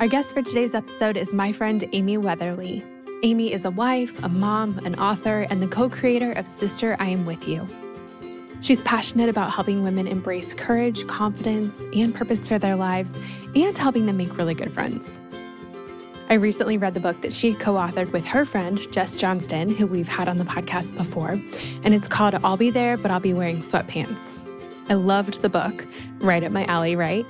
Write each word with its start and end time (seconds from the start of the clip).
Our 0.00 0.06
guest 0.06 0.32
for 0.32 0.42
today's 0.42 0.76
episode 0.76 1.16
is 1.16 1.32
my 1.32 1.50
friend 1.50 1.88
Amy 1.90 2.18
Weatherly. 2.18 2.84
Amy 3.24 3.52
is 3.52 3.64
a 3.64 3.72
wife, 3.72 4.22
a 4.22 4.28
mom, 4.28 4.78
an 4.84 4.94
author, 4.94 5.44
and 5.50 5.60
the 5.60 5.66
co 5.66 5.88
creator 5.88 6.30
of 6.34 6.46
Sister 6.46 6.94
I 7.00 7.08
Am 7.08 7.26
With 7.26 7.48
You. 7.48 7.66
She's 8.60 8.80
passionate 8.82 9.28
about 9.28 9.52
helping 9.52 9.82
women 9.82 10.06
embrace 10.06 10.54
courage, 10.54 11.04
confidence, 11.08 11.84
and 11.92 12.14
purpose 12.14 12.46
for 12.46 12.60
their 12.60 12.76
lives 12.76 13.18
and 13.56 13.76
helping 13.76 14.06
them 14.06 14.18
make 14.18 14.38
really 14.38 14.54
good 14.54 14.72
friends. 14.72 15.20
I 16.30 16.34
recently 16.34 16.78
read 16.78 16.94
the 16.94 17.00
book 17.00 17.20
that 17.22 17.32
she 17.32 17.54
co 17.54 17.74
authored 17.74 18.12
with 18.12 18.24
her 18.26 18.44
friend, 18.44 18.80
Jess 18.92 19.18
Johnston, 19.18 19.68
who 19.68 19.88
we've 19.88 20.06
had 20.06 20.28
on 20.28 20.38
the 20.38 20.44
podcast 20.44 20.96
before, 20.96 21.30
and 21.82 21.92
it's 21.92 22.06
called 22.06 22.36
I'll 22.36 22.56
Be 22.56 22.70
There, 22.70 22.96
but 22.96 23.10
I'll 23.10 23.18
Be 23.18 23.34
Wearing 23.34 23.62
Sweatpants. 23.62 24.38
I 24.88 24.94
loved 24.94 25.42
the 25.42 25.48
book, 25.48 25.84
right 26.20 26.44
up 26.44 26.52
my 26.52 26.66
alley, 26.66 26.94
right? 26.94 27.26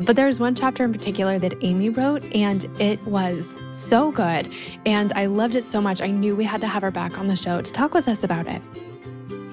But 0.00 0.16
there's 0.16 0.40
one 0.40 0.54
chapter 0.54 0.84
in 0.84 0.92
particular 0.92 1.38
that 1.38 1.54
Amy 1.60 1.88
wrote, 1.88 2.24
and 2.34 2.64
it 2.80 3.00
was 3.04 3.56
so 3.72 4.10
good. 4.10 4.52
And 4.86 5.12
I 5.14 5.26
loved 5.26 5.54
it 5.54 5.64
so 5.64 5.80
much, 5.80 6.02
I 6.02 6.10
knew 6.10 6.34
we 6.34 6.44
had 6.44 6.60
to 6.62 6.66
have 6.66 6.82
her 6.82 6.90
back 6.90 7.18
on 7.18 7.28
the 7.28 7.36
show 7.36 7.60
to 7.60 7.72
talk 7.72 7.94
with 7.94 8.08
us 8.08 8.24
about 8.24 8.46
it. 8.46 8.60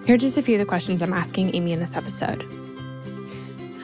Here 0.06 0.16
are 0.16 0.18
just 0.18 0.38
a 0.38 0.42
few 0.42 0.56
of 0.56 0.60
the 0.60 0.66
questions 0.66 1.04
I'm 1.04 1.14
asking 1.14 1.56
Amy 1.56 1.74
in 1.74 1.80
this 1.80 1.96
episode. 1.96 2.44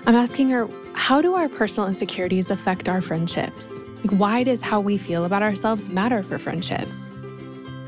I'm 0.08 0.16
asking 0.16 0.50
her, 0.50 0.68
how 0.94 1.22
do 1.22 1.36
our 1.36 1.48
personal 1.48 1.88
insecurities 1.88 2.50
affect 2.50 2.90
our 2.90 3.02
friendships? 3.02 3.84
Like, 4.04 4.20
why 4.20 4.44
does 4.44 4.62
how 4.62 4.80
we 4.80 4.98
feel 4.98 5.26
about 5.26 5.44
ourselves 5.44 5.90
matter 5.90 6.24
for 6.24 6.40
friendship? 6.40 6.88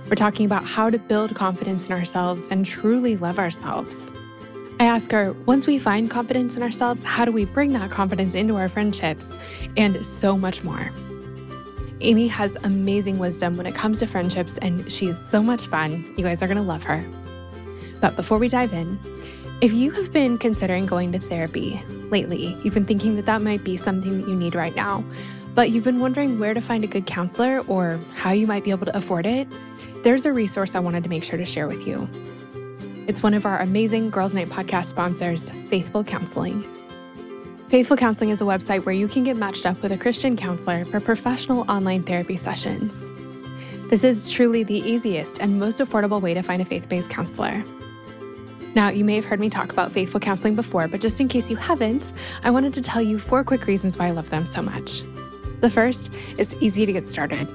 We're 0.06 0.16
talking 0.16 0.46
about 0.46 0.66
how 0.66 0.90
to 0.90 1.00
build 1.00 1.36
confidence 1.36 1.88
in 1.88 1.94
ourselves 1.94 2.48
and 2.50 2.66
truly 2.66 3.18
love 3.18 3.40
ourselves. 3.40 4.12
I 4.80 4.86
ask 4.86 5.12
her, 5.12 5.34
once 5.46 5.68
we 5.68 5.78
find 5.78 6.10
confidence 6.10 6.56
in 6.56 6.64
ourselves, 6.64 7.04
how 7.04 7.26
do 7.26 7.34
we 7.34 7.44
bring 7.44 7.74
that 7.74 7.92
confidence 7.92 8.34
into 8.34 8.56
our 8.56 8.70
friendships? 8.70 9.36
And 9.76 10.06
so 10.06 10.38
much 10.38 10.64
more. 10.64 10.90
Amy 12.00 12.30
has 12.30 12.56
amazing 12.64 13.20
wisdom 13.20 13.58
when 13.58 13.66
it 13.66 13.76
comes 13.76 14.00
to 14.00 14.08
friendships, 14.08 14.58
and 14.60 14.90
she's 14.90 15.18
so 15.18 15.44
much 15.44 15.68
fun. 15.68 16.14
You 16.18 16.24
guys 16.24 16.42
are 16.42 16.48
going 16.48 16.56
to 16.56 16.64
love 16.64 16.84
her. 16.84 17.06
But 18.00 18.16
before 18.16 18.38
we 18.38 18.48
dive 18.48 18.72
in, 18.72 18.98
if 19.60 19.74
you 19.74 19.92
have 19.92 20.14
been 20.14 20.38
considering 20.38 20.86
going 20.86 21.12
to 21.12 21.20
therapy 21.20 21.84
lately, 22.10 22.58
you've 22.64 22.74
been 22.74 22.86
thinking 22.86 23.18
that 23.18 23.26
that 23.26 23.42
might 23.42 23.66
be 23.66 23.76
something 23.76 24.22
that 24.22 24.30
you 24.30 24.36
need 24.36 24.56
right 24.56 24.74
now, 24.74 25.04
but 25.56 25.72
you've 25.72 25.84
been 25.84 26.00
wondering 26.00 26.40
where 26.40 26.54
to 26.54 26.62
find 26.62 26.86
a 26.86 26.88
good 26.88 27.06
counselor 27.06 27.66
or 27.68 28.00
how 28.16 28.32
you 28.32 28.48
might 28.48 28.64
be 28.64 28.72
able 28.72 28.86
to 28.86 28.96
afford 28.96 29.26
it, 29.26 29.46
there's 30.06 30.26
a 30.26 30.32
resource 30.32 30.74
I 30.74 30.80
wanted 30.80 31.04
to 31.04 31.10
make 31.10 31.26
sure 31.26 31.38
to 31.38 31.44
share 31.44 31.68
with 31.68 31.86
you. 31.86 32.08
It's 33.10 33.24
one 33.24 33.34
of 33.34 33.48
our 33.48 33.58
amazing 33.58 34.12
Girls 34.12 34.36
Night 34.36 34.50
podcast 34.50 34.86
sponsors, 34.86 35.50
Faithful 35.72 36.04
Counseling. 36.04 36.64
Faithful 37.68 37.98
Counseling 37.98 38.30
is 38.30 38.40
a 38.40 38.46
website 38.46 38.86
where 38.86 38.94
you 38.94 39.08
can 39.08 39.24
get 39.24 39.36
matched 39.36 39.66
up 39.66 39.82
with 39.82 39.92
a 39.92 39.98
Christian 39.98 40.38
counselor 40.38 40.86
for 40.86 41.00
professional 41.00 41.62
online 41.72 42.04
therapy 42.04 42.36
sessions. 42.36 43.08
This 43.90 44.04
is 44.04 44.32
truly 44.32 44.62
the 44.62 44.78
easiest 44.88 45.40
and 45.40 45.60
most 45.60 45.80
affordable 45.80 46.22
way 46.22 46.36
to 46.36 46.44
find 46.44 46.62
a 46.62 46.66
faith 46.66 46.88
based 46.88 47.10
counselor. 47.10 47.64
Now, 48.76 48.90
you 48.90 49.04
may 49.04 49.16
have 49.16 49.26
heard 49.26 49.40
me 49.40 49.50
talk 49.50 49.74
about 49.74 49.92
Faithful 49.92 50.20
Counseling 50.20 50.54
before, 50.54 50.88
but 50.88 51.02
just 51.02 51.20
in 51.20 51.28
case 51.28 51.50
you 51.50 51.56
haven't, 51.56 52.14
I 52.44 52.52
wanted 52.52 52.76
to 52.76 52.82
tell 52.82 53.02
you 53.02 53.18
four 53.18 53.44
quick 53.44 53.66
reasons 53.66 53.98
why 53.98 54.06
I 54.06 54.12
love 54.12 54.30
them 54.30 54.46
so 54.46 54.62
much. 54.62 55.02
The 55.62 55.72
first 55.72 56.14
is 56.38 56.56
easy 56.58 56.86
to 56.86 56.94
get 56.94 57.06
started. 57.06 57.48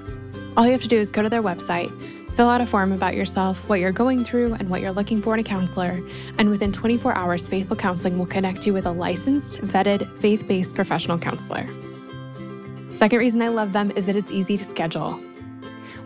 All 0.57 0.67
you 0.67 0.73
have 0.73 0.83
to 0.83 0.89
do 0.89 0.99
is 0.99 1.13
go 1.13 1.23
to 1.23 1.29
their 1.29 1.45
website, 1.45 1.93
Fill 2.37 2.49
out 2.49 2.61
a 2.61 2.67
form 2.67 2.91
about 2.91 3.15
yourself, 3.15 3.69
what 3.69 3.79
you're 3.79 3.93
going 3.93 4.25
through, 4.25 4.55
and 4.55 4.69
what 4.69 4.81
you're 4.81 4.93
looking 4.93 5.23
for 5.23 5.35
in 5.35 5.41
a 5.41 5.45
counselor. 5.45 6.03
And 6.37 6.51
within 6.51 6.73
24 6.73 7.17
hours, 7.17 7.47
Faithful 7.47 7.77
Counseling 7.77 8.19
will 8.19 8.27
connect 8.27 8.67
you 8.67 8.73
with 8.73 8.87
a 8.87 8.91
licensed, 8.91 9.61
vetted, 9.61 10.17
faith 10.19 10.47
based 10.49 10.75
professional 10.75 11.17
counselor. 11.17 11.69
Second 12.93 13.19
reason 13.21 13.41
I 13.41 13.49
love 13.49 13.73
them 13.73 13.93
is 13.93 14.07
that 14.07 14.17
it's 14.17 14.33
easy 14.33 14.57
to 14.57 14.65
schedule. 14.65 15.21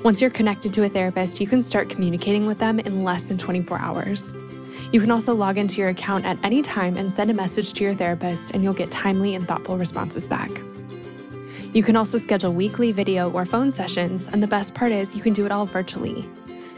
Once 0.04 0.20
you're 0.20 0.30
connected 0.30 0.72
to 0.74 0.84
a 0.84 0.88
therapist, 0.88 1.40
you 1.40 1.46
can 1.46 1.62
start 1.62 1.88
communicating 1.88 2.46
with 2.46 2.58
them 2.58 2.78
in 2.78 3.04
less 3.04 3.24
than 3.24 3.38
24 3.38 3.78
hours. 3.78 4.32
You 4.92 5.00
can 5.00 5.10
also 5.10 5.34
log 5.34 5.56
into 5.56 5.80
your 5.80 5.88
account 5.88 6.24
at 6.24 6.38
any 6.42 6.62
time 6.62 6.96
and 6.96 7.10
send 7.10 7.30
a 7.30 7.34
message 7.34 7.72
to 7.74 7.84
your 7.84 7.94
therapist, 7.94 8.52
and 8.52 8.62
you'll 8.62 8.74
get 8.74 8.90
timely 8.90 9.34
and 9.34 9.48
thoughtful 9.48 9.78
responses 9.78 10.26
back. 10.26 10.50
You 11.74 11.82
can 11.82 11.96
also 11.96 12.16
schedule 12.16 12.52
weekly 12.52 12.92
video 12.92 13.30
or 13.30 13.44
phone 13.44 13.70
sessions, 13.70 14.26
and 14.28 14.42
the 14.42 14.46
best 14.46 14.74
part 14.74 14.90
is 14.90 15.14
you 15.14 15.22
can 15.22 15.34
do 15.34 15.44
it 15.44 15.52
all 15.52 15.66
virtually. 15.66 16.24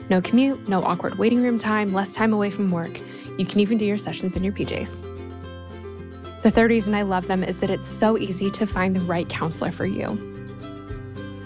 No 0.08 0.20
commute, 0.20 0.68
no 0.68 0.82
awkward 0.82 1.16
waiting 1.16 1.42
room 1.42 1.58
time, 1.58 1.92
less 1.92 2.12
time 2.12 2.32
away 2.32 2.50
from 2.50 2.72
work. 2.72 2.98
You 3.38 3.46
can 3.46 3.60
even 3.60 3.78
do 3.78 3.84
your 3.84 3.98
sessions 3.98 4.36
in 4.36 4.42
your 4.42 4.52
PJs. 4.52 6.42
The 6.42 6.50
third 6.50 6.70
reason 6.70 6.94
I 6.94 7.02
love 7.02 7.28
them 7.28 7.44
is 7.44 7.60
that 7.60 7.70
it's 7.70 7.86
so 7.86 8.18
easy 8.18 8.50
to 8.50 8.66
find 8.66 8.96
the 8.96 9.00
right 9.02 9.28
counselor 9.28 9.70
for 9.70 9.86
you. 9.86 10.08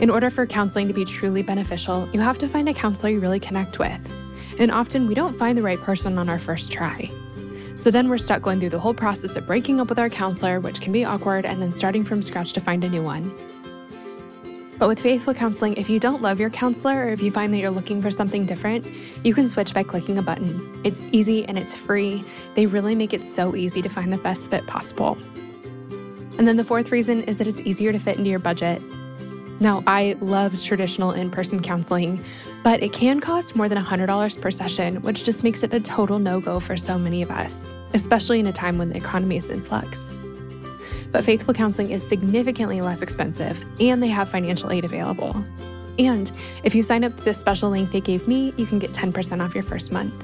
In 0.01 0.09
order 0.09 0.31
for 0.31 0.47
counseling 0.47 0.89
to 0.89 0.95
be 0.95 1.05
truly 1.05 1.43
beneficial, 1.43 2.09
you 2.13 2.21
have 2.21 2.39
to 2.39 2.49
find 2.49 2.69
a 2.69 2.75
counselor 2.75 3.11
you 3.13 3.21
really 3.21 3.41
connect 3.41 3.79
with. 3.79 4.13
And 4.59 4.71
often 4.71 5.07
we 5.07 5.15
don't 5.15 5.39
find 5.39 5.59
the 5.59 5.63
right 5.63 5.81
person 5.81 6.19
on 6.19 6.31
our 6.31 6.39
first 6.39 6.73
try. 6.73 7.11
So 7.77 7.91
then 7.91 8.09
we're 8.09 8.19
stuck 8.19 8.41
going 8.43 8.61
through 8.61 8.71
the 8.71 8.79
whole 8.79 8.95
process 8.95 9.37
of 9.37 9.47
breaking 9.47 9.81
up 9.81 9.89
with 9.89 9.99
our 9.99 10.09
counselor, 10.09 10.61
which 10.61 10.81
can 10.81 10.93
be 10.93 11.05
awkward, 11.05 11.45
and 11.45 11.61
then 11.61 11.73
starting 11.73 12.05
from 12.05 12.23
scratch 12.23 12.53
to 12.53 12.61
find 12.61 12.85
a 12.85 12.89
new 12.89 13.03
one. 13.03 13.35
But 14.79 14.89
with 14.89 15.01
Faithful 15.01 15.35
Counseling, 15.35 15.75
if 15.75 15.89
you 15.89 16.01
don't 16.01 16.21
love 16.21 16.41
your 16.41 16.51
counselor 16.51 17.07
or 17.07 17.09
if 17.09 17.23
you 17.23 17.31
find 17.31 17.53
that 17.53 17.59
you're 17.59 17.71
looking 17.71 18.03
for 18.03 18.11
something 18.11 18.45
different, 18.45 18.87
you 19.25 19.33
can 19.33 19.49
switch 19.49 19.73
by 19.73 19.83
clicking 19.83 20.19
a 20.19 20.23
button. 20.23 20.81
It's 20.85 21.01
easy 21.13 21.45
and 21.47 21.59
it's 21.59 21.77
free. 21.77 22.25
They 22.55 22.67
really 22.67 22.95
make 22.95 23.13
it 23.13 23.25
so 23.25 23.55
easy 23.55 23.83
to 23.83 23.89
find 23.89 24.13
the 24.13 24.19
best 24.19 24.51
fit 24.51 24.67
possible. 24.67 25.17
And 26.39 26.49
then 26.49 26.57
the 26.57 26.65
fourth 26.65 26.91
reason 26.91 27.23
is 27.25 27.39
that 27.39 27.47
it's 27.47 27.61
easier 27.61 27.93
to 27.93 27.99
fit 27.99 28.19
into 28.19 28.31
your 28.31 28.41
budget. 28.41 28.83
Now, 29.61 29.85
I 29.87 30.17
love 30.21 30.61
traditional 30.63 31.13
in 31.13 31.31
person 31.31 31.63
counseling, 31.63 32.23
but 32.65 32.83
it 32.83 32.95
can 32.95 33.21
cost 33.21 33.55
more 33.55 33.69
than 33.69 33.77
$100 33.77 34.41
per 34.41 34.51
session, 34.51 35.03
which 35.03 35.23
just 35.23 35.45
makes 35.45 35.63
it 35.63 35.75
a 35.75 35.79
total 35.79 36.19
no 36.19 36.41
go 36.41 36.59
for 36.59 36.79
so 36.79 36.99
many 36.99 37.21
of 37.21 37.31
us, 37.31 37.75
especially 37.93 38.41
in 38.41 38.47
a 38.47 38.53
time 38.53 38.79
when 38.79 38.89
the 38.89 38.97
economy 38.97 39.37
is 39.37 39.51
in 39.51 39.63
flux. 39.63 40.15
But 41.13 41.27
Faithful 41.27 41.53
Counseling 41.53 41.91
is 41.91 42.03
significantly 42.03 42.81
less 42.81 43.03
expensive, 43.03 43.63
and 43.79 44.03
they 44.03 44.09
have 44.09 44.31
financial 44.31 44.73
aid 44.73 44.87
available. 44.87 45.45
And 45.99 46.33
if 46.65 46.75
you 46.75 46.83
sign 46.83 47.05
up 47.05 47.15
to 47.19 47.23
the 47.23 47.35
special 47.35 47.69
link 47.69 47.93
they 47.93 48.01
gave 48.01 48.27
me, 48.27 48.55
you 48.57 48.65
can 48.65 48.79
get 48.79 48.93
10% 48.93 49.45
off 49.45 49.55
your 49.55 49.63
first 49.63 49.93
month. 49.93 50.15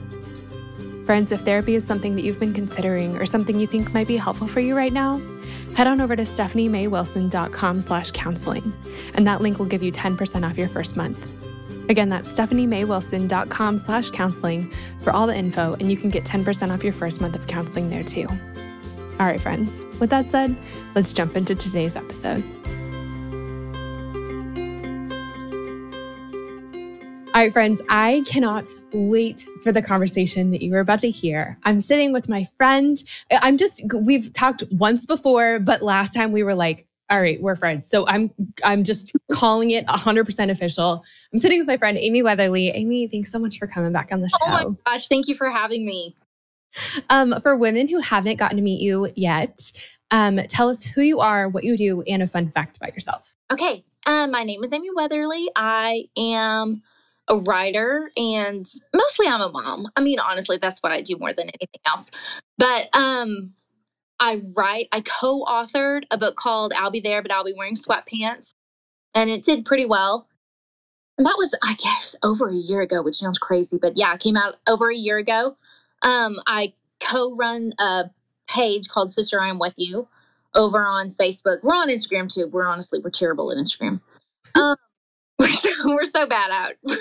Friends, 1.04 1.32
if 1.32 1.42
therapy 1.42 1.74
is 1.74 1.86
something 1.86 2.16
that 2.16 2.22
you've 2.22 2.40
been 2.40 2.54
considering 2.54 3.18
or 3.18 3.26
something 3.26 3.60
you 3.60 3.66
think 3.66 3.92
might 3.92 4.08
be 4.08 4.16
helpful 4.16 4.48
for 4.48 4.60
you 4.60 4.74
right 4.74 4.94
now, 4.94 5.20
head 5.76 5.86
on 5.86 6.00
over 6.00 6.16
to 6.16 6.22
stephaniemaywilson.com 6.22 7.80
slash 7.80 8.10
counseling, 8.12 8.72
and 9.12 9.26
that 9.26 9.42
link 9.42 9.58
will 9.58 9.66
give 9.66 9.82
you 9.82 9.92
10% 9.92 10.48
off 10.48 10.56
your 10.56 10.68
first 10.68 10.96
month. 10.96 11.39
Again, 11.88 12.08
that's 12.08 12.30
stephaniemaywilson.com 12.30 13.78
slash 13.78 14.10
counseling 14.10 14.72
for 15.02 15.12
all 15.12 15.26
the 15.26 15.36
info, 15.36 15.74
and 15.80 15.90
you 15.90 15.96
can 15.96 16.08
get 16.10 16.24
10% 16.24 16.72
off 16.72 16.84
your 16.84 16.92
first 16.92 17.20
month 17.20 17.34
of 17.34 17.46
counseling 17.46 17.90
there 17.90 18.02
too. 18.02 18.26
All 19.18 19.26
right, 19.26 19.40
friends, 19.40 19.84
with 20.00 20.10
that 20.10 20.30
said, 20.30 20.56
let's 20.94 21.12
jump 21.12 21.36
into 21.36 21.54
today's 21.54 21.96
episode. 21.96 22.44
All 27.32 27.40
right, 27.40 27.52
friends, 27.52 27.80
I 27.88 28.24
cannot 28.26 28.68
wait 28.92 29.46
for 29.62 29.70
the 29.70 29.80
conversation 29.80 30.50
that 30.50 30.62
you 30.62 30.74
are 30.74 30.80
about 30.80 30.98
to 31.00 31.10
hear. 31.10 31.58
I'm 31.62 31.80
sitting 31.80 32.12
with 32.12 32.28
my 32.28 32.48
friend. 32.56 33.02
I'm 33.30 33.56
just, 33.56 33.80
we've 33.94 34.32
talked 34.32 34.64
once 34.72 35.06
before, 35.06 35.60
but 35.60 35.80
last 35.80 36.12
time 36.12 36.32
we 36.32 36.42
were 36.42 36.56
like, 36.56 36.86
all 37.10 37.20
right, 37.20 37.42
we're 37.42 37.56
friends. 37.56 37.88
So 37.88 38.06
I'm 38.06 38.30
I'm 38.64 38.84
just 38.84 39.12
calling 39.32 39.72
it 39.72 39.86
100% 39.86 40.50
official. 40.50 41.04
I'm 41.32 41.38
sitting 41.40 41.58
with 41.58 41.66
my 41.66 41.76
friend 41.76 41.98
Amy 41.98 42.22
Weatherly. 42.22 42.68
Amy, 42.68 43.08
thanks 43.08 43.32
so 43.32 43.38
much 43.38 43.58
for 43.58 43.66
coming 43.66 43.92
back 43.92 44.10
on 44.12 44.20
the 44.20 44.28
show. 44.28 44.36
Oh 44.42 44.50
my 44.50 44.64
gosh, 44.86 45.08
thank 45.08 45.26
you 45.26 45.34
for 45.34 45.50
having 45.50 45.84
me. 45.84 46.16
Um, 47.10 47.34
for 47.42 47.56
women 47.56 47.88
who 47.88 47.98
haven't 47.98 48.36
gotten 48.36 48.56
to 48.56 48.62
meet 48.62 48.80
you 48.80 49.10
yet, 49.16 49.72
um, 50.12 50.38
tell 50.48 50.68
us 50.68 50.84
who 50.84 51.02
you 51.02 51.18
are, 51.18 51.48
what 51.48 51.64
you 51.64 51.76
do, 51.76 52.02
and 52.02 52.22
a 52.22 52.28
fun 52.28 52.48
fact 52.48 52.76
about 52.76 52.94
yourself. 52.94 53.34
Okay. 53.52 53.84
Um, 54.06 54.30
my 54.30 54.44
name 54.44 54.62
is 54.62 54.72
Amy 54.72 54.88
Weatherly. 54.94 55.48
I 55.56 56.04
am 56.16 56.82
a 57.28 57.36
writer 57.38 58.10
and 58.16 58.66
mostly 58.94 59.26
I'm 59.26 59.40
a 59.40 59.50
mom. 59.50 59.88
I 59.96 60.00
mean, 60.00 60.18
honestly, 60.18 60.58
that's 60.60 60.80
what 60.80 60.92
I 60.92 61.02
do 61.02 61.16
more 61.16 61.32
than 61.32 61.48
anything 61.48 61.80
else. 61.86 62.10
But 62.56 62.88
um, 62.94 63.52
I 64.20 64.42
write, 64.54 64.88
I 64.92 65.00
co 65.00 65.44
authored 65.44 66.02
a 66.10 66.18
book 66.18 66.36
called 66.36 66.72
I'll 66.76 66.90
Be 66.90 67.00
There, 67.00 67.22
but 67.22 67.32
I'll 67.32 67.44
Be 67.44 67.54
Wearing 67.56 67.74
Sweatpants. 67.74 68.54
And 69.14 69.30
it 69.30 69.44
did 69.44 69.64
pretty 69.64 69.86
well. 69.86 70.28
And 71.18 71.26
that 71.26 71.36
was, 71.36 71.54
I 71.62 71.74
guess, 71.74 72.14
over 72.22 72.48
a 72.48 72.54
year 72.54 72.80
ago, 72.80 73.02
which 73.02 73.16
sounds 73.16 73.38
crazy, 73.38 73.76
but 73.76 73.96
yeah, 73.96 74.14
it 74.14 74.20
came 74.20 74.36
out 74.36 74.56
over 74.66 74.90
a 74.90 74.96
year 74.96 75.18
ago. 75.18 75.56
Um, 76.02 76.40
I 76.46 76.72
co 77.00 77.34
run 77.34 77.74
a 77.78 78.04
page 78.46 78.88
called 78.88 79.10
Sister 79.10 79.40
I 79.40 79.48
Am 79.48 79.58
With 79.58 79.74
You 79.76 80.08
over 80.54 80.86
on 80.86 81.12
Facebook. 81.12 81.62
We're 81.62 81.74
on 81.74 81.88
Instagram 81.88 82.32
too. 82.32 82.46
We're 82.46 82.66
honestly, 82.66 83.00
we're 83.00 83.10
terrible 83.10 83.50
at 83.50 83.58
Instagram. 83.58 84.00
Um, 84.56 84.74
we're 85.38 85.48
so, 85.48 85.70
we're 85.84 86.04
so 86.04 86.26
bad 86.26 86.50
at 86.50 86.76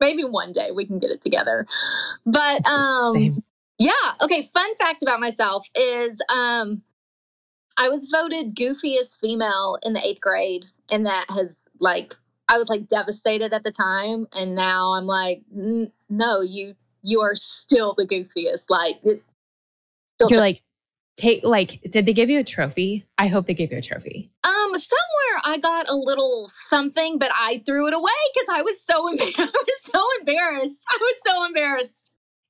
maybe 0.00 0.22
one 0.22 0.52
day 0.52 0.70
we 0.70 0.86
can 0.86 0.98
get 0.98 1.10
it 1.10 1.20
together. 1.22 1.66
But 2.24 2.64
um 2.66 3.14
Same. 3.14 3.44
Yeah, 3.78 3.92
okay, 4.20 4.50
fun 4.54 4.76
fact 4.76 5.02
about 5.02 5.20
myself 5.20 5.66
is 5.74 6.18
um 6.28 6.82
I 7.76 7.88
was 7.88 8.08
voted 8.10 8.54
goofiest 8.56 9.18
female 9.20 9.78
in 9.82 9.92
the 9.92 10.04
eighth 10.04 10.20
grade, 10.20 10.64
and 10.90 11.04
that 11.06 11.26
has 11.28 11.58
like 11.80 12.14
I 12.48 12.58
was 12.58 12.68
like 12.68 12.88
devastated 12.88 13.52
at 13.52 13.64
the 13.64 13.72
time, 13.72 14.26
and 14.32 14.54
now 14.54 14.92
I'm 14.92 15.06
like, 15.06 15.42
no, 15.50 16.40
you 16.40 16.74
you 17.02 17.20
are 17.20 17.34
still 17.34 17.94
the 17.96 18.06
goofiest. 18.06 18.64
Like, 18.68 18.96
still 19.00 20.30
you're 20.30 20.40
like, 20.40 20.62
take 21.16 21.44
like, 21.44 21.80
did 21.90 22.06
they 22.06 22.12
give 22.12 22.30
you 22.30 22.38
a 22.38 22.44
trophy? 22.44 23.06
I 23.18 23.26
hope 23.26 23.46
they 23.46 23.54
gave 23.54 23.72
you 23.72 23.78
a 23.78 23.82
trophy. 23.82 24.30
Um, 24.44 24.70
somewhere 24.70 25.40
I 25.44 25.58
got 25.58 25.88
a 25.88 25.94
little 25.94 26.50
something, 26.68 27.18
but 27.18 27.30
I 27.34 27.62
threw 27.66 27.86
it 27.88 27.94
away 27.94 28.12
because 28.34 28.48
I 28.52 28.62
was 28.62 28.76
so 28.82 29.08
embarrassed. 29.08 29.38
I 29.38 29.44
was 29.44 29.80
so 29.84 30.04
embarrassed. 30.20 30.80
I 30.88 30.98
was 31.00 31.14
so 31.26 31.44
embarrassed. 31.44 32.05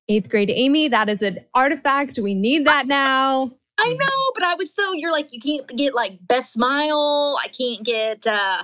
Eighth 0.08 0.28
grade 0.28 0.50
Amy, 0.50 0.88
that 0.88 1.08
is 1.08 1.22
an 1.22 1.40
artifact. 1.54 2.18
We 2.18 2.34
need 2.34 2.66
that 2.66 2.86
now. 2.86 3.50
I 3.78 3.92
know, 3.92 4.32
but 4.34 4.42
I 4.42 4.54
was 4.54 4.74
so 4.74 4.92
you're 4.92 5.12
like 5.12 5.32
you 5.32 5.40
can't 5.40 5.66
get 5.76 5.94
like 5.94 6.18
best 6.26 6.52
smile. 6.52 7.38
I 7.42 7.48
can't 7.48 7.84
get 7.84 8.26
uh 8.26 8.62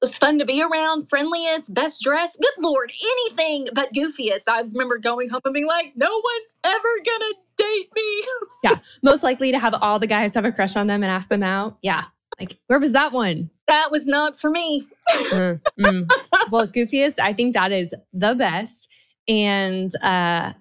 it 0.00 0.04
was 0.04 0.16
fun 0.16 0.38
to 0.38 0.44
be 0.44 0.62
around, 0.62 1.08
friendliest, 1.08 1.74
best 1.74 2.02
dressed. 2.02 2.38
Good 2.40 2.64
lord, 2.64 2.92
anything 3.02 3.68
but 3.74 3.92
goofiest. 3.92 4.42
I 4.46 4.60
remember 4.60 4.98
going 4.98 5.28
home 5.28 5.40
and 5.44 5.54
being 5.54 5.66
like, 5.66 5.92
no 5.96 6.08
one's 6.08 6.54
ever 6.62 6.88
gonna 7.04 7.34
date 7.56 7.88
me. 7.96 8.24
yeah, 8.64 8.78
most 9.02 9.22
likely 9.22 9.50
to 9.50 9.58
have 9.58 9.74
all 9.80 9.98
the 9.98 10.06
guys 10.06 10.34
have 10.34 10.44
a 10.44 10.52
crush 10.52 10.76
on 10.76 10.86
them 10.86 11.02
and 11.02 11.10
ask 11.10 11.28
them 11.28 11.42
out. 11.42 11.78
Yeah, 11.82 12.04
like 12.38 12.58
where 12.66 12.78
was 12.78 12.92
that 12.92 13.12
one? 13.12 13.50
That 13.66 13.90
was 13.90 14.06
not 14.06 14.38
for 14.38 14.50
me. 14.50 14.86
mm, 15.10 15.60
mm. 15.80 16.10
Well, 16.50 16.68
goofiest, 16.68 17.18
I 17.20 17.32
think 17.32 17.54
that 17.54 17.72
is 17.72 17.92
the 18.12 18.34
best, 18.34 18.88
and 19.28 19.90
uh, 20.02 20.52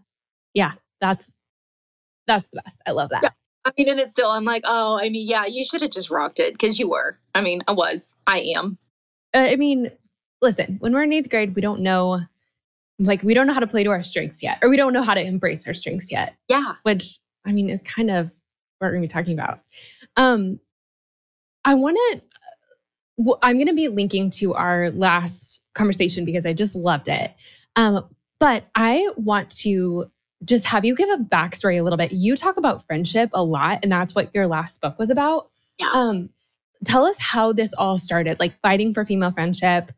yeah, 0.53 0.73
that's 1.01 1.37
that's 2.27 2.49
the 2.49 2.61
best. 2.63 2.81
I 2.85 2.91
love 2.91 3.09
that. 3.09 3.23
Yeah. 3.23 3.29
I 3.65 3.71
mean, 3.77 3.89
and 3.89 3.99
it's 3.99 4.13
still, 4.13 4.29
I'm 4.29 4.45
like, 4.45 4.63
oh, 4.65 4.97
I 4.97 5.09
mean, 5.09 5.27
yeah, 5.27 5.45
you 5.45 5.65
should 5.65 5.81
have 5.81 5.91
just 5.91 6.09
rocked 6.09 6.39
it 6.39 6.53
because 6.53 6.79
you 6.79 6.89
were. 6.89 7.19
I 7.35 7.41
mean, 7.41 7.63
I 7.67 7.73
was. 7.73 8.13
I 8.25 8.39
am. 8.55 8.77
Uh, 9.33 9.47
I 9.49 9.57
mean, 9.57 9.91
listen, 10.41 10.77
when 10.79 10.93
we're 10.93 11.03
in 11.03 11.11
eighth 11.11 11.29
grade, 11.29 11.53
we 11.53 11.61
don't 11.61 11.81
know, 11.81 12.21
like, 12.97 13.23
we 13.23 13.33
don't 13.33 13.45
know 13.45 13.51
how 13.51 13.59
to 13.59 13.67
play 13.67 13.83
to 13.83 13.89
our 13.89 14.01
strengths 14.03 14.41
yet, 14.41 14.59
or 14.61 14.69
we 14.69 14.77
don't 14.77 14.93
know 14.93 15.01
how 15.01 15.13
to 15.13 15.21
embrace 15.21 15.67
our 15.67 15.73
strengths 15.73 16.09
yet. 16.09 16.35
Yeah. 16.47 16.75
Which, 16.83 17.19
I 17.45 17.51
mean, 17.51 17.69
is 17.69 17.81
kind 17.81 18.09
of 18.09 18.27
what 18.79 18.87
we're 18.87 18.91
going 18.91 19.01
to 19.01 19.07
be 19.09 19.13
talking 19.13 19.33
about. 19.33 19.59
Um, 20.15 20.61
I 21.65 21.73
want 21.73 21.97
to, 21.97 22.21
well, 23.17 23.39
I'm 23.41 23.57
going 23.57 23.67
to 23.67 23.73
be 23.73 23.89
linking 23.89 24.29
to 24.31 24.53
our 24.53 24.91
last 24.91 25.61
conversation 25.75 26.23
because 26.23 26.45
I 26.45 26.53
just 26.53 26.73
loved 26.73 27.09
it. 27.09 27.33
Um, 27.75 28.07
but 28.39 28.65
I 28.75 29.09
want 29.15 29.49
to 29.57 30.11
just 30.45 30.65
have 30.65 30.85
you 30.85 30.95
give 30.95 31.09
a 31.09 31.17
backstory 31.17 31.79
a 31.79 31.83
little 31.83 31.97
bit. 31.97 32.11
You 32.11 32.35
talk 32.35 32.57
about 32.57 32.85
friendship 32.85 33.29
a 33.33 33.43
lot, 33.43 33.79
and 33.83 33.91
that's 33.91 34.13
what 34.13 34.33
your 34.35 34.47
last 34.47 34.81
book 34.81 34.99
was 34.99 35.09
about. 35.09 35.49
Yeah. 35.79 35.89
Um, 35.93 36.29
tell 36.85 37.05
us 37.05 37.19
how 37.19 37.53
this 37.53 37.73
all 37.73 37.97
started, 37.97 38.39
like 38.39 38.59
fighting 38.61 38.93
for 38.93 39.03
female 39.03 39.31
friendship, 39.31 39.91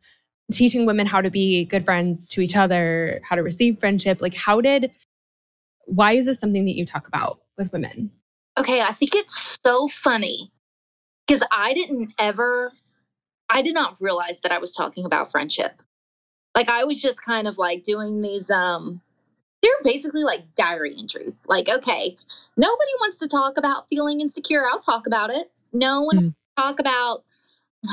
teaching 0.50 0.86
women 0.86 1.06
how 1.06 1.20
to 1.20 1.30
be 1.30 1.64
good 1.66 1.84
friends 1.84 2.28
to 2.30 2.40
each 2.40 2.56
other, 2.56 3.20
how 3.22 3.36
to 3.36 3.42
receive 3.42 3.78
friendship. 3.78 4.22
Like, 4.22 4.34
how 4.34 4.60
did, 4.60 4.90
why 5.84 6.12
is 6.12 6.26
this 6.26 6.40
something 6.40 6.64
that 6.64 6.74
you 6.74 6.86
talk 6.86 7.06
about 7.06 7.40
with 7.58 7.72
women? 7.72 8.10
Okay, 8.58 8.80
I 8.80 8.92
think 8.92 9.14
it's 9.14 9.58
so 9.62 9.88
funny 9.88 10.50
because 11.26 11.42
I 11.52 11.74
didn't 11.74 12.14
ever, 12.18 12.72
I 13.48 13.62
did 13.62 13.74
not 13.74 13.96
realize 14.00 14.40
that 14.40 14.52
I 14.52 14.58
was 14.58 14.72
talking 14.72 15.04
about 15.04 15.30
friendship. 15.30 15.82
Like, 16.54 16.68
I 16.68 16.84
was 16.84 17.00
just 17.00 17.22
kind 17.22 17.46
of 17.46 17.58
like 17.58 17.82
doing 17.82 18.22
these, 18.22 18.50
um, 18.50 19.00
they're 19.62 19.72
basically 19.84 20.24
like 20.24 20.54
diary 20.56 20.94
entries. 20.98 21.34
Like, 21.46 21.68
okay, 21.68 22.16
nobody 22.56 22.92
wants 23.00 23.18
to 23.18 23.28
talk 23.28 23.56
about 23.56 23.88
feeling 23.88 24.20
insecure. 24.20 24.66
I'll 24.66 24.80
talk 24.80 25.06
about 25.06 25.30
it. 25.30 25.50
No 25.72 26.02
one 26.02 26.18
mm. 26.18 26.34
talk 26.56 26.80
about 26.80 27.24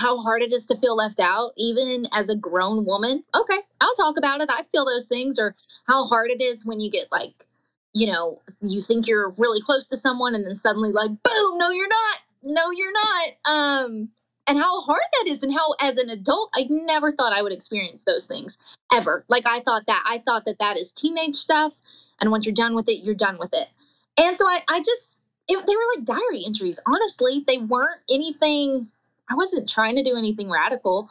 how 0.01 0.17
hard 0.21 0.41
it 0.41 0.51
is 0.51 0.65
to 0.65 0.77
feel 0.77 0.95
left 0.95 1.19
out, 1.19 1.51
even 1.57 2.07
as 2.11 2.29
a 2.29 2.35
grown 2.35 2.85
woman. 2.85 3.23
Okay, 3.35 3.59
I'll 3.79 3.93
talk 3.95 4.17
about 4.17 4.41
it. 4.41 4.49
I 4.51 4.63
feel 4.71 4.85
those 4.85 5.07
things, 5.07 5.39
or 5.39 5.55
how 5.87 6.05
hard 6.05 6.29
it 6.29 6.41
is 6.41 6.65
when 6.65 6.79
you 6.79 6.91
get 6.91 7.11
like, 7.11 7.33
you 7.93 8.07
know, 8.07 8.41
you 8.61 8.81
think 8.81 9.07
you're 9.07 9.29
really 9.37 9.61
close 9.61 9.87
to 9.87 9.97
someone 9.97 10.35
and 10.35 10.45
then 10.45 10.55
suddenly 10.55 10.91
like, 10.91 11.11
boom, 11.23 11.57
no, 11.57 11.69
you're 11.69 11.87
not. 11.87 12.17
No, 12.43 12.71
you're 12.71 12.91
not. 12.91 13.29
Um, 13.45 14.09
and 14.47 14.57
how 14.57 14.81
hard 14.81 15.01
that 15.13 15.31
is 15.31 15.43
and 15.43 15.53
how 15.53 15.75
as 15.79 15.97
an 15.97 16.09
adult 16.09 16.49
i 16.55 16.65
never 16.69 17.11
thought 17.11 17.33
i 17.33 17.41
would 17.41 17.51
experience 17.51 18.03
those 18.05 18.25
things 18.25 18.57
ever. 18.91 19.25
Like 19.27 19.45
i 19.45 19.59
thought 19.59 19.85
that 19.87 20.03
i 20.07 20.19
thought 20.19 20.45
that 20.45 20.59
that 20.59 20.77
is 20.77 20.91
teenage 20.91 21.35
stuff 21.35 21.73
and 22.19 22.31
once 22.31 22.45
you're 22.45 22.55
done 22.55 22.73
with 22.75 22.87
it 22.87 23.03
you're 23.03 23.15
done 23.15 23.37
with 23.37 23.53
it. 23.53 23.67
And 24.17 24.35
so 24.35 24.47
i, 24.47 24.61
I 24.69 24.79
just 24.79 25.15
it, 25.49 25.65
they 25.65 25.75
were 25.75 25.95
like 25.95 26.05
diary 26.05 26.43
entries. 26.45 26.79
Honestly 26.85 27.43
they 27.47 27.57
weren't 27.57 28.01
anything 28.09 28.87
i 29.29 29.35
wasn't 29.35 29.69
trying 29.69 29.95
to 29.95 30.03
do 30.03 30.15
anything 30.15 30.49
radical. 30.49 31.09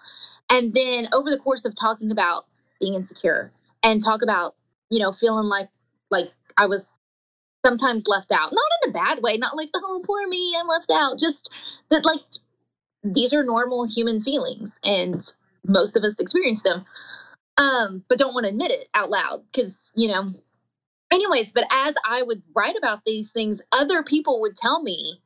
And 0.49 0.75
then 0.75 1.09
over 1.13 1.31
the 1.31 1.39
course 1.39 1.65
of 1.65 1.75
talking 1.75 2.11
about 2.11 2.47
being 2.81 2.95
insecure 2.95 3.53
and 3.83 4.03
talk 4.03 4.23
about 4.23 4.55
you 4.91 4.99
know 4.99 5.13
feeling 5.13 5.47
like 5.47 5.69
like 6.11 6.31
i 6.57 6.67
was 6.67 6.87
sometimes 7.65 8.07
left 8.07 8.31
out 8.31 8.53
not 8.53 8.65
in 8.85 8.91
a 8.91 8.93
bad 8.93 9.23
way 9.23 9.37
not 9.37 9.57
like 9.57 9.71
oh 9.75 10.01
poor 10.05 10.27
me 10.29 10.57
i'm 10.59 10.69
left 10.69 10.91
out. 10.91 11.19
Just 11.19 11.51
that 11.91 12.05
like 12.05 12.21
these 13.15 13.33
are 13.33 13.45
normal 13.45 13.87
human 13.87 14.23
feelings 14.23 14.79
and 14.85 15.33
most 15.67 15.97
of 15.97 16.05
us 16.05 16.19
experience 16.21 16.63
them 16.63 16.85
um 17.59 18.05
but 18.09 18.19
don't 18.19 18.35
want 18.35 18.45
to 18.45 18.51
admit 18.51 18.71
it 18.71 18.89
out 18.95 19.11
loud 19.11 19.43
because 19.53 19.91
you 19.95 20.09
know. 20.09 20.33
Anyways 21.13 21.53
but 21.53 21.65
as 21.71 21.95
i 22.05 22.23
would 22.23 22.43
write 22.55 22.77
about 22.77 23.01
these 23.07 23.31
things 23.31 23.61
other 23.73 24.03
people 24.03 24.41
would 24.41 24.57
tell 24.57 24.83
me 24.83 25.21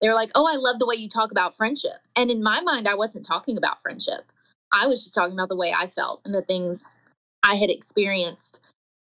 they're 0.00 0.14
like 0.14 0.30
oh 0.34 0.46
i 0.46 0.56
love 0.56 0.78
the 0.78 0.86
way 0.86 0.96
you 0.96 1.08
talk 1.08 1.30
about 1.30 1.56
friendship. 1.56 2.00
And 2.16 2.30
in 2.30 2.42
my 2.42 2.60
mind 2.60 2.88
i 2.88 2.94
wasn't 2.94 3.26
talking 3.26 3.58
about 3.58 3.82
friendship. 3.82 4.32
I 4.72 4.86
was 4.86 5.02
just 5.02 5.14
talking 5.14 5.34
about 5.34 5.50
the 5.50 5.56
way 5.56 5.72
i 5.72 5.88
felt 5.88 6.22
and 6.24 6.34
the 6.34 6.42
things 6.42 6.84
i 7.42 7.56
had 7.56 7.70
experienced 7.70 8.60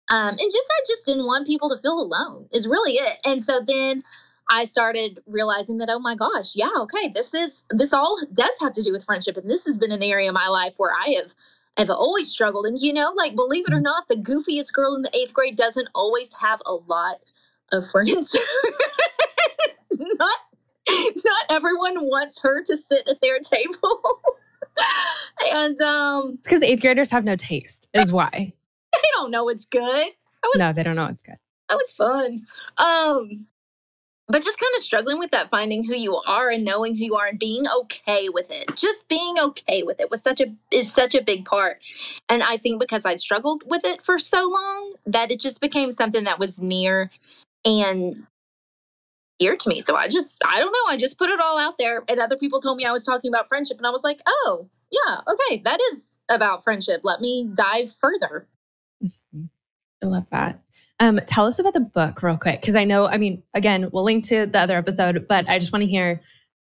um, 0.09 0.29
and 0.29 0.51
just 0.51 0.67
i 0.69 0.81
just 0.87 1.05
didn't 1.05 1.25
want 1.25 1.47
people 1.47 1.69
to 1.69 1.81
feel 1.81 1.99
alone 1.99 2.47
is 2.51 2.67
really 2.67 2.93
it. 2.93 3.17
And 3.23 3.43
so 3.43 3.61
then 3.65 4.03
I 4.49 4.63
started 4.63 5.19
realizing 5.27 5.77
that, 5.77 5.89
oh 5.89 5.99
my 5.99 6.15
gosh, 6.15 6.55
yeah, 6.55 6.69
okay, 6.79 7.09
this 7.13 7.33
is 7.33 7.63
this 7.69 7.93
all 7.93 8.19
does 8.33 8.53
have 8.59 8.73
to 8.73 8.83
do 8.83 8.91
with 8.91 9.05
friendship. 9.05 9.37
And 9.37 9.49
this 9.49 9.65
has 9.65 9.77
been 9.77 9.91
an 9.91 10.01
area 10.01 10.29
of 10.29 10.33
my 10.33 10.47
life 10.47 10.73
where 10.77 10.91
I 10.91 11.15
have 11.17 11.33
have 11.77 11.89
always 11.89 12.29
struggled. 12.29 12.65
And 12.65 12.79
you 12.79 12.91
know, 12.91 13.13
like 13.15 13.35
believe 13.35 13.65
it 13.67 13.73
or 13.73 13.79
mm. 13.79 13.83
not, 13.83 14.07
the 14.07 14.15
goofiest 14.15 14.73
girl 14.73 14.95
in 14.95 15.03
the 15.03 15.15
eighth 15.15 15.33
grade 15.33 15.55
doesn't 15.55 15.87
always 15.93 16.29
have 16.39 16.61
a 16.65 16.73
lot 16.73 17.17
of 17.71 17.89
friends. 17.91 18.35
not 19.91 20.39
not 20.89 21.45
everyone 21.49 22.05
wants 22.05 22.39
her 22.41 22.63
to 22.63 22.75
sit 22.75 23.07
at 23.07 23.21
their 23.21 23.39
table. 23.39 24.01
and 25.51 25.79
um 25.81 26.33
it's 26.39 26.47
because 26.47 26.63
eighth 26.63 26.81
graders 26.81 27.11
have 27.11 27.23
no 27.23 27.35
taste, 27.35 27.87
is 27.93 28.11
why. 28.11 28.53
They 28.91 29.09
don't 29.13 29.29
know 29.29 29.49
it's 29.49 29.65
good. 29.65 30.07
Was, 30.43 30.57
no, 30.57 30.73
they 30.73 30.81
don't 30.81 30.95
know 30.95 31.05
it's 31.05 31.21
good. 31.21 31.37
That 31.69 31.75
was 31.75 31.91
fun. 31.91 32.47
Um, 32.77 33.45
but 34.29 34.43
just 34.43 34.59
kind 34.59 34.71
of 34.77 34.83
struggling 34.83 35.17
with 35.17 35.31
that 35.31 35.49
finding 35.49 35.83
who 35.83 35.95
you 35.95 36.15
are 36.27 36.49
and 36.49 36.63
knowing 36.63 36.95
who 36.95 37.03
you 37.03 37.15
are 37.15 37.25
and 37.25 37.39
being 37.39 37.65
okay 37.67 38.29
with 38.29 38.49
it. 38.51 38.69
Just 38.75 39.07
being 39.07 39.39
okay 39.39 39.81
with 39.81 39.99
it 39.99 40.11
was 40.11 40.21
such 40.21 40.39
a 40.39 40.45
is 40.71 40.93
such 40.93 41.15
a 41.15 41.21
big 41.21 41.45
part. 41.45 41.79
And 42.29 42.43
i 42.43 42.57
think 42.57 42.79
because 42.79 43.05
i'd 43.05 43.19
struggled 43.19 43.63
with 43.65 43.83
it 43.83 44.05
for 44.05 44.19
so 44.19 44.47
long 44.47 44.93
that 45.07 45.31
it 45.31 45.39
just 45.39 45.59
became 45.59 45.91
something 45.91 46.23
that 46.25 46.39
was 46.39 46.59
near 46.59 47.09
and 47.65 48.23
dear 49.39 49.57
to 49.57 49.69
me. 49.69 49.81
So 49.81 49.95
i 49.95 50.07
just 50.07 50.37
i 50.45 50.59
don't 50.59 50.71
know 50.71 50.93
i 50.93 50.97
just 50.97 51.17
put 51.17 51.29
it 51.29 51.39
all 51.39 51.57
out 51.57 51.75
there. 51.79 52.03
And 52.07 52.19
other 52.19 52.37
people 52.37 52.61
told 52.61 52.77
me 52.77 52.85
i 52.85 52.91
was 52.91 53.05
talking 53.05 53.31
about 53.31 53.47
friendship 53.47 53.77
and 53.77 53.87
i 53.87 53.91
was 53.91 54.03
like 54.03 54.21
oh 54.27 54.69
yeah 54.91 55.21
okay 55.27 55.61
that 55.65 55.79
is 55.91 56.03
about 56.29 56.63
friendship. 56.63 57.01
Let 57.03 57.21
me 57.21 57.49
dive 57.55 57.95
further. 57.99 58.47
Mm-hmm. 59.03 59.45
I 60.03 60.05
love 60.05 60.29
that 60.29 60.61
um, 60.99 61.19
tell 61.25 61.45
us 61.45 61.59
about 61.59 61.73
the 61.73 61.79
book 61.79 62.21
real 62.21 62.37
quick. 62.37 62.61
Cause 62.61 62.75
I 62.75 62.83
know, 62.83 63.05
I 63.05 63.17
mean, 63.17 63.41
again, 63.53 63.89
we'll 63.91 64.03
link 64.03 64.25
to 64.27 64.45
the 64.45 64.59
other 64.59 64.77
episode, 64.77 65.27
but 65.27 65.47
I 65.49 65.59
just 65.59 65.71
want 65.71 65.83
to 65.83 65.89
hear, 65.89 66.21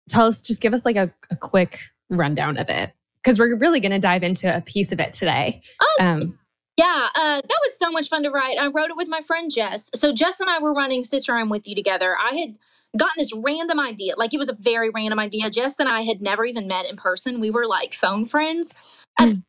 tell 0.08 0.26
us, 0.26 0.40
just 0.40 0.60
give 0.60 0.74
us 0.74 0.84
like 0.84 0.96
a, 0.96 1.12
a 1.30 1.36
quick 1.36 1.80
rundown 2.10 2.56
of 2.56 2.68
it. 2.68 2.92
Cause 3.24 3.38
we're 3.38 3.56
really 3.56 3.80
going 3.80 3.92
to 3.92 3.98
dive 3.98 4.22
into 4.22 4.54
a 4.54 4.60
piece 4.60 4.92
of 4.92 5.00
it 5.00 5.12
today. 5.12 5.62
Oh, 5.80 5.96
um, 6.00 6.38
yeah, 6.76 7.08
uh, 7.14 7.42
that 7.42 7.48
was 7.48 7.72
so 7.78 7.90
much 7.90 8.08
fun 8.08 8.22
to 8.22 8.30
write. 8.30 8.58
I 8.58 8.68
wrote 8.68 8.90
it 8.90 8.96
with 8.96 9.08
my 9.08 9.20
friend 9.22 9.50
Jess. 9.50 9.90
So 9.94 10.14
Jess 10.14 10.40
and 10.40 10.48
I 10.48 10.58
were 10.60 10.72
running 10.72 11.04
Sister 11.04 11.34
I'm 11.34 11.50
With 11.50 11.66
You 11.66 11.74
together. 11.74 12.16
I 12.16 12.34
had 12.36 12.56
gotten 12.96 13.14
this 13.18 13.32
random 13.34 13.78
idea. 13.78 14.14
Like 14.16 14.32
it 14.32 14.38
was 14.38 14.48
a 14.48 14.54
very 14.54 14.90
random 14.90 15.18
idea. 15.18 15.50
Jess 15.50 15.78
and 15.78 15.88
I 15.88 16.02
had 16.02 16.22
never 16.22 16.44
even 16.44 16.66
met 16.66 16.86
in 16.86 16.96
person. 16.96 17.40
We 17.40 17.50
were 17.50 17.66
like 17.66 17.94
phone 17.94 18.26
friends. 18.26 18.74
And, 19.18 19.42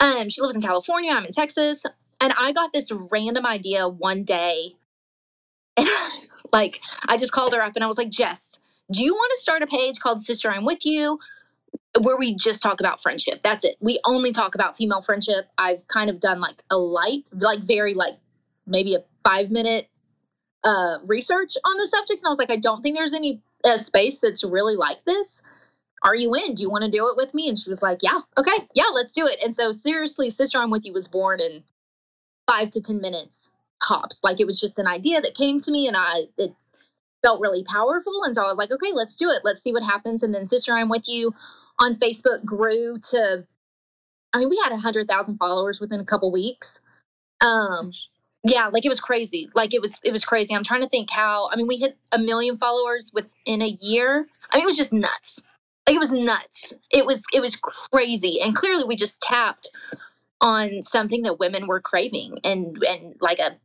hmm. 0.00 0.06
um, 0.06 0.28
she 0.28 0.40
lives 0.40 0.56
in 0.56 0.62
California. 0.62 1.12
I'm 1.12 1.24
in 1.24 1.32
Texas. 1.32 1.84
And 2.22 2.32
I 2.38 2.52
got 2.52 2.72
this 2.72 2.90
random 3.10 3.44
idea 3.44 3.88
one 3.88 4.22
day. 4.22 4.76
And 5.76 5.88
like, 6.52 6.80
I 7.08 7.16
just 7.16 7.32
called 7.32 7.52
her 7.52 7.60
up 7.60 7.72
and 7.74 7.82
I 7.82 7.88
was 7.88 7.98
like, 7.98 8.10
Jess, 8.10 8.60
do 8.90 9.02
you 9.02 9.12
want 9.12 9.30
to 9.36 9.42
start 9.42 9.62
a 9.62 9.66
page 9.66 9.98
called 9.98 10.20
Sister 10.20 10.48
I'm 10.48 10.64
With 10.64 10.86
You? 10.86 11.18
Where 12.00 12.16
we 12.16 12.34
just 12.34 12.62
talk 12.62 12.80
about 12.80 13.02
friendship. 13.02 13.40
That's 13.42 13.64
it. 13.64 13.76
We 13.80 13.98
only 14.04 14.32
talk 14.32 14.54
about 14.54 14.76
female 14.76 15.02
friendship. 15.02 15.48
I've 15.58 15.86
kind 15.88 16.08
of 16.08 16.20
done 16.20 16.40
like 16.40 16.62
a 16.70 16.76
light, 16.76 17.28
like 17.32 17.60
very 17.64 17.92
like 17.92 18.14
maybe 18.66 18.94
a 18.94 19.02
five 19.24 19.50
minute 19.50 19.88
uh, 20.64 20.98
research 21.04 21.56
on 21.64 21.76
the 21.76 21.86
subject. 21.88 22.20
And 22.20 22.26
I 22.26 22.30
was 22.30 22.38
like, 22.38 22.50
I 22.50 22.56
don't 22.56 22.82
think 22.82 22.96
there's 22.96 23.14
any 23.14 23.42
a 23.64 23.78
space 23.78 24.18
that's 24.20 24.44
really 24.44 24.76
like 24.76 25.04
this? 25.04 25.42
Are 26.02 26.14
you 26.14 26.34
in? 26.34 26.54
Do 26.54 26.62
you 26.62 26.70
want 26.70 26.84
to 26.84 26.90
do 26.90 27.08
it 27.08 27.16
with 27.16 27.32
me? 27.32 27.48
And 27.48 27.58
she 27.58 27.70
was 27.70 27.82
like, 27.82 27.98
Yeah, 28.02 28.20
okay, 28.36 28.66
yeah, 28.74 28.90
let's 28.92 29.12
do 29.12 29.26
it. 29.26 29.38
And 29.42 29.54
so, 29.54 29.72
seriously, 29.72 30.30
Sister 30.30 30.58
I'm 30.58 30.70
With 30.70 30.84
You 30.84 30.92
was 30.92 31.08
born 31.08 31.40
in 31.40 31.62
five 32.46 32.70
to 32.72 32.80
10 32.80 33.00
minutes 33.00 33.50
tops. 33.86 34.20
Like 34.22 34.40
it 34.40 34.46
was 34.46 34.60
just 34.60 34.78
an 34.78 34.86
idea 34.86 35.20
that 35.20 35.34
came 35.34 35.60
to 35.60 35.70
me 35.70 35.86
and 35.86 35.96
I, 35.96 36.26
it 36.38 36.54
felt 37.22 37.40
really 37.40 37.64
powerful. 37.64 38.24
And 38.24 38.34
so 38.34 38.42
I 38.42 38.48
was 38.48 38.58
like, 38.58 38.70
okay, 38.70 38.92
let's 38.92 39.16
do 39.16 39.30
it. 39.30 39.42
Let's 39.44 39.62
see 39.62 39.72
what 39.72 39.82
happens. 39.82 40.22
And 40.22 40.34
then 40.34 40.46
Sister 40.46 40.72
I'm 40.72 40.88
With 40.88 41.08
You 41.08 41.34
on 41.78 41.96
Facebook 41.96 42.44
grew 42.44 42.98
to, 43.10 43.44
I 44.32 44.38
mean, 44.38 44.48
we 44.48 44.60
had 44.62 44.72
a 44.72 44.78
hundred 44.78 45.08
thousand 45.08 45.38
followers 45.38 45.80
within 45.80 46.00
a 46.00 46.04
couple 46.04 46.30
weeks. 46.32 46.78
Um, 47.40 47.92
yeah, 48.44 48.68
like 48.68 48.84
it 48.84 48.88
was 48.88 49.00
crazy. 49.00 49.48
Like 49.54 49.72
it 49.72 49.80
was, 49.80 49.94
it 50.02 50.12
was 50.12 50.24
crazy. 50.24 50.54
I'm 50.54 50.64
trying 50.64 50.80
to 50.82 50.88
think 50.88 51.10
how. 51.10 51.48
I 51.52 51.56
mean, 51.56 51.66
we 51.66 51.76
hit 51.76 51.96
a 52.10 52.18
million 52.18 52.56
followers 52.56 53.10
within 53.14 53.62
a 53.62 53.76
year. 53.80 54.26
I 54.50 54.56
mean, 54.56 54.64
it 54.64 54.66
was 54.66 54.76
just 54.76 54.92
nuts. 54.92 55.42
Like 55.86 55.96
it 55.96 56.00
was 56.00 56.12
nuts. 56.12 56.72
It 56.90 57.06
was, 57.06 57.22
it 57.32 57.40
was 57.40 57.56
crazy. 57.56 58.40
And 58.40 58.54
clearly, 58.54 58.84
we 58.84 58.96
just 58.96 59.20
tapped 59.20 59.70
on 60.42 60.82
something 60.82 61.22
that 61.22 61.40
women 61.40 61.66
were 61.66 61.80
craving, 61.80 62.38
and 62.44 62.76
and 62.82 63.16
like 63.20 63.38
a. 63.38 63.56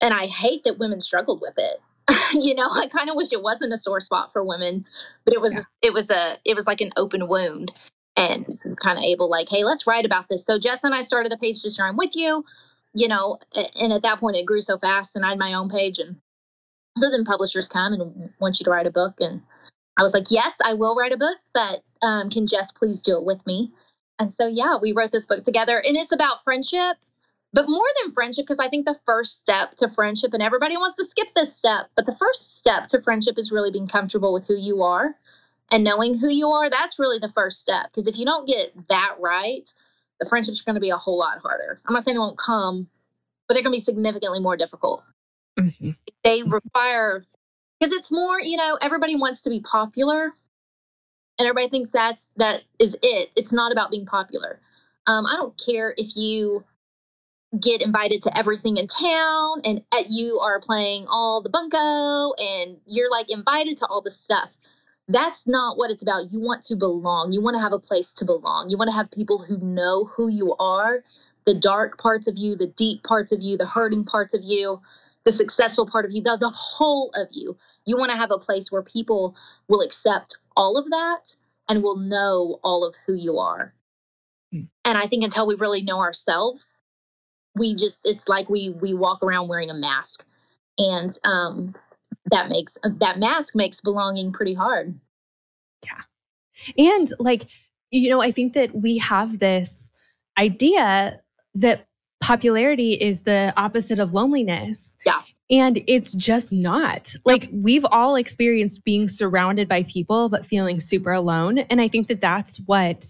And 0.00 0.12
I 0.12 0.26
hate 0.26 0.64
that 0.64 0.78
women 0.78 1.00
struggled 1.00 1.40
with 1.40 1.54
it. 1.56 1.80
you 2.32 2.54
know, 2.54 2.68
I 2.68 2.88
kind 2.88 3.08
of 3.08 3.14
wish 3.16 3.32
it 3.32 3.42
wasn't 3.42 3.72
a 3.72 3.78
sore 3.78 4.00
spot 4.00 4.30
for 4.32 4.44
women, 4.44 4.84
but 5.24 5.34
it 5.34 5.40
was. 5.40 5.54
Yeah. 5.54 5.62
It 5.82 5.92
was 5.92 6.10
a. 6.10 6.38
It 6.44 6.56
was 6.56 6.66
like 6.66 6.80
an 6.80 6.92
open 6.96 7.28
wound 7.28 7.72
and 8.16 8.58
kind 8.82 8.98
of 8.98 9.04
able 9.04 9.30
like 9.30 9.48
hey 9.48 9.64
let's 9.64 9.86
write 9.86 10.04
about 10.04 10.28
this 10.28 10.44
so 10.44 10.58
jess 10.58 10.84
and 10.84 10.94
i 10.94 11.00
started 11.00 11.32
the 11.32 11.36
page 11.38 11.62
to 11.62 11.70
share 11.70 11.86
i'm 11.86 11.96
with 11.96 12.14
you 12.14 12.44
you 12.94 13.08
know, 13.08 13.38
and 13.54 13.92
at 13.92 14.02
that 14.02 14.20
point 14.20 14.36
it 14.36 14.46
grew 14.46 14.60
so 14.60 14.78
fast 14.78 15.16
and 15.16 15.24
I 15.24 15.30
had 15.30 15.38
my 15.38 15.54
own 15.54 15.68
page. 15.68 15.98
And 15.98 16.16
so 16.98 17.10
then 17.10 17.24
publishers 17.24 17.68
come 17.68 17.92
and 17.92 18.30
want 18.38 18.60
you 18.60 18.64
to 18.64 18.70
write 18.70 18.86
a 18.86 18.90
book. 18.90 19.14
And 19.18 19.42
I 19.96 20.02
was 20.02 20.12
like, 20.12 20.30
yes, 20.30 20.54
I 20.64 20.74
will 20.74 20.94
write 20.94 21.12
a 21.12 21.16
book, 21.16 21.38
but 21.54 21.82
um, 22.02 22.30
can 22.30 22.46
Jess 22.46 22.70
please 22.72 23.00
do 23.00 23.16
it 23.16 23.24
with 23.24 23.44
me? 23.46 23.72
And 24.18 24.32
so, 24.32 24.46
yeah, 24.46 24.76
we 24.80 24.92
wrote 24.92 25.12
this 25.12 25.26
book 25.26 25.44
together. 25.44 25.78
And 25.78 25.96
it's 25.96 26.12
about 26.12 26.44
friendship, 26.44 26.96
but 27.52 27.68
more 27.68 27.86
than 28.02 28.12
friendship, 28.12 28.44
because 28.44 28.58
I 28.58 28.68
think 28.68 28.86
the 28.86 28.98
first 29.04 29.38
step 29.38 29.76
to 29.76 29.88
friendship, 29.88 30.32
and 30.32 30.42
everybody 30.42 30.76
wants 30.76 30.96
to 30.96 31.04
skip 31.04 31.28
this 31.34 31.56
step, 31.56 31.88
but 31.96 32.06
the 32.06 32.16
first 32.16 32.56
step 32.58 32.88
to 32.88 33.00
friendship 33.00 33.38
is 33.38 33.50
really 33.50 33.70
being 33.70 33.88
comfortable 33.88 34.32
with 34.32 34.46
who 34.46 34.56
you 34.56 34.82
are 34.82 35.16
and 35.70 35.82
knowing 35.84 36.18
who 36.18 36.28
you 36.28 36.48
are. 36.48 36.70
That's 36.70 36.98
really 36.98 37.18
the 37.18 37.32
first 37.32 37.60
step. 37.60 37.86
Because 37.86 38.06
if 38.06 38.16
you 38.16 38.24
don't 38.24 38.46
get 38.46 38.72
that 38.88 39.16
right, 39.18 39.68
the 40.20 40.28
friendships 40.28 40.60
are 40.60 40.64
going 40.64 40.76
to 40.76 40.80
be 40.80 40.90
a 40.90 40.96
whole 40.96 41.18
lot 41.18 41.38
harder. 41.38 41.80
I'm 41.86 41.94
not 41.94 42.04
saying 42.04 42.14
they 42.14 42.20
won't 42.20 42.38
come, 42.38 42.88
but 43.48 43.54
they're 43.54 43.62
going 43.62 43.72
to 43.72 43.76
be 43.76 43.84
significantly 43.84 44.40
more 44.40 44.56
difficult. 44.56 45.02
Mm-hmm. 45.58 45.90
They 46.22 46.42
require, 46.42 47.26
because 47.80 47.92
it's 47.92 48.12
more, 48.12 48.40
you 48.40 48.56
know, 48.56 48.78
everybody 48.80 49.16
wants 49.16 49.40
to 49.42 49.50
be 49.50 49.60
popular 49.60 50.32
and 51.38 51.48
everybody 51.48 51.68
thinks 51.68 51.90
that's, 51.90 52.30
that 52.36 52.62
is 52.78 52.96
it. 53.02 53.30
It's 53.36 53.52
not 53.52 53.72
about 53.72 53.90
being 53.90 54.06
popular. 54.06 54.60
Um, 55.06 55.26
I 55.26 55.32
don't 55.36 55.60
care 55.64 55.94
if 55.96 56.16
you 56.16 56.64
get 57.60 57.82
invited 57.82 58.22
to 58.22 58.38
everything 58.38 58.78
in 58.78 58.86
town 58.86 59.60
and 59.64 59.82
at 59.92 60.10
you 60.10 60.38
are 60.38 60.60
playing 60.60 61.06
all 61.08 61.42
the 61.42 61.50
bunko 61.50 62.32
and 62.34 62.78
you're 62.86 63.10
like 63.10 63.30
invited 63.30 63.76
to 63.78 63.86
all 63.86 64.00
the 64.00 64.10
stuff 64.10 64.50
that's 65.08 65.46
not 65.46 65.76
what 65.76 65.90
it's 65.90 66.02
about. 66.02 66.32
You 66.32 66.40
want 66.40 66.62
to 66.64 66.76
belong. 66.76 67.32
You 67.32 67.40
want 67.40 67.56
to 67.56 67.60
have 67.60 67.72
a 67.72 67.78
place 67.78 68.12
to 68.14 68.24
belong. 68.24 68.70
You 68.70 68.78
want 68.78 68.88
to 68.88 68.96
have 68.96 69.10
people 69.10 69.38
who 69.38 69.58
know 69.58 70.04
who 70.04 70.28
you 70.28 70.54
are, 70.56 71.02
the 71.44 71.54
dark 71.54 71.98
parts 71.98 72.28
of 72.28 72.36
you, 72.36 72.56
the 72.56 72.68
deep 72.68 73.02
parts 73.02 73.32
of 73.32 73.40
you, 73.40 73.56
the 73.56 73.66
hurting 73.66 74.04
parts 74.04 74.32
of 74.32 74.42
you, 74.42 74.80
the 75.24 75.32
successful 75.32 75.86
part 75.86 76.04
of 76.04 76.12
you, 76.12 76.22
the, 76.22 76.36
the 76.36 76.48
whole 76.48 77.10
of 77.14 77.28
you. 77.30 77.56
You 77.84 77.96
want 77.96 78.10
to 78.10 78.16
have 78.16 78.30
a 78.30 78.38
place 78.38 78.70
where 78.70 78.82
people 78.82 79.36
will 79.68 79.80
accept 79.80 80.38
all 80.56 80.76
of 80.76 80.90
that 80.90 81.36
and 81.68 81.82
will 81.82 81.96
know 81.96 82.58
all 82.62 82.84
of 82.84 82.94
who 83.06 83.14
you 83.14 83.38
are. 83.38 83.74
Mm. 84.54 84.68
And 84.84 84.98
I 84.98 85.06
think 85.06 85.24
until 85.24 85.46
we 85.46 85.54
really 85.54 85.82
know 85.82 86.00
ourselves, 86.00 86.66
we 87.54 87.74
just 87.74 88.06
it's 88.06 88.28
like 88.28 88.48
we 88.48 88.70
we 88.70 88.94
walk 88.94 89.22
around 89.22 89.48
wearing 89.48 89.70
a 89.70 89.74
mask. 89.74 90.24
And 90.78 91.16
um 91.24 91.74
that 92.30 92.48
makes 92.48 92.78
that 92.84 93.18
mask 93.18 93.54
makes 93.54 93.80
belonging 93.80 94.32
pretty 94.32 94.54
hard. 94.54 94.98
Yeah. 95.84 96.02
And 96.78 97.12
like, 97.18 97.48
you 97.90 98.08
know, 98.08 98.20
I 98.20 98.30
think 98.30 98.52
that 98.54 98.74
we 98.74 98.98
have 98.98 99.38
this 99.38 99.90
idea 100.38 101.20
that 101.54 101.86
popularity 102.20 102.94
is 102.94 103.22
the 103.22 103.52
opposite 103.56 103.98
of 103.98 104.14
loneliness. 104.14 104.96
Yeah. 105.04 105.20
And 105.52 105.84
it's 105.86 106.14
just 106.14 106.50
not. 106.50 107.14
Like, 107.26 107.48
we've 107.52 107.84
all 107.92 108.16
experienced 108.16 108.84
being 108.84 109.06
surrounded 109.06 109.68
by 109.68 109.82
people, 109.82 110.30
but 110.30 110.46
feeling 110.46 110.80
super 110.80 111.12
alone. 111.12 111.58
And 111.58 111.80
I 111.80 111.88
think 111.88 112.08
that 112.08 112.22
that's 112.22 112.56
what 112.66 113.04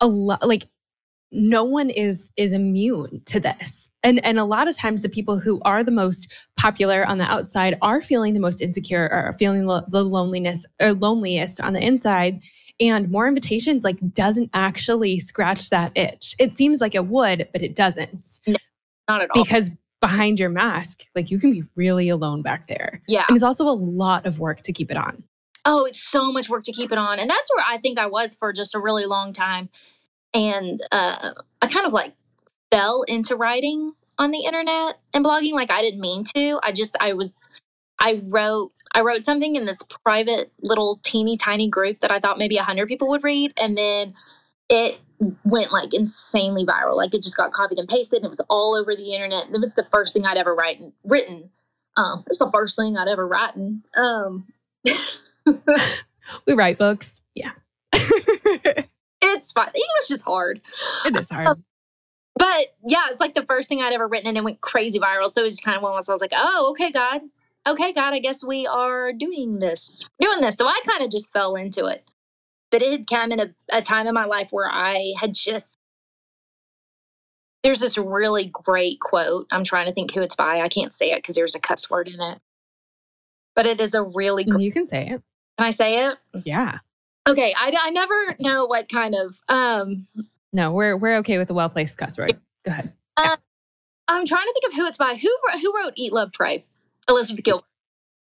a 0.00 0.06
lot, 0.06 0.46
like, 0.46 0.68
no 1.30 1.64
one 1.64 1.90
is 1.90 2.30
is 2.36 2.52
immune 2.52 3.20
to 3.26 3.38
this. 3.38 3.90
And 4.02 4.24
and 4.24 4.38
a 4.38 4.44
lot 4.44 4.68
of 4.68 4.76
times 4.76 5.02
the 5.02 5.08
people 5.08 5.38
who 5.38 5.60
are 5.62 5.82
the 5.82 5.90
most 5.90 6.32
popular 6.56 7.06
on 7.06 7.18
the 7.18 7.24
outside 7.24 7.76
are 7.82 8.00
feeling 8.00 8.32
the 8.32 8.40
most 8.40 8.62
insecure 8.62 9.10
or 9.12 9.34
feeling 9.38 9.66
lo- 9.66 9.84
the 9.88 10.04
loneliness 10.04 10.64
or 10.80 10.94
loneliest 10.94 11.60
on 11.60 11.74
the 11.74 11.84
inside. 11.84 12.42
And 12.80 13.10
more 13.10 13.28
invitations 13.28 13.84
like 13.84 13.98
doesn't 14.14 14.50
actually 14.54 15.18
scratch 15.18 15.68
that 15.68 15.92
itch. 15.96 16.34
It 16.38 16.54
seems 16.54 16.80
like 16.80 16.94
it 16.94 17.06
would 17.06 17.48
but 17.52 17.62
it 17.62 17.76
doesn't. 17.76 18.40
No, 18.46 18.56
not 19.08 19.20
at 19.20 19.30
all. 19.34 19.44
Because 19.44 19.70
behind 20.00 20.38
your 20.38 20.48
mask 20.48 21.02
like 21.14 21.30
you 21.30 21.38
can 21.38 21.52
be 21.52 21.64
really 21.74 22.08
alone 22.08 22.42
back 22.42 22.66
there. 22.66 23.02
Yeah. 23.08 23.24
And 23.28 23.36
it's 23.36 23.44
also 23.44 23.64
a 23.64 23.74
lot 23.74 24.26
of 24.26 24.38
work 24.38 24.62
to 24.62 24.72
keep 24.72 24.90
it 24.90 24.96
on. 24.96 25.24
Oh 25.64 25.84
it's 25.84 26.02
so 26.02 26.32
much 26.32 26.48
work 26.48 26.64
to 26.64 26.72
keep 26.72 26.92
it 26.92 26.98
on. 26.98 27.18
And 27.18 27.28
that's 27.28 27.50
where 27.54 27.64
i 27.68 27.78
think 27.78 27.98
i 27.98 28.06
was 28.06 28.36
for 28.36 28.52
just 28.52 28.74
a 28.74 28.78
really 28.78 29.06
long 29.06 29.32
time. 29.32 29.68
And 30.34 30.82
uh, 30.92 31.32
I 31.62 31.66
kind 31.68 31.86
of 31.86 31.92
like 31.92 32.14
fell 32.70 33.02
into 33.02 33.34
writing 33.34 33.92
on 34.18 34.30
the 34.30 34.40
internet 34.40 34.98
and 35.14 35.24
blogging. 35.24 35.52
Like 35.52 35.70
I 35.70 35.80
didn't 35.80 36.00
mean 36.00 36.24
to. 36.36 36.60
I 36.62 36.72
just 36.72 36.96
I 37.00 37.14
was 37.14 37.36
I 37.98 38.22
wrote 38.24 38.72
I 38.92 39.02
wrote 39.02 39.22
something 39.22 39.56
in 39.56 39.66
this 39.66 39.80
private 40.04 40.52
little 40.62 41.00
teeny 41.02 41.36
tiny 41.36 41.68
group 41.68 42.00
that 42.00 42.10
I 42.10 42.20
thought 42.20 42.38
maybe 42.38 42.56
a 42.56 42.62
hundred 42.62 42.88
people 42.88 43.08
would 43.08 43.24
read, 43.24 43.52
and 43.56 43.76
then 43.76 44.14
it 44.68 44.98
went 45.44 45.72
like 45.72 45.94
insanely 45.94 46.64
viral. 46.64 46.96
Like 46.96 47.14
it 47.14 47.22
just 47.22 47.36
got 47.36 47.52
copied 47.52 47.78
and 47.78 47.88
pasted, 47.88 48.18
and 48.18 48.26
it 48.26 48.30
was 48.30 48.40
all 48.48 48.74
over 48.76 48.94
the 48.94 49.14
internet. 49.14 49.46
It 49.52 49.60
was 49.60 49.74
the 49.74 49.86
first 49.90 50.12
thing 50.12 50.26
I'd 50.26 50.36
ever 50.36 50.54
written 50.54 50.92
written. 51.04 51.50
Um, 51.96 52.20
it 52.20 52.30
was 52.30 52.38
the 52.38 52.50
first 52.52 52.76
thing 52.76 52.96
I'd 52.96 53.08
ever 53.08 53.26
written. 53.26 53.82
Um, 53.96 54.46
we 56.46 56.54
write 56.54 56.78
books, 56.78 57.22
yeah. 57.34 57.50
it's 57.92 59.52
fine. 59.52 59.68
English 59.68 60.10
is 60.10 60.22
hard. 60.22 60.60
It 61.04 61.16
is 61.16 61.28
hard. 61.28 61.46
Um, 61.48 61.64
but 62.38 62.76
yeah, 62.86 63.06
it's 63.08 63.18
like 63.18 63.34
the 63.34 63.44
first 63.44 63.68
thing 63.68 63.82
I'd 63.82 63.92
ever 63.92 64.06
written 64.06 64.28
and 64.28 64.38
it 64.38 64.44
went 64.44 64.60
crazy 64.60 65.00
viral. 65.00 65.28
So 65.28 65.40
it 65.40 65.44
was 65.44 65.54
just 65.54 65.64
kind 65.64 65.76
of 65.76 65.82
one 65.82 65.92
of 65.92 65.98
those, 65.98 66.08
I 66.08 66.12
was 66.12 66.20
like, 66.20 66.32
oh, 66.34 66.68
okay, 66.70 66.92
God. 66.92 67.22
Okay, 67.66 67.92
God, 67.92 68.14
I 68.14 68.20
guess 68.20 68.44
we 68.44 68.66
are 68.66 69.12
doing 69.12 69.58
this. 69.58 70.08
Doing 70.20 70.40
this. 70.40 70.54
So 70.54 70.66
I 70.66 70.80
kind 70.86 71.02
of 71.02 71.10
just 71.10 71.32
fell 71.32 71.56
into 71.56 71.86
it. 71.86 72.08
But 72.70 72.82
it 72.82 72.90
had 72.92 73.06
come 73.06 73.32
in 73.32 73.40
a, 73.40 73.54
a 73.70 73.82
time 73.82 74.06
in 74.06 74.14
my 74.14 74.24
life 74.26 74.48
where 74.50 74.70
I 74.70 75.14
had 75.18 75.34
just 75.34 75.78
there's 77.62 77.80
this 77.80 77.98
really 77.98 78.46
great 78.52 79.00
quote. 79.00 79.46
I'm 79.50 79.64
trying 79.64 79.86
to 79.86 79.92
think 79.92 80.12
who 80.12 80.20
it's 80.22 80.36
by. 80.36 80.60
I 80.60 80.68
can't 80.68 80.92
say 80.92 81.10
it 81.12 81.16
because 81.22 81.34
there's 81.34 81.54
a 81.54 81.60
cuss 81.60 81.90
word 81.90 82.08
in 82.08 82.20
it. 82.20 82.38
But 83.56 83.66
it 83.66 83.80
is 83.80 83.94
a 83.94 84.02
really 84.02 84.44
great, 84.44 84.62
You 84.62 84.70
can 84.72 84.86
say 84.86 85.02
it. 85.08 85.22
Can 85.58 85.66
I 85.66 85.70
say 85.70 86.06
it? 86.06 86.18
Yeah. 86.44 86.78
Okay, 87.28 87.52
I, 87.58 87.76
I 87.80 87.90
never 87.90 88.36
know 88.40 88.66
what 88.66 88.88
kind 88.88 89.14
of. 89.14 89.40
um 89.48 90.06
No, 90.52 90.72
we're 90.72 90.96
we're 90.96 91.16
okay 91.16 91.38
with 91.38 91.48
the 91.48 91.54
well 91.54 91.68
placed 91.68 91.98
cuss 91.98 92.16
word. 92.16 92.38
Go 92.64 92.70
ahead. 92.70 92.92
Uh, 93.16 93.36
I'm 94.06 94.24
trying 94.24 94.46
to 94.46 94.52
think 94.54 94.72
of 94.72 94.78
who 94.78 94.86
it's 94.86 94.96
by. 94.96 95.16
Who 95.16 95.36
who 95.60 95.76
wrote 95.76 95.94
Eat 95.96 96.12
Love 96.12 96.30
Pray? 96.32 96.64
Elizabeth 97.08 97.44
Gilbert. 97.44 97.64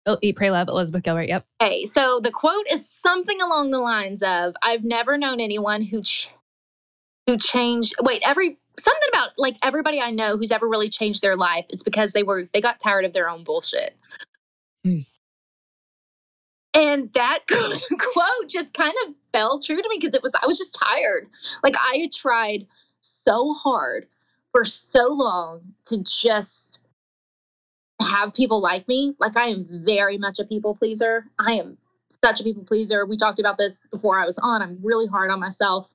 Oh, 0.05 0.17
Eat 0.21 0.35
Pray 0.35 0.51
Love 0.51 0.67
Elizabeth 0.67 1.03
Gilbert. 1.03 1.27
Yep. 1.29 1.45
Okay, 1.61 1.85
so 1.85 2.19
the 2.19 2.31
quote 2.31 2.65
is 2.71 2.89
something 2.89 3.41
along 3.41 3.71
the 3.71 3.79
lines 3.79 4.21
of, 4.21 4.55
"I've 4.61 4.83
never 4.83 5.17
known 5.17 5.39
anyone 5.39 5.81
who 5.81 6.01
ch- 6.03 6.29
who 7.27 7.37
changed. 7.37 7.95
Wait, 8.01 8.21
every 8.25 8.59
something 8.77 9.09
about 9.09 9.31
like 9.37 9.57
everybody 9.63 10.01
I 10.01 10.11
know 10.11 10.37
who's 10.37 10.51
ever 10.51 10.67
really 10.67 10.89
changed 10.89 11.21
their 11.21 11.35
life. 11.35 11.65
It's 11.69 11.83
because 11.83 12.13
they 12.13 12.23
were 12.23 12.47
they 12.53 12.61
got 12.61 12.79
tired 12.79 13.05
of 13.05 13.13
their 13.13 13.29
own 13.29 13.43
bullshit." 13.43 13.95
Mm. 14.85 15.05
And 16.75 17.11
that 17.13 17.39
quote 17.47 18.49
just 18.49 18.73
kind 18.73 18.93
of 19.07 19.15
fell 19.31 19.61
true 19.61 19.81
to 19.81 19.89
me 19.89 19.97
because 19.99 20.13
it 20.13 20.21
was, 20.21 20.33
I 20.41 20.45
was 20.45 20.57
just 20.57 20.73
tired. 20.75 21.27
Like 21.63 21.75
I 21.77 21.97
had 21.97 22.13
tried 22.13 22.67
so 23.01 23.53
hard 23.53 24.07
for 24.51 24.65
so 24.65 25.07
long 25.07 25.61
to 25.85 26.03
just 26.03 26.79
have 27.99 28.33
people 28.33 28.61
like 28.61 28.87
me. 28.87 29.15
Like 29.19 29.37
I 29.37 29.47
am 29.47 29.65
very 29.69 30.17
much 30.17 30.39
a 30.39 30.45
people 30.45 30.75
pleaser. 30.75 31.25
I 31.39 31.53
am 31.53 31.77
such 32.23 32.39
a 32.39 32.43
people 32.43 32.63
pleaser. 32.63 33.05
We 33.05 33.17
talked 33.17 33.39
about 33.39 33.57
this 33.57 33.75
before 33.91 34.19
I 34.19 34.25
was 34.25 34.37
on. 34.39 34.61
I'm 34.61 34.79
really 34.83 35.07
hard 35.07 35.31
on 35.31 35.39
myself. 35.39 35.91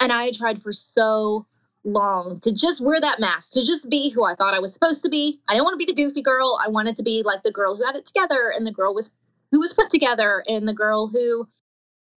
And 0.00 0.12
I 0.12 0.32
tried 0.32 0.62
for 0.62 0.72
so 0.72 1.46
long 1.84 2.40
to 2.40 2.52
just 2.52 2.80
wear 2.80 3.00
that 3.00 3.20
mask, 3.20 3.52
to 3.52 3.64
just 3.64 3.88
be 3.88 4.10
who 4.10 4.24
I 4.24 4.34
thought 4.34 4.54
I 4.54 4.58
was 4.58 4.72
supposed 4.72 5.02
to 5.02 5.08
be. 5.08 5.40
I 5.48 5.54
didn't 5.54 5.64
want 5.64 5.74
to 5.74 5.84
be 5.84 5.90
the 5.90 5.94
goofy 5.94 6.22
girl. 6.22 6.58
I 6.64 6.68
wanted 6.68 6.96
to 6.96 7.02
be 7.02 7.22
like 7.24 7.42
the 7.42 7.52
girl 7.52 7.76
who 7.76 7.84
had 7.84 7.96
it 7.96 8.06
together 8.06 8.52
and 8.54 8.66
the 8.66 8.72
girl 8.72 8.94
was 8.94 9.10
who 9.50 9.60
was 9.60 9.72
put 9.72 9.90
together 9.90 10.44
and 10.46 10.68
the 10.68 10.74
girl 10.74 11.08
who 11.08 11.48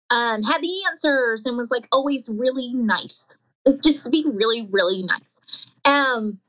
um, 0.10 0.42
had 0.44 0.62
the 0.62 0.74
answers 0.92 1.44
and 1.46 1.58
was 1.58 1.70
like 1.70 1.88
always 1.92 2.28
really 2.28 2.74
nice. 2.74 3.24
Just 3.84 4.06
to 4.06 4.10
be 4.10 4.26
really, 4.26 4.68
really 4.72 5.04
nice. 5.04 5.40
Um, 5.86 6.40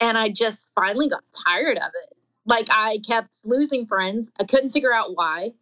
and 0.00 0.18
I 0.18 0.28
just 0.30 0.66
finally 0.74 1.08
got 1.08 1.22
tired 1.46 1.76
of 1.76 1.90
it. 2.02 2.16
Like 2.46 2.68
I 2.70 2.98
kept 3.06 3.36
losing 3.44 3.86
friends. 3.86 4.30
I 4.40 4.44
couldn't 4.44 4.72
figure 4.72 4.92
out 4.92 5.14
why. 5.14 5.52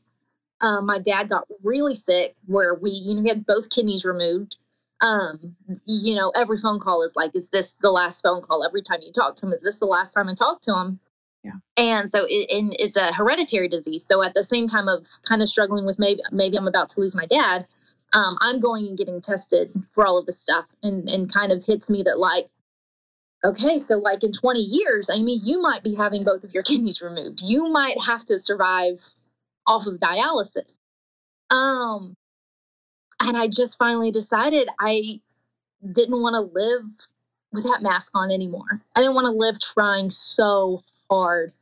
Um, 0.61 0.87
my 0.87 0.99
dad 0.99 1.29
got 1.29 1.47
really 1.63 1.95
sick 1.95 2.35
where 2.47 2.75
we, 2.75 2.91
you 2.91 3.15
know, 3.15 3.23
he 3.23 3.29
had 3.29 3.47
both 3.47 3.71
kidneys 3.71 4.05
removed. 4.05 4.57
Um, 5.01 5.55
you 5.85 6.17
know, 6.17 6.31
every 6.31 6.59
phone 6.59 6.81
call 6.81 7.03
is 7.03 7.13
like, 7.15 7.31
is 7.35 7.51
this 7.51 7.77
the 7.83 7.91
last 7.91 8.23
phone 8.23 8.43
call? 8.43 8.65
Every 8.65 8.83
time 8.83 8.99
you 9.03 9.13
talk 9.13 9.37
to 9.37 9.47
him, 9.47 9.53
is 9.53 9.61
this 9.61 9.77
the 9.77 9.87
last 9.87 10.13
time 10.13 10.29
I 10.29 10.35
talk 10.35 10.61
to 10.63 10.75
him? 10.75 11.01
Yeah. 11.45 11.53
And 11.77 12.11
so 12.11 12.27
it, 12.29 12.51
and 12.51 12.75
it's 12.79 12.97
a 12.97 13.13
hereditary 13.13 13.69
disease. 13.69 14.05
So 14.11 14.23
at 14.23 14.35
the 14.35 14.43
same 14.43 14.69
time 14.69 14.89
of 14.89 15.07
kind 15.29 15.41
of 15.41 15.49
struggling 15.49 15.87
with 15.87 15.99
maybe 15.99 16.21
maybe 16.33 16.57
I'm 16.57 16.67
about 16.67 16.89
to 16.91 17.01
lose 17.01 17.15
my 17.15 17.27
dad, 17.27 17.67
um, 18.13 18.37
I'm 18.41 18.59
going 18.59 18.89
and 18.89 18.99
getting 18.99 19.21
tested 19.21 19.71
for 19.95 20.05
all 20.05 20.19
of 20.19 20.27
this 20.27 20.41
stuff 20.41 20.65
and 20.83 21.09
and 21.09 21.33
kind 21.33 21.53
of 21.53 21.65
hits 21.65 21.89
me 21.89 22.03
that 22.03 22.19
like, 22.19 22.49
okay, 23.45 23.79
so 23.79 23.97
like 23.97 24.23
in 24.25 24.33
20 24.33 24.61
years, 24.61 25.11
Amy, 25.11 25.41
you 25.43 25.61
might 25.61 25.83
be 25.83 25.95
having 25.95 26.25
both 26.25 26.45
of 26.45 26.53
your 26.53 26.63
kidneys 26.65 27.01
removed. 27.01 27.41
You 27.43 27.69
might 27.69 27.97
have 28.07 28.25
to 28.27 28.39
survive 28.39 29.01
off 29.67 29.87
of 29.87 29.95
dialysis. 30.01 30.75
Um 31.51 32.17
and 33.21 33.37
I 33.37 33.49
just 33.49 33.77
finally 33.79 34.11
decided 34.11 34.69
I 34.81 35.21
didn't 35.93 36.21
want 36.21 36.35
to 36.35 36.41
live 36.41 36.85
with 37.53 37.65
that 37.65 37.83
mask 37.83 38.13
on 38.15 38.31
anymore. 38.31 38.83
I 38.95 39.01
didn't 39.01 39.15
want 39.15 39.27
to 39.27 39.31
live 39.31 39.61
trying 39.61 40.11
so 40.11 40.83
hard 41.11 41.53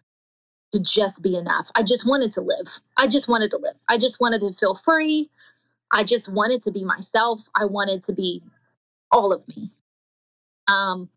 to 0.73 0.81
just 0.81 1.23
be 1.23 1.37
enough. 1.37 1.71
I 1.75 1.83
just 1.83 2.07
wanted 2.07 2.33
to 2.35 2.41
live. 2.41 2.67
I 2.97 3.07
just 3.07 3.29
wanted 3.29 3.51
to 3.53 3.59
live. 3.59 3.77
I 3.89 3.97
just 3.99 4.21
wanted 4.21 4.41
to 4.41 4.53
feel 4.53 4.75
free. 4.75 5.31
I 5.93 6.03
just 6.05 6.29
wanted 6.29 6.63
to 6.63 6.71
be 6.71 6.85
myself. 6.85 7.43
I 7.55 7.65
wanted 7.65 8.03
to 8.05 8.13
be 8.13 8.43
all 9.13 9.33
of 9.33 9.47
me. 9.49 9.71
Um 10.69 11.09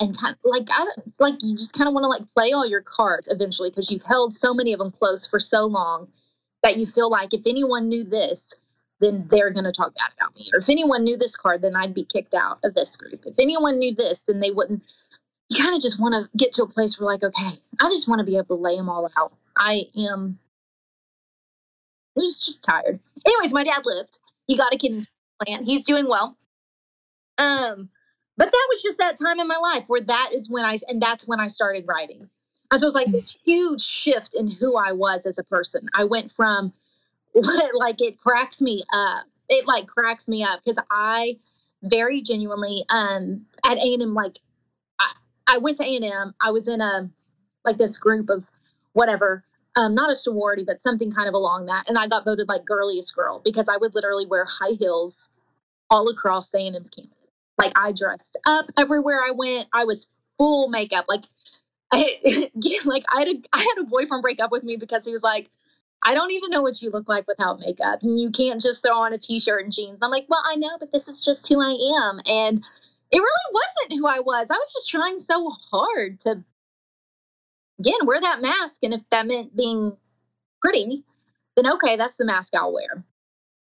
and 0.00 0.18
kind 0.18 0.34
of 0.34 0.38
like 0.44 0.68
I 0.70 0.86
like 1.18 1.36
you 1.40 1.56
just 1.56 1.72
kind 1.72 1.88
of 1.88 1.94
want 1.94 2.04
to 2.04 2.08
like 2.08 2.32
play 2.34 2.52
all 2.52 2.66
your 2.66 2.82
cards 2.82 3.28
eventually 3.30 3.70
because 3.70 3.90
you've 3.90 4.02
held 4.02 4.32
so 4.32 4.52
many 4.52 4.72
of 4.72 4.78
them 4.78 4.90
close 4.90 5.26
for 5.26 5.38
so 5.40 5.64
long 5.64 6.08
that 6.62 6.76
you 6.76 6.86
feel 6.86 7.10
like 7.10 7.32
if 7.32 7.42
anyone 7.46 7.88
knew 7.88 8.04
this, 8.04 8.54
then 9.00 9.26
they're 9.30 9.50
going 9.50 9.64
to 9.64 9.72
talk 9.72 9.94
bad 9.94 10.12
about 10.18 10.34
me. 10.34 10.50
Or 10.52 10.60
if 10.60 10.68
anyone 10.68 11.04
knew 11.04 11.16
this 11.16 11.36
card, 11.36 11.62
then 11.62 11.76
I'd 11.76 11.94
be 11.94 12.04
kicked 12.04 12.34
out 12.34 12.58
of 12.64 12.74
this 12.74 12.96
group. 12.96 13.22
If 13.24 13.38
anyone 13.38 13.78
knew 13.78 13.94
this, 13.94 14.24
then 14.26 14.40
they 14.40 14.50
wouldn't 14.50 14.82
you 15.48 15.62
kind 15.62 15.74
of 15.74 15.82
just 15.82 16.00
want 16.00 16.14
to 16.14 16.28
get 16.36 16.52
to 16.52 16.62
a 16.62 16.68
place 16.68 16.98
where 16.98 17.12
like 17.12 17.22
okay 17.22 17.60
i 17.80 17.88
just 17.88 18.08
want 18.08 18.18
to 18.18 18.24
be 18.24 18.36
able 18.36 18.56
to 18.56 18.62
lay 18.62 18.76
them 18.76 18.88
all 18.88 19.10
out. 19.16 19.32
I 19.56 19.84
am 19.96 20.38
I 22.18 22.22
was 22.22 22.44
just 22.44 22.62
tired. 22.62 22.98
Anyways 23.24 23.52
my 23.52 23.64
dad 23.64 23.82
lived 23.84 24.18
he 24.46 24.56
got 24.56 24.74
a 24.74 24.78
kidney 24.78 25.06
plant. 25.42 25.66
He's 25.66 25.84
doing 25.86 26.08
well. 26.08 26.36
Um 27.38 27.90
but 28.36 28.46
that 28.46 28.66
was 28.70 28.82
just 28.82 28.98
that 28.98 29.18
time 29.18 29.40
in 29.40 29.48
my 29.48 29.56
life 29.56 29.84
where 29.86 30.00
that 30.00 30.30
is 30.32 30.48
when 30.48 30.64
i 30.64 30.76
and 30.88 31.00
that's 31.00 31.26
when 31.26 31.40
i 31.40 31.46
started 31.46 31.84
writing 31.86 32.28
and 32.70 32.80
so 32.80 32.84
it 32.84 32.88
was 32.88 32.94
like 32.94 33.12
this 33.12 33.36
huge 33.44 33.82
shift 33.82 34.34
in 34.34 34.50
who 34.50 34.76
i 34.76 34.92
was 34.92 35.26
as 35.26 35.38
a 35.38 35.44
person 35.44 35.88
i 35.94 36.04
went 36.04 36.30
from 36.30 36.72
like 37.34 38.00
it 38.00 38.18
cracks 38.18 38.60
me 38.60 38.84
up 38.92 39.24
it 39.48 39.66
like 39.66 39.86
cracks 39.86 40.28
me 40.28 40.42
up 40.42 40.60
because 40.64 40.82
i 40.90 41.36
very 41.82 42.22
genuinely 42.22 42.84
um 42.88 43.46
at 43.64 43.76
a&m 43.78 44.14
like 44.14 44.38
I 45.46 45.58
went 45.58 45.76
to 45.78 45.84
A&M. 45.84 46.34
I 46.40 46.50
was 46.50 46.66
in 46.68 46.80
a 46.80 47.08
like 47.64 47.78
this 47.78 47.98
group 47.98 48.30
of 48.30 48.50
whatever, 48.92 49.44
um, 49.76 49.94
not 49.94 50.10
a 50.10 50.14
sorority, 50.14 50.64
but 50.64 50.80
something 50.80 51.12
kind 51.12 51.28
of 51.28 51.34
along 51.34 51.66
that. 51.66 51.84
And 51.88 51.98
I 51.98 52.08
got 52.08 52.24
voted 52.24 52.48
like 52.48 52.64
girliest 52.64 53.14
girl 53.14 53.40
because 53.44 53.68
I 53.68 53.76
would 53.76 53.94
literally 53.94 54.26
wear 54.26 54.44
high 54.44 54.72
heels 54.78 55.30
all 55.90 56.08
across 56.08 56.54
A&M's 56.54 56.90
campus. 56.90 57.15
Like 57.58 57.72
I 57.76 57.92
dressed 57.92 58.38
up 58.46 58.66
everywhere 58.78 59.20
I 59.26 59.32
went. 59.32 59.68
I 59.72 59.84
was 59.84 60.08
full 60.38 60.68
makeup. 60.68 61.06
Like 61.08 61.24
I 61.92 62.50
like 62.84 63.04
I 63.08 63.20
had 63.20 63.28
a 63.28 63.34
I 63.52 63.58
had 63.58 63.78
a 63.80 63.84
boyfriend 63.84 64.22
break 64.22 64.40
up 64.40 64.50
with 64.50 64.64
me 64.64 64.76
because 64.76 65.04
he 65.04 65.12
was 65.12 65.22
like, 65.22 65.50
I 66.04 66.14
don't 66.14 66.32
even 66.32 66.50
know 66.50 66.62
what 66.62 66.80
you 66.82 66.90
look 66.90 67.08
like 67.08 67.26
without 67.26 67.60
makeup. 67.60 68.00
And 68.02 68.18
you 68.18 68.30
can't 68.30 68.60
just 68.60 68.82
throw 68.82 68.96
on 68.98 69.12
a 69.12 69.18
t-shirt 69.18 69.62
and 69.64 69.72
jeans. 69.72 69.98
I'm 70.02 70.10
like, 70.10 70.26
well, 70.28 70.42
I 70.44 70.56
know, 70.56 70.76
but 70.78 70.92
this 70.92 71.08
is 71.08 71.20
just 71.20 71.48
who 71.48 71.60
I 71.60 71.72
am. 72.00 72.20
And 72.26 72.64
it 73.10 73.18
really 73.18 73.52
wasn't 73.52 73.98
who 73.98 74.06
I 74.06 74.20
was. 74.20 74.48
I 74.50 74.54
was 74.54 74.72
just 74.72 74.90
trying 74.90 75.18
so 75.18 75.50
hard 75.70 76.20
to 76.20 76.42
again 77.80 78.06
wear 78.06 78.20
that 78.20 78.42
mask. 78.42 78.78
And 78.82 78.94
if 78.94 79.02
that 79.10 79.26
meant 79.26 79.56
being 79.56 79.96
pretty, 80.62 81.04
then 81.56 81.70
okay, 81.74 81.96
that's 81.96 82.16
the 82.16 82.24
mask 82.24 82.54
I'll 82.54 82.72
wear. 82.72 83.04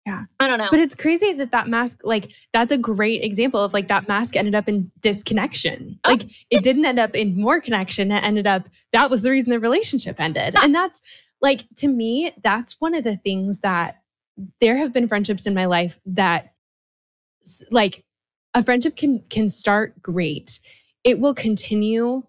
Yeah. 0.05 0.23
I 0.39 0.47
don't 0.47 0.57
know. 0.57 0.67
But 0.69 0.79
it's 0.79 0.95
crazy 0.95 1.33
that 1.33 1.51
that 1.51 1.67
mask, 1.67 2.01
like, 2.03 2.31
that's 2.51 2.71
a 2.71 2.77
great 2.77 3.23
example 3.23 3.63
of 3.63 3.73
like 3.73 3.87
that 3.87 4.07
mask 4.07 4.35
ended 4.35 4.55
up 4.55 4.67
in 4.67 4.91
disconnection. 4.99 5.99
Oh. 6.03 6.11
Like, 6.11 6.23
it 6.49 6.61
didn't 6.61 6.85
end 6.85 6.99
up 6.99 7.15
in 7.15 7.39
more 7.39 7.61
connection. 7.61 8.11
It 8.11 8.23
ended 8.23 8.45
up, 8.45 8.67
that 8.91 9.09
was 9.09 9.21
the 9.21 9.31
reason 9.31 9.51
the 9.51 9.59
relationship 9.59 10.19
ended. 10.19 10.55
And 10.61 10.75
that's 10.75 11.01
like, 11.41 11.63
to 11.77 11.87
me, 11.87 12.33
that's 12.43 12.79
one 12.79 12.93
of 12.93 13.03
the 13.03 13.15
things 13.15 13.61
that 13.61 14.01
there 14.59 14.77
have 14.77 14.91
been 14.91 15.07
friendships 15.07 15.45
in 15.45 15.53
my 15.53 15.65
life 15.65 15.99
that, 16.05 16.53
like, 17.71 18.03
a 18.53 18.63
friendship 18.63 18.95
can 18.95 19.23
can 19.29 19.49
start 19.49 20.01
great. 20.01 20.59
It 21.03 21.19
will 21.19 21.33
continue 21.33 22.23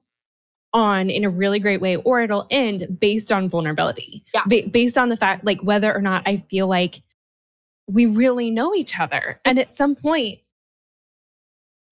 on 0.73 1.11
in 1.11 1.23
a 1.23 1.31
really 1.31 1.61
great 1.61 1.81
way 1.81 1.97
or 1.97 2.21
it'll 2.21 2.47
end 2.51 2.99
based 2.99 3.31
on 3.31 3.49
vulnerability. 3.49 4.25
Yeah. 4.35 4.43
Ba- 4.47 4.69
based 4.71 4.99
on 4.99 5.09
the 5.09 5.17
fact 5.17 5.45
like 5.45 5.63
whether 5.63 5.95
or 5.95 6.01
not 6.01 6.23
I 6.27 6.39
feel 6.51 6.67
like 6.67 7.03
we 7.87 8.07
really 8.07 8.51
know 8.51 8.75
each 8.75 8.99
other. 8.99 9.41
And 9.45 9.59
at 9.59 9.73
some 9.73 9.95
point 9.95 10.41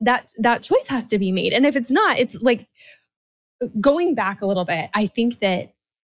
that 0.01 0.33
that 0.39 0.63
choice 0.63 0.89
has 0.89 1.07
to 1.07 1.19
be 1.19 1.31
made. 1.33 1.53
And 1.53 1.65
if 1.65 1.77
it's 1.77 1.91
not, 1.91 2.19
it's 2.19 2.41
like 2.43 2.67
going 3.81 4.15
back 4.15 4.43
a 4.43 4.47
little 4.47 4.65
bit. 4.65 4.91
I 4.95 5.07
think 5.07 5.39
that 5.39 5.73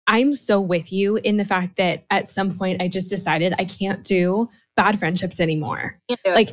I'm 0.07 0.33
so 0.33 0.59
with 0.59 0.91
you 0.91 1.17
in 1.17 1.37
the 1.37 1.45
fact 1.45 1.77
that 1.77 2.05
at 2.09 2.29
some 2.29 2.57
point 2.57 2.81
I 2.81 2.87
just 2.87 3.09
decided 3.09 3.53
I 3.57 3.65
can't 3.65 4.03
do 4.03 4.49
bad 4.75 4.99
friendships 4.99 5.39
anymore. 5.39 5.99
Like 6.25 6.51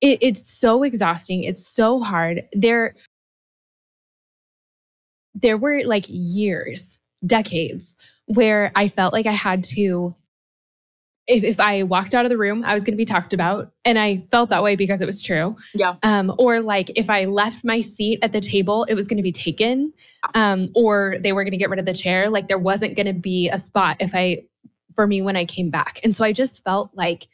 it, 0.00 0.18
it's 0.20 0.44
so 0.44 0.82
exhausting. 0.82 1.44
It's 1.44 1.66
so 1.66 2.00
hard. 2.00 2.42
There, 2.52 2.94
there 5.34 5.56
were 5.56 5.82
like 5.84 6.04
years, 6.08 7.00
decades 7.24 7.96
where 8.26 8.72
I 8.74 8.88
felt 8.88 9.12
like 9.12 9.26
I 9.26 9.32
had 9.32 9.64
to 9.64 10.14
if, 11.26 11.44
if 11.44 11.60
I 11.60 11.84
walked 11.84 12.14
out 12.14 12.24
of 12.24 12.30
the 12.30 12.38
room, 12.38 12.64
I 12.64 12.74
was 12.74 12.84
going 12.84 12.94
to 12.94 12.98
be 12.98 13.04
talked 13.04 13.32
about. 13.32 13.72
And 13.84 13.98
I 13.98 14.26
felt 14.30 14.50
that 14.50 14.62
way 14.62 14.76
because 14.76 15.00
it 15.00 15.06
was 15.06 15.22
true. 15.22 15.56
Yeah. 15.72 15.94
Um, 16.02 16.34
or 16.38 16.60
like 16.60 16.90
if 16.96 17.08
I 17.08 17.26
left 17.26 17.64
my 17.64 17.80
seat 17.80 18.18
at 18.22 18.32
the 18.32 18.40
table, 18.40 18.84
it 18.84 18.94
was 18.94 19.06
going 19.06 19.18
to 19.18 19.22
be 19.22 19.32
taken. 19.32 19.92
Um, 20.34 20.70
or 20.74 21.16
they 21.22 21.32
were 21.32 21.44
going 21.44 21.52
to 21.52 21.58
get 21.58 21.70
rid 21.70 21.78
of 21.78 21.86
the 21.86 21.94
chair. 21.94 22.28
Like 22.28 22.48
there 22.48 22.58
wasn't 22.58 22.96
going 22.96 23.06
to 23.06 23.12
be 23.12 23.48
a 23.48 23.58
spot 23.58 23.98
if 24.00 24.14
I, 24.14 24.42
for 24.94 25.06
me 25.06 25.22
when 25.22 25.36
I 25.36 25.44
came 25.44 25.70
back. 25.70 26.00
And 26.02 26.14
so 26.14 26.24
I 26.24 26.32
just 26.32 26.64
felt 26.64 26.90
like 26.94 27.28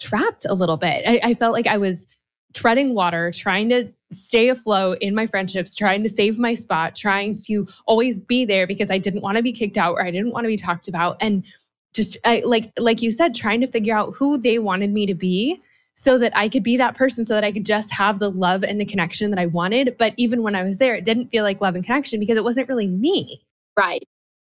trapped 0.00 0.44
a 0.48 0.54
little 0.54 0.76
bit. 0.76 1.04
I, 1.06 1.20
I 1.22 1.34
felt 1.34 1.52
like 1.52 1.66
I 1.66 1.78
was 1.78 2.06
treading 2.52 2.94
water, 2.94 3.30
trying 3.30 3.68
to 3.68 3.92
stay 4.10 4.48
afloat 4.48 4.98
in 5.00 5.14
my 5.14 5.26
friendships, 5.26 5.74
trying 5.74 6.02
to 6.02 6.08
save 6.08 6.36
my 6.36 6.54
spot, 6.54 6.96
trying 6.96 7.36
to 7.36 7.66
always 7.86 8.18
be 8.18 8.44
there 8.44 8.66
because 8.66 8.90
I 8.90 8.98
didn't 8.98 9.22
want 9.22 9.36
to 9.36 9.42
be 9.42 9.52
kicked 9.52 9.76
out 9.76 9.92
or 9.92 10.02
I 10.02 10.10
didn't 10.10 10.32
want 10.32 10.44
to 10.44 10.48
be 10.48 10.56
talked 10.56 10.88
about. 10.88 11.16
And 11.20 11.44
just 11.92 12.16
I, 12.24 12.42
like 12.44 12.72
like 12.78 13.02
you 13.02 13.10
said, 13.10 13.34
trying 13.34 13.60
to 13.60 13.66
figure 13.66 13.94
out 13.94 14.14
who 14.16 14.38
they 14.38 14.58
wanted 14.58 14.92
me 14.92 15.06
to 15.06 15.14
be 15.14 15.60
so 15.94 16.18
that 16.18 16.36
I 16.36 16.48
could 16.48 16.62
be 16.62 16.76
that 16.76 16.96
person, 16.96 17.24
so 17.24 17.34
that 17.34 17.44
I 17.44 17.52
could 17.52 17.66
just 17.66 17.92
have 17.92 18.18
the 18.18 18.30
love 18.30 18.62
and 18.62 18.80
the 18.80 18.84
connection 18.84 19.30
that 19.30 19.38
I 19.38 19.46
wanted. 19.46 19.96
But 19.98 20.14
even 20.16 20.42
when 20.42 20.54
I 20.54 20.62
was 20.62 20.78
there, 20.78 20.94
it 20.94 21.04
didn't 21.04 21.28
feel 21.28 21.44
like 21.44 21.60
love 21.60 21.74
and 21.74 21.84
connection 21.84 22.20
because 22.20 22.36
it 22.36 22.44
wasn't 22.44 22.68
really 22.68 22.86
me. 22.86 23.42
Right. 23.76 24.06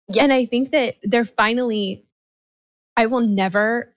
Yeah. 0.08 0.24
And 0.24 0.34
I 0.34 0.46
think 0.46 0.72
that 0.72 0.96
they're 1.04 1.26
finally, 1.26 2.06
I 2.96 3.08
will 3.08 3.22
never 3.22 3.96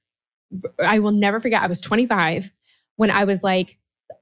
I 0.84 0.98
will 0.98 1.12
never 1.12 1.40
forget. 1.40 1.62
I 1.62 1.66
was 1.66 1.80
25 1.80 2.52
when 2.96 3.10
I 3.10 3.24
was 3.24 3.42
like, 3.42 3.78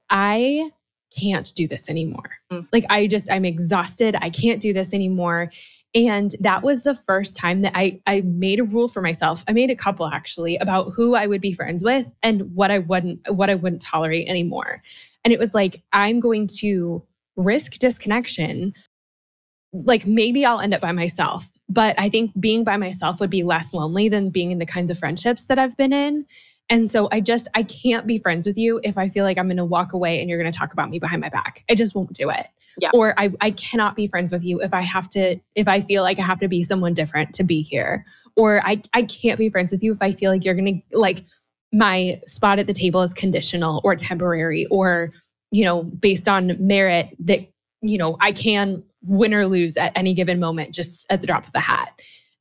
I 0.09 0.71
can't 1.17 1.53
do 1.55 1.67
this 1.67 1.89
anymore. 1.89 2.29
Mm. 2.51 2.67
Like, 2.71 2.85
I 2.89 3.07
just, 3.07 3.31
I'm 3.31 3.45
exhausted. 3.45 4.15
I 4.19 4.29
can't 4.29 4.61
do 4.61 4.73
this 4.73 4.93
anymore. 4.93 5.51
And 5.97 6.35
that 6.41 6.61
was 6.61 6.83
the 6.83 6.93
first 6.93 7.35
time 7.35 7.61
that 7.61 7.71
I, 7.75 7.99
I 8.05 8.21
made 8.21 8.59
a 8.59 8.63
rule 8.63 8.87
for 8.87 9.01
myself. 9.01 9.43
I 9.47 9.53
made 9.53 9.71
a 9.71 9.75
couple 9.75 10.05
actually 10.05 10.55
about 10.57 10.91
who 10.95 11.15
I 11.15 11.25
would 11.25 11.41
be 11.41 11.53
friends 11.53 11.83
with 11.83 12.11
and 12.21 12.53
what 12.53 12.69
I 12.69 12.77
wouldn't, 12.77 13.21
what 13.33 13.49
I 13.49 13.55
wouldn't 13.55 13.81
tolerate 13.81 14.29
anymore. 14.29 14.83
And 15.25 15.33
it 15.33 15.39
was 15.39 15.55
like, 15.55 15.81
I'm 15.93 16.19
going 16.19 16.45
to 16.59 17.01
risk 17.35 17.79
disconnection. 17.79 18.75
Like 19.73 20.05
maybe 20.05 20.45
I'll 20.45 20.59
end 20.59 20.75
up 20.75 20.81
by 20.81 20.91
myself, 20.91 21.49
but 21.67 21.99
I 21.99 22.09
think 22.09 22.31
being 22.39 22.63
by 22.63 22.77
myself 22.77 23.19
would 23.19 23.31
be 23.31 23.41
less 23.41 23.73
lonely 23.73 24.07
than 24.07 24.29
being 24.29 24.51
in 24.51 24.59
the 24.59 24.67
kinds 24.67 24.91
of 24.91 24.99
friendships 24.99 25.45
that 25.45 25.57
I've 25.57 25.75
been 25.77 25.93
in. 25.93 26.27
And 26.69 26.91
so 26.91 27.09
I 27.11 27.21
just, 27.21 27.47
I 27.55 27.63
can't 27.63 28.05
be 28.05 28.19
friends 28.19 28.45
with 28.45 28.57
you 28.57 28.79
if 28.83 28.99
I 28.99 29.09
feel 29.09 29.23
like 29.23 29.39
I'm 29.39 29.47
going 29.47 29.57
to 29.57 29.65
walk 29.65 29.93
away 29.93 30.21
and 30.21 30.29
you're 30.29 30.39
going 30.39 30.51
to 30.51 30.57
talk 30.57 30.73
about 30.73 30.91
me 30.91 30.99
behind 30.99 31.21
my 31.21 31.29
back. 31.29 31.63
I 31.71 31.73
just 31.73 31.95
won't 31.95 32.13
do 32.13 32.29
it. 32.29 32.45
Yeah. 32.79 32.91
Or 32.93 33.19
I, 33.19 33.31
I 33.41 33.51
cannot 33.51 33.95
be 33.95 34.07
friends 34.07 34.31
with 34.31 34.43
you 34.43 34.61
if 34.61 34.73
I 34.73 34.81
have 34.81 35.09
to, 35.09 35.39
if 35.55 35.67
I 35.67 35.81
feel 35.81 36.03
like 36.03 36.19
I 36.19 36.23
have 36.23 36.39
to 36.41 36.47
be 36.47 36.61
someone 36.61 36.93
different 36.93 37.33
to 37.35 37.43
be 37.43 37.61
here. 37.61 38.05
Or 38.35 38.61
I, 38.63 38.81
I 38.93 39.01
can't 39.01 39.39
be 39.39 39.49
friends 39.49 39.71
with 39.71 39.81
you 39.81 39.93
if 39.93 39.97
I 40.01 40.11
feel 40.11 40.31
like 40.31 40.45
you're 40.45 40.53
going 40.53 40.83
to, 40.91 40.97
like, 40.97 41.23
my 41.73 42.21
spot 42.27 42.59
at 42.59 42.67
the 42.67 42.73
table 42.73 43.01
is 43.01 43.13
conditional 43.13 43.81
or 43.83 43.93
temporary 43.93 44.65
or, 44.67 45.11
you 45.51 45.65
know, 45.65 45.83
based 45.83 46.29
on 46.29 46.55
merit 46.59 47.09
that, 47.19 47.41
you 47.81 47.97
know, 47.97 48.15
I 48.21 48.31
can 48.31 48.83
win 49.01 49.33
or 49.33 49.47
lose 49.47 49.75
at 49.75 49.91
any 49.93 50.13
given 50.13 50.39
moment 50.39 50.73
just 50.73 51.05
at 51.09 51.19
the 51.19 51.27
drop 51.27 51.45
of 51.45 51.51
a 51.55 51.59
hat. 51.59 51.89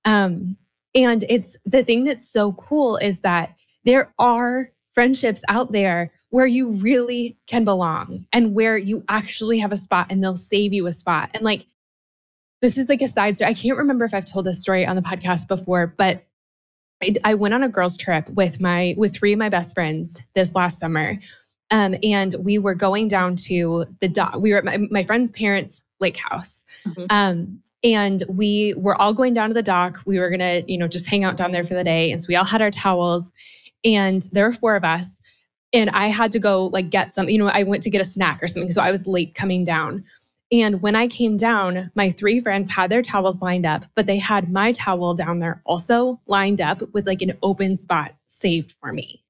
Um, 0.04 0.56
and 0.94 1.24
it's 1.28 1.56
the 1.64 1.82
thing 1.82 2.04
that's 2.04 2.30
so 2.30 2.52
cool 2.52 2.98
is 2.98 3.20
that 3.20 3.56
there 3.84 4.14
are 4.18 4.70
friendships 4.96 5.42
out 5.48 5.72
there 5.72 6.10
where 6.30 6.46
you 6.46 6.70
really 6.70 7.36
can 7.46 7.64
belong 7.64 8.26
and 8.32 8.54
where 8.54 8.78
you 8.78 9.04
actually 9.10 9.58
have 9.58 9.70
a 9.70 9.76
spot 9.76 10.06
and 10.08 10.24
they'll 10.24 10.34
save 10.34 10.72
you 10.72 10.86
a 10.86 10.92
spot. 10.92 11.28
And 11.34 11.42
like, 11.42 11.66
this 12.62 12.78
is 12.78 12.88
like 12.88 13.02
a 13.02 13.08
side 13.08 13.36
story. 13.36 13.50
I 13.50 13.54
can't 13.54 13.76
remember 13.76 14.06
if 14.06 14.14
I've 14.14 14.24
told 14.24 14.46
this 14.46 14.58
story 14.58 14.86
on 14.86 14.96
the 14.96 15.02
podcast 15.02 15.48
before, 15.48 15.86
but 15.86 16.24
I, 17.02 17.14
I 17.24 17.34
went 17.34 17.52
on 17.52 17.62
a 17.62 17.68
girls' 17.68 17.98
trip 17.98 18.26
with 18.30 18.58
my 18.58 18.94
with 18.96 19.14
three 19.14 19.34
of 19.34 19.38
my 19.38 19.50
best 19.50 19.74
friends 19.74 20.24
this 20.34 20.54
last 20.54 20.78
summer, 20.78 21.18
um, 21.70 21.94
and 22.02 22.34
we 22.40 22.58
were 22.58 22.74
going 22.74 23.06
down 23.06 23.36
to 23.36 23.84
the 24.00 24.08
dock. 24.08 24.36
We 24.36 24.52
were 24.52 24.58
at 24.58 24.64
my, 24.64 24.78
my 24.90 25.02
friend's 25.02 25.30
parents' 25.30 25.82
lake 26.00 26.16
house, 26.16 26.64
mm-hmm. 26.86 27.04
um, 27.10 27.60
and 27.84 28.24
we 28.30 28.72
were 28.78 28.98
all 28.98 29.12
going 29.12 29.34
down 29.34 29.48
to 29.48 29.54
the 29.54 29.62
dock. 29.62 30.02
We 30.06 30.18
were 30.18 30.30
gonna, 30.30 30.62
you 30.66 30.78
know, 30.78 30.88
just 30.88 31.06
hang 31.06 31.22
out 31.22 31.36
down 31.36 31.52
there 31.52 31.64
for 31.64 31.74
the 31.74 31.84
day, 31.84 32.10
and 32.10 32.22
so 32.22 32.28
we 32.28 32.36
all 32.36 32.44
had 32.44 32.62
our 32.62 32.70
towels 32.70 33.34
and 33.84 34.28
there 34.32 34.46
were 34.46 34.52
four 34.52 34.76
of 34.76 34.84
us 34.84 35.20
and 35.72 35.90
I 35.90 36.06
had 36.06 36.32
to 36.32 36.38
go 36.38 36.66
like 36.66 36.90
get 36.90 37.14
some, 37.14 37.28
you 37.28 37.38
know, 37.38 37.48
I 37.48 37.62
went 37.62 37.82
to 37.84 37.90
get 37.90 38.00
a 38.00 38.04
snack 38.04 38.42
or 38.42 38.48
something. 38.48 38.70
So 38.70 38.82
I 38.82 38.90
was 38.90 39.06
late 39.06 39.34
coming 39.34 39.64
down. 39.64 40.04
And 40.52 40.80
when 40.80 40.94
I 40.94 41.08
came 41.08 41.36
down, 41.36 41.90
my 41.96 42.10
three 42.10 42.40
friends 42.40 42.70
had 42.70 42.90
their 42.90 43.02
towels 43.02 43.42
lined 43.42 43.66
up, 43.66 43.84
but 43.96 44.06
they 44.06 44.16
had 44.16 44.52
my 44.52 44.72
towel 44.72 45.14
down 45.14 45.40
there 45.40 45.60
also 45.66 46.20
lined 46.26 46.60
up 46.60 46.82
with 46.92 47.06
like 47.06 47.20
an 47.20 47.36
open 47.42 47.74
spot 47.74 48.14
saved 48.28 48.72
for 48.72 48.92
me. 48.92 49.24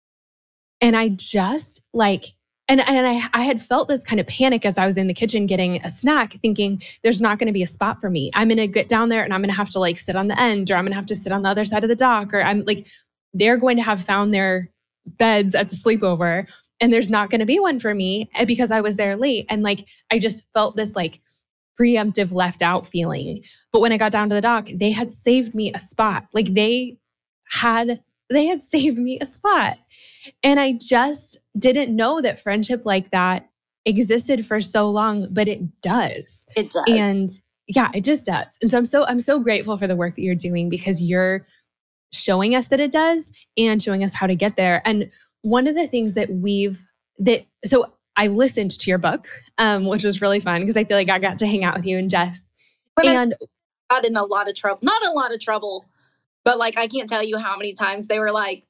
And 0.83 0.95
I 0.95 1.09
just 1.09 1.81
like, 1.95 2.27
and, 2.69 2.87
and 2.87 3.07
I, 3.07 3.23
I 3.33 3.45
had 3.45 3.63
felt 3.63 3.89
this 3.89 4.03
kind 4.03 4.21
of 4.21 4.27
panic 4.27 4.67
as 4.67 4.77
I 4.77 4.85
was 4.85 4.99
in 4.99 5.07
the 5.07 5.15
kitchen 5.15 5.47
getting 5.47 5.77
a 5.85 5.89
snack, 5.89 6.35
thinking 6.43 6.83
there's 7.03 7.21
not 7.21 7.39
going 7.39 7.47
to 7.47 7.53
be 7.53 7.63
a 7.63 7.67
spot 7.67 8.01
for 8.01 8.11
me. 8.11 8.31
I'm 8.35 8.49
going 8.49 8.59
to 8.59 8.67
get 8.67 8.89
down 8.89 9.09
there 9.09 9.25
and 9.25 9.33
I'm 9.33 9.41
going 9.41 9.51
to 9.51 9.57
have 9.57 9.71
to 9.71 9.79
like 9.79 9.97
sit 9.97 10.17
on 10.17 10.27
the 10.27 10.39
end, 10.39 10.71
or 10.71 10.75
I'm 10.77 10.85
going 10.85 10.93
to 10.93 10.97
have 10.97 11.07
to 11.07 11.17
sit 11.17 11.33
on 11.33 11.43
the 11.43 11.49
other 11.49 11.65
side 11.65 11.85
of 11.85 11.89
the 11.89 11.97
dock, 11.97 12.35
or 12.35 12.43
I'm 12.43 12.65
like, 12.67 12.89
they're 13.35 13.59
going 13.59 13.77
to 13.77 13.83
have 13.83 14.03
found 14.03 14.33
their 14.33 14.71
beds 15.07 15.55
at 15.55 15.71
the 15.71 15.77
sleepover 15.77 16.49
and 16.81 16.93
there's 16.93 17.11
not 17.11 17.31
going 17.31 17.41
to 17.41 17.47
be 17.47 17.59
one 17.59 17.79
for 17.79 17.95
me 17.95 18.31
eh, 18.35 18.45
because 18.45 18.71
I 18.71 18.81
was 18.81 18.97
there 18.97 19.17
late. 19.17 19.47
And 19.49 19.63
like, 19.63 19.89
I 20.11 20.19
just 20.19 20.45
felt 20.53 20.77
this 20.77 20.95
like 20.95 21.21
preemptive 21.81 22.33
left 22.33 22.63
out 22.63 22.87
feeling. 22.87 23.43
But 23.73 23.81
when 23.81 23.93
I 23.93 23.99
got 23.99 24.13
down 24.13 24.29
to 24.29 24.35
the 24.35 24.41
dock, 24.41 24.69
they 24.75 24.91
had 24.91 25.13
saved 25.13 25.55
me 25.55 25.73
a 25.73 25.79
spot. 25.79 26.27
Like 26.33 26.55
they 26.55 26.99
had, 27.51 28.03
they 28.31 28.47
had 28.47 28.63
saved 28.63 28.99
me 28.99 29.19
a 29.21 29.27
spot. 29.27 29.79
And 30.43 30.61
I 30.61 30.73
just 30.73 31.39
didn't 31.59 31.95
know 31.95 32.21
that 32.21 32.41
friendship 32.41 32.83
like 32.85 33.11
that 33.11 33.49
existed 33.85 34.45
for 34.45 34.61
so 34.61 34.91
long, 34.91 35.29
but 35.31 35.49
it 35.49 35.81
does. 35.81 36.47
It 36.57 36.73
does. 36.73 36.85
And 36.89 37.31
yeah, 37.69 37.91
it 37.95 38.05
just 38.05 38.27
does. 38.27 38.59
And 38.61 38.71
so 38.71 38.79
I'm 38.79 38.87
so, 38.87 39.05
I'm 39.07 39.21
so 39.21 39.39
grateful 39.39 39.77
for 39.77 39.87
the 39.87 39.97
work 39.97 40.17
that 40.17 40.23
you're 40.23 40.35
doing 40.35 40.69
because 40.69 41.01
you're, 41.01 41.47
showing 42.17 42.55
us 42.55 42.69
that 42.69 42.81
it 42.81 42.91
does 42.91 43.31
and 43.57 43.83
showing 43.83 44.05
us 44.05 44.15
how 44.15 44.27
to 44.27 44.35
get 44.35 44.57
there. 44.57 44.83
And 44.85 45.11
one 45.43 45.67
of 45.67 45.75
the 45.75 45.87
things 45.87 46.15
that 46.15 46.31
we've 46.31 46.85
that 47.19 47.47
so 47.65 47.93
I 48.17 48.29
listened 48.29 48.73
to 48.73 48.91
your 48.91 48.99
book, 48.99 49.29
um, 49.59 49.87
which 49.87 50.05
was 50.05 50.23
really 50.23 50.41
fun 50.41 50.61
because 50.61 50.77
I 50.77 50.85
feel 50.85 50.97
like 50.97 51.11
I 51.11 51.19
got 51.19 51.39
to 51.39 51.47
hang 51.47 51.65
out 51.65 51.77
with 51.77 51.87
you 51.87 51.99
and 51.99 52.09
Jess. 52.09 52.51
But 52.95 53.07
and 53.07 53.35
I 53.91 53.95
got 53.95 54.05
in 54.05 54.17
a 54.17 54.25
lot 54.25 54.49
of 54.49 54.55
trouble. 54.55 54.81
Not 54.83 55.07
a 55.07 55.13
lot 55.13 55.33
of 55.33 55.41
trouble, 55.41 55.85
but 56.45 56.59
like 56.59 56.79
I 56.79 56.89
can't 56.89 57.09
tell 57.09 57.23
you 57.23 57.39
how 57.39 57.57
many 57.57 57.75
times 57.75 58.09
they 58.09 58.19
were 58.19 58.33
like, 58.33 58.65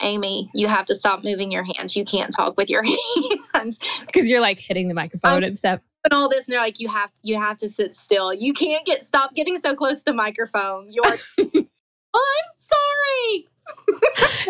Amy, 0.00 0.50
you 0.54 0.68
have 0.68 0.86
to 0.86 0.94
stop 0.94 1.22
moving 1.24 1.50
your 1.50 1.64
hands. 1.64 1.94
You 1.94 2.04
can't 2.04 2.34
talk 2.34 2.56
with 2.56 2.68
your 2.68 2.84
hands 3.54 3.78
because 4.06 4.28
you're 4.28 4.40
like 4.40 4.58
hitting 4.58 4.88
the 4.88 4.94
microphone 4.94 5.38
I'm, 5.38 5.42
and 5.42 5.58
stuff. 5.58 5.80
And 6.04 6.14
all 6.14 6.28
this, 6.28 6.46
and 6.46 6.52
they're 6.52 6.60
like, 6.60 6.80
you 6.80 6.88
have 6.88 7.10
you 7.22 7.38
have 7.38 7.58
to 7.58 7.68
sit 7.68 7.96
still. 7.96 8.32
You 8.32 8.52
can't 8.52 8.86
get 8.86 9.06
stop 9.06 9.34
getting 9.34 9.60
so 9.60 9.74
close 9.74 9.98
to 9.98 10.04
the 10.06 10.14
microphone. 10.14 10.90
You're 10.90 11.04
I'm 12.14 12.46
sorry. 12.70 13.46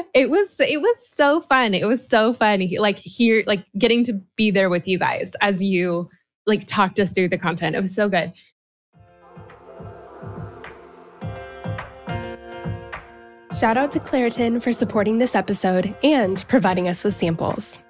it 0.15 0.31
was 0.31 0.59
it 0.61 0.81
was 0.81 1.09
so 1.09 1.41
fun. 1.41 1.75
It 1.75 1.87
was 1.87 2.07
so 2.07 2.33
fun. 2.33 2.67
Like 2.79 2.99
here, 2.99 3.43
like 3.47 3.65
getting 3.79 4.05
to 4.05 4.15
be 4.37 4.51
there 4.51 4.71
with 4.71 4.89
you 4.89 4.99
guys 4.99 5.33
as 5.41 5.63
you 5.63 6.09
like 6.47 6.67
talked 6.67 6.99
us 6.99 7.11
through 7.11 7.29
the 7.29 7.39
content. 7.39 7.77
It 7.77 7.81
was 7.81 7.95
so 7.95 8.09
good. 8.09 8.33
Shout 13.59 13.77
out 13.77 13.93
to 13.93 14.01
Claritin 14.01 14.63
for 14.63 14.73
supporting 14.73 15.19
this 15.19 15.35
episode 15.35 15.95
and 16.03 16.43
providing 16.49 16.89
us 16.89 17.05
with 17.05 17.17
samples. 17.17 17.83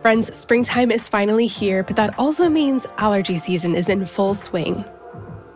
Friends, 0.00 0.34
springtime 0.34 0.90
is 0.90 1.08
finally 1.08 1.46
here, 1.46 1.82
but 1.82 1.96
that 1.96 2.18
also 2.18 2.48
means 2.48 2.86
allergy 2.96 3.36
season 3.36 3.74
is 3.74 3.90
in 3.90 4.06
full 4.06 4.32
swing. 4.32 4.84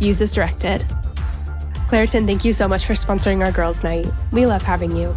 Use 0.00 0.20
as 0.20 0.34
directed. 0.34 0.86
Claritin, 1.88 2.26
thank 2.26 2.44
you 2.44 2.52
so 2.52 2.66
much 2.66 2.86
for 2.86 2.94
sponsoring 2.94 3.44
our 3.44 3.52
girls' 3.52 3.84
night. 3.84 4.06
We 4.32 4.46
love 4.46 4.62
having 4.62 4.96
you. 4.96 5.14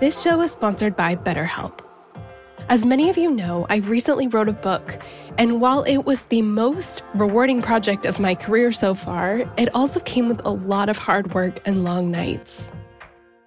This 0.00 0.20
show 0.20 0.40
is 0.40 0.50
sponsored 0.50 0.96
by 0.96 1.14
BetterHelp. 1.14 1.78
As 2.68 2.84
many 2.84 3.08
of 3.08 3.16
you 3.16 3.30
know, 3.30 3.66
I 3.70 3.76
recently 3.76 4.26
wrote 4.26 4.48
a 4.48 4.52
book, 4.52 4.98
and 5.38 5.60
while 5.60 5.84
it 5.84 5.98
was 5.98 6.24
the 6.24 6.42
most 6.42 7.04
rewarding 7.14 7.62
project 7.62 8.04
of 8.04 8.18
my 8.18 8.34
career 8.34 8.72
so 8.72 8.94
far, 8.96 9.48
it 9.56 9.72
also 9.76 10.00
came 10.00 10.28
with 10.28 10.44
a 10.44 10.50
lot 10.50 10.88
of 10.88 10.98
hard 10.98 11.34
work 11.34 11.60
and 11.66 11.84
long 11.84 12.10
nights. 12.10 12.72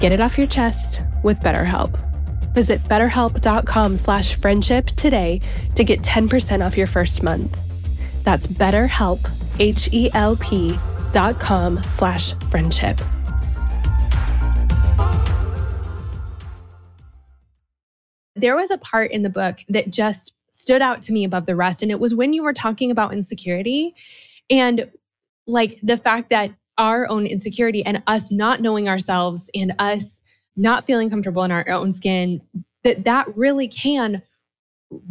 Get 0.00 0.12
it 0.12 0.20
off 0.20 0.38
your 0.38 0.46
chest 0.46 1.02
with 1.22 1.38
BetterHelp. 1.40 1.98
Visit 2.54 2.82
betterhelp.com 2.84 3.96
slash 3.96 4.34
friendship 4.34 4.86
today 4.86 5.40
to 5.74 5.82
get 5.82 6.02
10% 6.02 6.64
off 6.64 6.76
your 6.76 6.86
first 6.86 7.22
month. 7.22 7.58
That's 8.22 8.46
BetterHelp, 8.46 9.30
H-E-L-P 9.58 10.78
dot 11.12 11.38
com 11.38 11.82
slash 11.84 12.34
friendship. 12.50 13.00
There 18.36 18.56
was 18.56 18.70
a 18.70 18.78
part 18.78 19.12
in 19.12 19.22
the 19.22 19.30
book 19.30 19.58
that 19.68 19.90
just 19.90 20.32
stood 20.50 20.82
out 20.82 21.02
to 21.02 21.12
me 21.12 21.24
above 21.24 21.46
the 21.46 21.54
rest. 21.56 21.82
And 21.82 21.90
it 21.90 22.00
was 22.00 22.14
when 22.14 22.32
you 22.32 22.42
were 22.42 22.52
talking 22.52 22.90
about 22.90 23.12
insecurity 23.12 23.94
and 24.50 24.90
like 25.46 25.78
the 25.82 25.96
fact 25.96 26.30
that 26.30 26.50
our 26.78 27.08
own 27.08 27.26
insecurity 27.26 27.84
and 27.84 28.02
us 28.06 28.30
not 28.30 28.60
knowing 28.60 28.88
ourselves 28.88 29.50
and 29.54 29.74
us 29.78 30.22
not 30.56 30.86
feeling 30.86 31.10
comfortable 31.10 31.42
in 31.44 31.50
our 31.50 31.68
own 31.68 31.92
skin, 31.92 32.40
that 32.82 33.04
that 33.04 33.26
really 33.36 33.68
can 33.68 34.22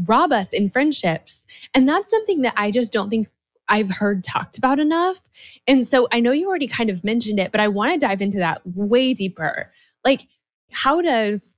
rob 0.05 0.31
us 0.31 0.53
in 0.53 0.69
friendships. 0.69 1.45
And 1.73 1.87
that's 1.87 2.09
something 2.09 2.41
that 2.41 2.53
I 2.55 2.71
just 2.71 2.91
don't 2.91 3.09
think 3.09 3.29
I've 3.67 3.91
heard 3.91 4.23
talked 4.23 4.57
about 4.57 4.79
enough. 4.79 5.21
And 5.67 5.85
so 5.85 6.07
I 6.11 6.19
know 6.19 6.31
you 6.31 6.47
already 6.47 6.67
kind 6.67 6.89
of 6.89 7.03
mentioned 7.03 7.39
it, 7.39 7.51
but 7.51 7.61
I 7.61 7.67
want 7.67 7.93
to 7.93 7.97
dive 8.05 8.21
into 8.21 8.37
that 8.39 8.61
way 8.65 9.13
deeper. 9.13 9.71
Like, 10.05 10.27
how 10.71 11.01
does 11.01 11.55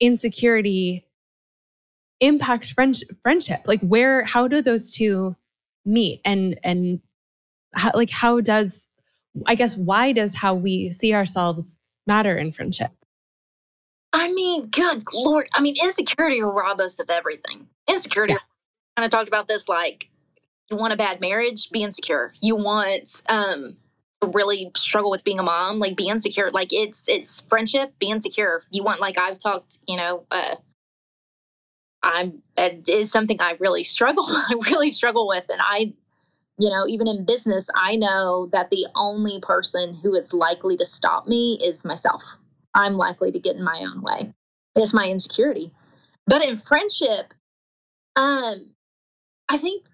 insecurity 0.00 1.06
impact 2.20 2.72
friendship? 2.72 3.08
Friendship, 3.22 3.62
like 3.66 3.80
where? 3.80 4.24
How 4.24 4.48
do 4.48 4.60
those 4.60 4.92
two 4.92 5.34
meet? 5.84 6.20
And 6.24 6.58
and 6.62 7.00
how, 7.74 7.92
like 7.94 8.10
how 8.10 8.40
does 8.40 8.86
I 9.44 9.54
guess 9.54 9.76
why 9.76 10.12
does 10.12 10.34
how 10.34 10.54
we 10.54 10.90
see 10.90 11.12
ourselves 11.12 11.78
matter 12.06 12.36
in 12.36 12.52
friendship? 12.52 12.92
I 14.12 14.32
mean, 14.32 14.68
good 14.68 15.04
lord. 15.12 15.48
I 15.52 15.60
mean, 15.60 15.76
insecurity 15.82 16.42
will 16.42 16.54
rob 16.54 16.80
us 16.80 16.98
of 16.98 17.10
everything. 17.10 17.68
Insecurity. 17.88 18.32
Yeah. 18.34 18.38
Kind 18.96 19.04
of 19.04 19.10
talked 19.10 19.28
about 19.28 19.46
this 19.48 19.68
like 19.68 20.08
you 20.70 20.76
want 20.76 20.92
a 20.92 20.96
bad 20.96 21.20
marriage, 21.20 21.70
be 21.70 21.82
insecure. 21.82 22.32
You 22.40 22.56
want 22.56 23.22
um 23.28 23.76
to 24.22 24.28
really 24.28 24.70
struggle 24.76 25.10
with 25.10 25.22
being 25.22 25.38
a 25.38 25.42
mom, 25.42 25.78
like 25.78 25.96
be 25.96 26.08
insecure. 26.08 26.50
Like 26.50 26.72
it's 26.72 27.04
it's 27.06 27.42
friendship, 27.42 27.92
be 27.98 28.08
insecure. 28.08 28.62
You 28.70 28.82
want 28.82 29.00
like 29.00 29.18
I've 29.18 29.38
talked, 29.38 29.78
you 29.86 29.96
know, 29.96 30.24
uh 30.30 30.56
I'm 32.02 32.42
it 32.56 32.88
is 32.88 33.10
something 33.10 33.40
I 33.40 33.56
really 33.60 33.84
struggle 33.94 34.24
I 34.28 34.54
really 34.70 34.90
struggle 34.90 35.28
with 35.28 35.44
and 35.50 35.60
I 35.62 35.92
you 36.58 36.70
know, 36.70 36.86
even 36.86 37.06
in 37.06 37.24
business, 37.24 37.68
I 37.74 37.96
know 37.96 38.48
that 38.52 38.70
the 38.70 38.86
only 38.94 39.40
person 39.40 39.94
who 40.02 40.14
is 40.14 40.32
likely 40.32 40.76
to 40.78 40.86
stop 40.86 41.26
me 41.26 41.60
is 41.62 41.84
myself. 41.84 42.22
I'm 42.74 42.94
likely 42.94 43.30
to 43.32 43.38
get 43.38 43.56
in 43.56 43.64
my 43.64 43.80
own 43.80 44.02
way. 44.02 44.32
It's 44.74 44.94
my 44.94 45.08
insecurity. 45.08 45.72
But 46.26 46.42
in 46.42 46.58
friendship, 46.58 47.32
um, 48.16 48.70
I 49.48 49.58
think 49.58 49.84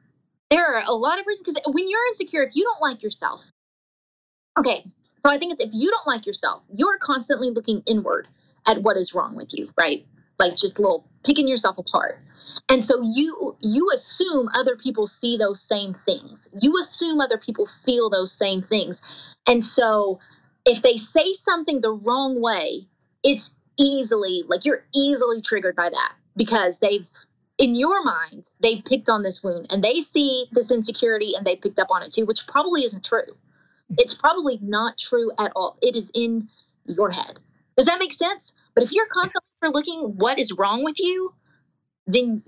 there 0.50 0.66
are 0.66 0.84
a 0.86 0.94
lot 0.94 1.18
of 1.18 1.26
reasons 1.26 1.46
because 1.46 1.62
when 1.72 1.88
you're 1.88 2.06
insecure, 2.08 2.42
if 2.42 2.54
you 2.54 2.64
don't 2.64 2.80
like 2.80 3.02
yourself, 3.02 3.44
okay, 4.58 4.84
so 5.24 5.30
I 5.30 5.38
think 5.38 5.52
it's 5.52 5.64
if 5.64 5.70
you 5.72 5.90
don't 5.90 6.06
like 6.06 6.26
yourself, 6.26 6.62
you're 6.72 6.98
constantly 6.98 7.50
looking 7.50 7.82
inward 7.86 8.28
at 8.66 8.82
what 8.82 8.96
is 8.96 9.14
wrong 9.14 9.36
with 9.36 9.50
you, 9.52 9.70
right? 9.78 10.06
Like 10.38 10.56
just 10.56 10.78
little 10.78 11.08
picking 11.24 11.48
yourself 11.48 11.78
apart. 11.78 12.20
And 12.68 12.82
so 12.84 13.00
you 13.02 13.56
you 13.60 13.90
assume 13.94 14.48
other 14.54 14.76
people 14.76 15.06
see 15.06 15.36
those 15.36 15.60
same 15.60 15.94
things. 15.94 16.48
You 16.60 16.78
assume 16.80 17.20
other 17.20 17.38
people 17.38 17.66
feel 17.84 18.10
those 18.10 18.32
same 18.32 18.62
things. 18.62 19.00
And 19.46 19.64
so 19.64 20.20
if 20.64 20.82
they 20.82 20.96
say 20.96 21.32
something 21.34 21.80
the 21.80 21.92
wrong 21.92 22.40
way, 22.40 22.86
it's 23.22 23.50
easily 23.78 24.44
like 24.48 24.64
you're 24.64 24.84
easily 24.94 25.40
triggered 25.40 25.74
by 25.76 25.88
that 25.90 26.12
because 26.36 26.78
they've 26.78 27.08
in 27.58 27.74
your 27.74 28.02
mind 28.04 28.50
they've 28.60 28.84
picked 28.84 29.08
on 29.08 29.22
this 29.22 29.42
wound 29.42 29.66
and 29.70 29.82
they 29.82 30.00
see 30.00 30.46
this 30.52 30.70
insecurity 30.70 31.32
and 31.36 31.46
they 31.46 31.56
picked 31.56 31.78
up 31.78 31.88
on 31.90 32.02
it 32.02 32.12
too 32.12 32.26
which 32.26 32.46
probably 32.46 32.84
isn't 32.84 33.04
true 33.04 33.36
it's 33.98 34.14
probably 34.14 34.58
not 34.62 34.98
true 34.98 35.30
at 35.38 35.52
all 35.56 35.76
it 35.82 35.96
is 35.96 36.10
in 36.14 36.48
your 36.86 37.10
head 37.10 37.38
does 37.76 37.86
that 37.86 37.98
make 37.98 38.12
sense 38.12 38.52
but 38.74 38.84
if 38.84 38.92
you're 38.92 39.06
constantly 39.06 39.70
looking 39.72 40.14
what 40.16 40.38
is 40.38 40.52
wrong 40.52 40.84
with 40.84 40.98
you 40.98 41.32
then 42.06 42.42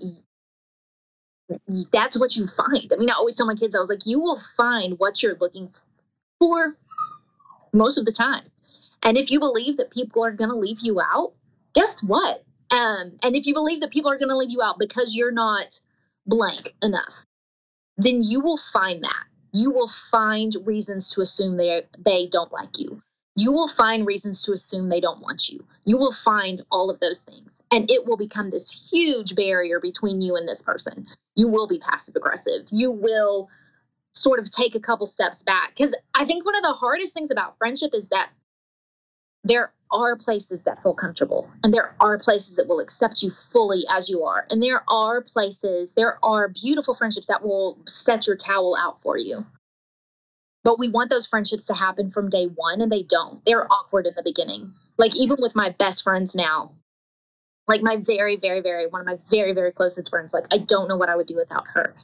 that's 1.91 2.17
what 2.19 2.35
you 2.35 2.47
find 2.47 2.91
i 2.91 2.97
mean 2.97 3.09
i 3.09 3.13
always 3.13 3.35
tell 3.35 3.45
my 3.45 3.55
kids 3.55 3.75
i 3.75 3.79
was 3.79 3.89
like 3.89 4.05
you 4.05 4.19
will 4.19 4.41
find 4.57 4.99
what 4.99 5.21
you're 5.21 5.37
looking 5.39 5.71
for 6.39 6.75
most 7.75 7.97
of 7.97 8.05
the 8.05 8.11
time. 8.11 8.45
And 9.03 9.17
if 9.17 9.29
you 9.29 9.39
believe 9.39 9.77
that 9.77 9.91
people 9.91 10.23
are 10.25 10.31
going 10.31 10.49
to 10.49 10.55
leave 10.55 10.79
you 10.81 10.99
out, 10.99 11.33
guess 11.75 12.01
what? 12.01 12.43
Um, 12.71 13.17
and 13.21 13.35
if 13.35 13.45
you 13.45 13.53
believe 13.53 13.81
that 13.81 13.91
people 13.91 14.09
are 14.09 14.17
going 14.17 14.29
to 14.29 14.37
leave 14.37 14.49
you 14.49 14.61
out 14.61 14.79
because 14.79 15.15
you're 15.15 15.31
not 15.31 15.79
blank 16.25 16.73
enough, 16.81 17.25
then 17.97 18.23
you 18.23 18.39
will 18.39 18.57
find 18.57 19.03
that. 19.03 19.25
You 19.51 19.71
will 19.71 19.91
find 20.11 20.55
reasons 20.65 21.09
to 21.11 21.21
assume 21.21 21.57
they 21.57 21.83
they 22.03 22.27
don't 22.27 22.51
like 22.51 22.77
you. 22.77 23.01
You 23.35 23.51
will 23.51 23.67
find 23.67 24.05
reasons 24.07 24.43
to 24.43 24.53
assume 24.53 24.87
they 24.89 25.01
don't 25.01 25.21
want 25.21 25.49
you. 25.49 25.65
You 25.83 25.97
will 25.97 26.13
find 26.13 26.61
all 26.71 26.89
of 26.89 26.99
those 27.01 27.19
things. 27.19 27.51
And 27.71 27.89
it 27.91 28.05
will 28.05 28.17
become 28.17 28.49
this 28.49 28.87
huge 28.91 29.35
barrier 29.35 29.79
between 29.79 30.21
you 30.21 30.35
and 30.35 30.47
this 30.47 30.61
person. 30.61 31.05
You 31.35 31.49
will 31.49 31.67
be 31.67 31.79
passive 31.79 32.15
aggressive. 32.15 32.67
You 32.71 32.91
will 32.91 33.49
sort 34.13 34.39
of 34.39 34.49
take 34.51 34.73
a 34.73 34.79
couple 34.79 35.05
steps 35.05 35.43
back. 35.43 35.75
Because 35.75 35.93
I 36.15 36.25
think 36.25 36.45
one 36.45 36.55
of 36.55 36.63
the 36.63 36.73
hardest 36.73 37.13
things 37.13 37.29
about 37.29 37.57
friendship 37.57 37.91
is 37.93 38.07
that 38.07 38.29
there 39.43 39.73
are 39.91 40.15
places 40.15 40.63
that 40.63 40.81
feel 40.81 40.93
comfortable 40.93 41.49
and 41.63 41.73
there 41.73 41.95
are 41.99 42.17
places 42.17 42.55
that 42.55 42.67
will 42.67 42.79
accept 42.79 43.21
you 43.21 43.29
fully 43.29 43.85
as 43.89 44.09
you 44.09 44.23
are. 44.23 44.47
And 44.49 44.63
there 44.63 44.83
are 44.87 45.21
places, 45.21 45.93
there 45.95 46.17
are 46.23 46.47
beautiful 46.47 46.95
friendships 46.95 47.27
that 47.27 47.43
will 47.43 47.77
set 47.87 48.25
your 48.25 48.35
towel 48.35 48.75
out 48.79 49.01
for 49.01 49.17
you. 49.17 49.45
But 50.65 50.79
we 50.79 50.89
want 50.89 51.11
those 51.11 51.27
friendships 51.27 51.67
to 51.67 51.75
happen 51.75 52.09
from 52.09 52.27
day 52.29 52.47
one 52.47 52.81
and 52.81 52.91
they 52.91 53.03
don't. 53.03 53.39
They're 53.45 53.71
awkward 53.71 54.07
in 54.07 54.13
the 54.15 54.23
beginning. 54.23 54.73
Like 54.97 55.15
even 55.15 55.37
with 55.39 55.55
my 55.55 55.69
best 55.69 56.03
friends 56.03 56.33
now, 56.33 56.73
like 57.67 57.83
my 57.83 57.97
very, 57.97 58.35
very, 58.35 58.61
very, 58.61 58.87
one 58.87 59.01
of 59.01 59.07
my 59.07 59.19
very, 59.29 59.53
very 59.53 59.71
closest 59.71 60.09
friends, 60.09 60.33
like 60.33 60.45
I 60.51 60.57
don't 60.57 60.87
know 60.87 60.97
what 60.97 61.07
I 61.07 61.15
would 61.15 61.27
do 61.27 61.35
without 61.35 61.65
her. 61.75 61.95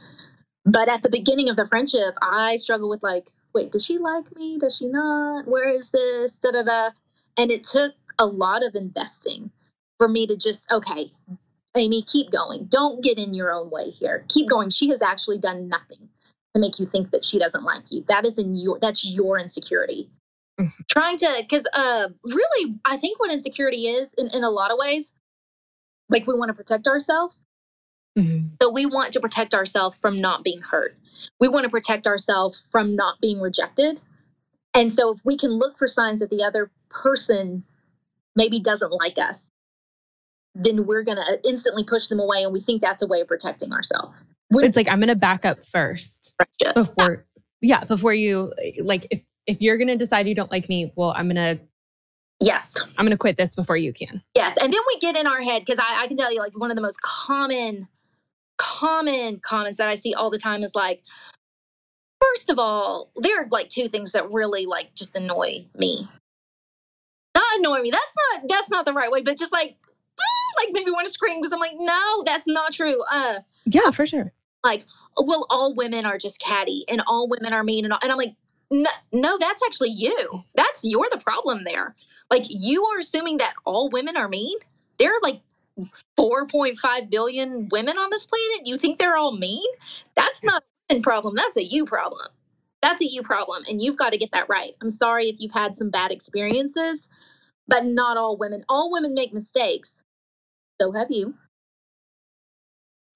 But 0.63 0.89
at 0.89 1.01
the 1.01 1.09
beginning 1.09 1.49
of 1.49 1.55
the 1.55 1.67
friendship, 1.67 2.13
I 2.21 2.55
struggle 2.57 2.87
with 2.87 3.01
like, 3.01 3.31
wait, 3.53 3.71
does 3.71 3.83
she 3.83 3.97
like 3.97 4.35
me? 4.35 4.59
Does 4.59 4.77
she 4.77 4.87
not? 4.87 5.47
Where 5.47 5.67
is 5.67 5.89
this? 5.89 6.37
Da 6.37 6.51
da 6.51 6.61
da. 6.61 6.89
And 7.35 7.49
it 7.49 7.63
took 7.63 7.95
a 8.19 8.27
lot 8.27 8.63
of 8.63 8.75
investing 8.75 9.49
for 9.97 10.07
me 10.07 10.27
to 10.27 10.37
just, 10.37 10.71
okay, 10.71 11.11
Amy, 11.75 12.03
keep 12.03 12.31
going. 12.31 12.65
Don't 12.69 13.03
get 13.03 13.17
in 13.17 13.33
your 13.33 13.51
own 13.51 13.71
way 13.71 13.89
here. 13.89 14.23
Keep 14.29 14.49
going. 14.49 14.69
She 14.69 14.89
has 14.89 15.01
actually 15.01 15.39
done 15.39 15.67
nothing 15.67 16.09
to 16.55 16.61
make 16.61 16.79
you 16.79 16.85
think 16.85 17.11
that 17.11 17.23
she 17.23 17.39
doesn't 17.39 17.63
like 17.63 17.83
you. 17.89 18.03
That 18.07 18.25
is 18.25 18.37
in 18.37 18.55
your 18.55 18.79
that's 18.79 19.05
your 19.05 19.39
insecurity. 19.39 20.09
Mm-hmm. 20.59 20.81
Trying 20.89 21.17
to 21.17 21.37
because 21.39 21.65
uh 21.73 22.09
really 22.23 22.75
I 22.85 22.97
think 22.97 23.19
what 23.19 23.31
insecurity 23.31 23.87
is 23.87 24.09
in, 24.17 24.27
in 24.27 24.43
a 24.43 24.49
lot 24.49 24.71
of 24.71 24.77
ways, 24.77 25.11
like 26.09 26.27
we 26.27 26.35
want 26.35 26.49
to 26.49 26.53
protect 26.53 26.87
ourselves. 26.87 27.45
Mm-hmm. 28.17 28.55
So 28.61 28.69
we 28.69 28.85
want 28.85 29.13
to 29.13 29.19
protect 29.19 29.53
ourselves 29.53 29.97
from 29.97 30.19
not 30.19 30.43
being 30.43 30.61
hurt. 30.61 30.97
We 31.39 31.47
want 31.47 31.63
to 31.63 31.69
protect 31.69 32.07
ourselves 32.07 32.61
from 32.69 32.95
not 32.95 33.21
being 33.21 33.39
rejected. 33.39 34.01
And 34.73 34.91
so 34.91 35.11
if 35.11 35.19
we 35.23 35.37
can 35.37 35.51
look 35.51 35.77
for 35.77 35.87
signs 35.87 36.19
that 36.19 36.29
the 36.29 36.43
other 36.43 36.71
person 36.89 37.63
maybe 38.35 38.59
doesn't 38.59 38.91
like 38.91 39.17
us, 39.17 39.49
then 40.55 40.85
we're 40.85 41.03
going 41.03 41.17
to 41.17 41.39
instantly 41.47 41.83
push 41.83 42.07
them 42.07 42.19
away. 42.19 42.43
And 42.43 42.53
we 42.53 42.61
think 42.61 42.81
that's 42.81 43.01
a 43.01 43.07
way 43.07 43.21
of 43.21 43.27
protecting 43.27 43.71
ourselves. 43.71 44.15
It's 44.51 44.75
like, 44.75 44.89
I'm 44.89 44.99
going 44.99 45.09
to 45.09 45.15
back 45.15 45.45
up 45.45 45.65
first 45.65 46.33
before, 46.75 47.25
yeah. 47.61 47.79
yeah, 47.79 47.83
before 47.85 48.13
you, 48.13 48.53
like, 48.79 49.07
if, 49.11 49.21
if 49.47 49.61
you're 49.61 49.77
going 49.77 49.87
to 49.87 49.95
decide 49.95 50.27
you 50.27 50.35
don't 50.35 50.51
like 50.51 50.69
me, 50.69 50.91
well, 50.95 51.13
I'm 51.15 51.27
going 51.27 51.57
to 51.57 51.63
Yes. 52.43 52.75
I'm 52.97 53.05
going 53.05 53.11
to 53.11 53.17
quit 53.17 53.37
this 53.37 53.53
before 53.53 53.77
you 53.77 53.93
can. 53.93 54.19
Yes. 54.33 54.57
And 54.59 54.73
then 54.73 54.79
we 54.87 54.97
get 54.97 55.15
in 55.15 55.27
our 55.27 55.43
head 55.43 55.61
because 55.63 55.77
I, 55.77 56.01
I, 56.01 56.07
can 56.07 56.17
tell 56.17 56.33
you, 56.33 56.39
like, 56.39 56.57
one 56.57 56.71
of 56.71 56.75
the 56.75 56.81
most 56.81 56.99
common, 57.03 57.87
common 58.57 59.39
comments 59.41 59.77
that 59.77 59.87
I 59.87 59.93
see 59.93 60.15
all 60.15 60.31
the 60.31 60.39
time 60.39 60.63
is 60.63 60.73
like, 60.73 61.03
first 62.21 62.49
of 62.49 62.59
all, 62.59 63.11
there 63.15 63.41
are 63.41 63.47
like 63.49 63.69
two 63.69 63.89
things 63.89 64.11
that 64.11 64.29
really 64.31 64.65
like 64.65 64.93
just 64.95 65.15
annoy 65.15 65.65
me. 65.77 66.09
Not 67.35 67.59
annoy 67.59 67.81
me. 67.81 67.91
That's 67.91 68.03
not 68.15 68.49
that's 68.49 68.69
not 68.69 68.85
the 68.85 68.93
right 68.93 69.11
way, 69.11 69.21
but 69.21 69.37
just 69.37 69.51
like 69.51 69.77
like 70.57 70.69
maybe 70.71 70.91
want 70.91 71.07
to 71.07 71.13
scream 71.13 71.39
because 71.39 71.51
I'm 71.51 71.59
like, 71.59 71.75
no, 71.75 72.23
that's 72.25 72.45
not 72.47 72.73
true. 72.73 73.01
Uh 73.11 73.39
Yeah, 73.65 73.91
for 73.91 74.05
sure. 74.05 74.33
Like, 74.63 74.85
well, 75.17 75.47
all 75.49 75.75
women 75.75 76.05
are 76.05 76.17
just 76.17 76.39
catty 76.39 76.85
and 76.87 77.01
all 77.07 77.27
women 77.27 77.53
are 77.53 77.63
mean 77.63 77.85
and 77.85 77.93
all, 77.93 77.99
and 78.01 78.11
I'm 78.11 78.17
like, 78.17 78.35
no, 78.71 78.89
no, 79.11 79.37
that's 79.39 79.61
actually 79.63 79.89
you. 79.89 80.43
That's 80.55 80.83
you're 80.83 81.09
the 81.11 81.17
problem 81.17 81.63
there. 81.65 81.95
Like 82.29 82.45
you 82.47 82.85
are 82.85 82.99
assuming 82.99 83.37
that 83.37 83.53
all 83.65 83.89
women 83.89 84.15
are 84.15 84.29
mean. 84.29 84.57
There 84.97 85.11
are 85.11 85.19
like 85.21 85.41
4.5 86.17 87.09
billion 87.09 87.67
women 87.71 87.97
on 87.97 88.09
this 88.11 88.25
planet. 88.25 88.65
You 88.65 88.77
think 88.77 88.97
they're 88.97 89.17
all 89.17 89.35
mean? 89.37 89.69
That's 90.15 90.43
not 90.43 90.63
a 90.89 90.99
problem. 91.01 91.35
That's 91.35 91.57
a 91.57 91.63
you 91.63 91.85
problem. 91.85 92.27
That's 92.81 93.01
a 93.01 93.11
you 93.11 93.23
problem. 93.23 93.63
And 93.67 93.81
you've 93.81 93.97
got 93.97 94.11
to 94.11 94.17
get 94.17 94.31
that 94.31 94.49
right. 94.49 94.73
I'm 94.81 94.89
sorry 94.89 95.29
if 95.29 95.35
you've 95.39 95.51
had 95.53 95.75
some 95.75 95.89
bad 95.89 96.11
experiences, 96.11 97.07
but 97.67 97.85
not 97.85 98.17
all 98.17 98.37
women. 98.37 98.63
All 98.69 98.91
women 98.91 99.13
make 99.13 99.33
mistakes. 99.33 100.01
So 100.81 100.91
have 100.93 101.11
you. 101.11 101.35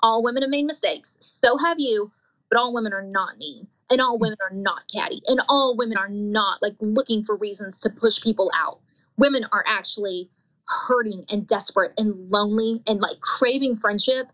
All 0.05 0.21
women 0.21 0.43
have 0.43 0.51
made 0.51 0.65
mistakes. 0.65 1.17
So 1.19 1.57
have 1.57 1.79
you. 1.79 2.11
But 2.49 2.59
all 2.59 2.73
women 2.75 2.93
are 2.93 3.01
not 3.01 3.39
mean. 3.39 3.67
And 3.89 3.99
all 3.99 4.17
mm. 4.17 4.21
women 4.21 4.37
are 4.39 4.55
not 4.55 4.83
catty. 4.93 5.21
And 5.25 5.41
all 5.49 5.75
women 5.75 5.97
are 5.97 6.09
not 6.09 6.61
like 6.61 6.75
looking 6.79 7.23
for 7.23 7.35
reasons 7.35 7.79
to 7.79 7.89
push 7.89 8.21
people 8.21 8.51
out. 8.55 8.79
Women 9.17 9.47
are 9.51 9.63
actually 9.67 10.29
hurting 10.67 11.25
and 11.29 11.47
desperate 11.47 11.93
and 11.97 12.29
lonely 12.29 12.83
and 12.85 12.99
like 12.99 13.19
craving 13.21 13.77
friendship 13.77 14.27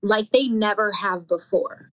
like 0.00 0.30
they 0.32 0.48
never 0.48 0.92
have 0.92 1.28
before. 1.28 1.92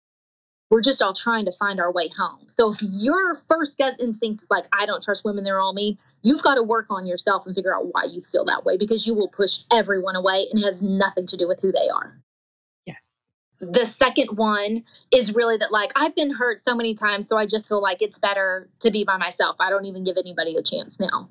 We're 0.71 0.81
just 0.81 1.01
all 1.01 1.13
trying 1.13 1.45
to 1.45 1.51
find 1.51 1.79
our 1.79 1.91
way 1.91 2.09
home. 2.15 2.45
So 2.47 2.71
if 2.71 2.79
your 2.81 3.35
first 3.47 3.77
gut 3.77 3.95
instinct 3.99 4.43
is 4.43 4.49
like, 4.51 4.65
I 4.71 4.85
don't 4.85 5.03
trust 5.03 5.25
women, 5.25 5.43
they're 5.43 5.59
all 5.59 5.73
mean, 5.73 5.97
You've 6.21 6.43
got 6.43 6.55
to 6.55 6.63
work 6.63 6.87
on 6.89 7.05
yourself 7.05 7.45
and 7.45 7.55
figure 7.55 7.73
out 7.73 7.93
why 7.93 8.03
you 8.03 8.21
feel 8.21 8.43
that 8.45 8.65
way 8.65 8.77
because 8.77 9.07
you 9.07 9.13
will 9.13 9.29
push 9.29 9.59
everyone 9.71 10.15
away 10.15 10.47
and 10.51 10.61
it 10.61 10.65
has 10.65 10.81
nothing 10.81 11.25
to 11.27 11.37
do 11.37 11.47
with 11.47 11.61
who 11.61 11.71
they 11.71 11.87
are. 11.87 12.19
Yes. 12.85 13.09
The 13.59 13.85
second 13.85 14.37
one 14.37 14.83
is 15.11 15.35
really 15.35 15.57
that, 15.57 15.71
like, 15.71 15.91
I've 15.95 16.15
been 16.15 16.31
hurt 16.31 16.61
so 16.61 16.73
many 16.73 16.95
times, 16.95 17.27
so 17.27 17.37
I 17.37 17.45
just 17.45 17.67
feel 17.67 17.81
like 17.81 18.01
it's 18.01 18.17
better 18.17 18.69
to 18.79 18.89
be 18.89 19.03
by 19.03 19.17
myself. 19.17 19.57
I 19.59 19.69
don't 19.69 19.85
even 19.85 20.03
give 20.03 20.17
anybody 20.17 20.55
a 20.55 20.63
chance 20.63 20.99
now, 20.99 21.29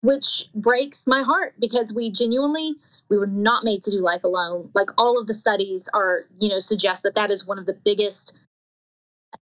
which 0.00 0.48
breaks 0.54 1.02
my 1.06 1.22
heart 1.22 1.54
because 1.58 1.92
we 1.92 2.10
genuinely 2.10 2.74
we 3.08 3.18
were 3.18 3.26
not 3.26 3.62
made 3.62 3.84
to 3.84 3.90
do 3.92 3.98
life 3.98 4.24
alone 4.24 4.68
like 4.74 4.88
all 4.98 5.16
of 5.16 5.28
the 5.28 5.34
studies 5.34 5.88
are 5.94 6.24
you 6.40 6.48
know 6.48 6.58
suggest 6.58 7.04
that 7.04 7.14
that 7.14 7.30
is 7.30 7.46
one 7.46 7.56
of 7.56 7.64
the 7.64 7.72
biggest 7.84 8.34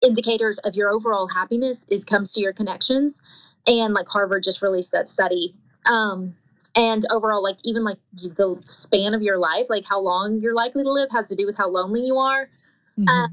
indicators 0.01 0.57
of 0.63 0.73
your 0.73 0.89
overall 0.89 1.27
happiness 1.27 1.85
it 1.87 2.07
comes 2.07 2.33
to 2.33 2.41
your 2.41 2.53
connections 2.53 3.21
and 3.67 3.93
like 3.93 4.07
Harvard 4.07 4.43
just 4.43 4.61
released 4.61 4.91
that 4.91 5.09
study. 5.09 5.55
Um, 5.85 6.35
and 6.75 7.05
overall, 7.09 7.43
like 7.43 7.57
even 7.63 7.83
like 7.83 7.97
the 8.13 8.61
span 8.65 9.13
of 9.13 9.21
your 9.21 9.37
life, 9.37 9.65
like 9.69 9.85
how 9.85 9.99
long 9.99 10.39
you're 10.39 10.55
likely 10.55 10.83
to 10.83 10.91
live, 10.91 11.09
has 11.11 11.27
to 11.29 11.35
do 11.35 11.45
with 11.45 11.57
how 11.57 11.67
lonely 11.67 12.01
you 12.01 12.17
are. 12.17 12.49
Mm-hmm. 12.97 13.07
Uh, 13.07 13.27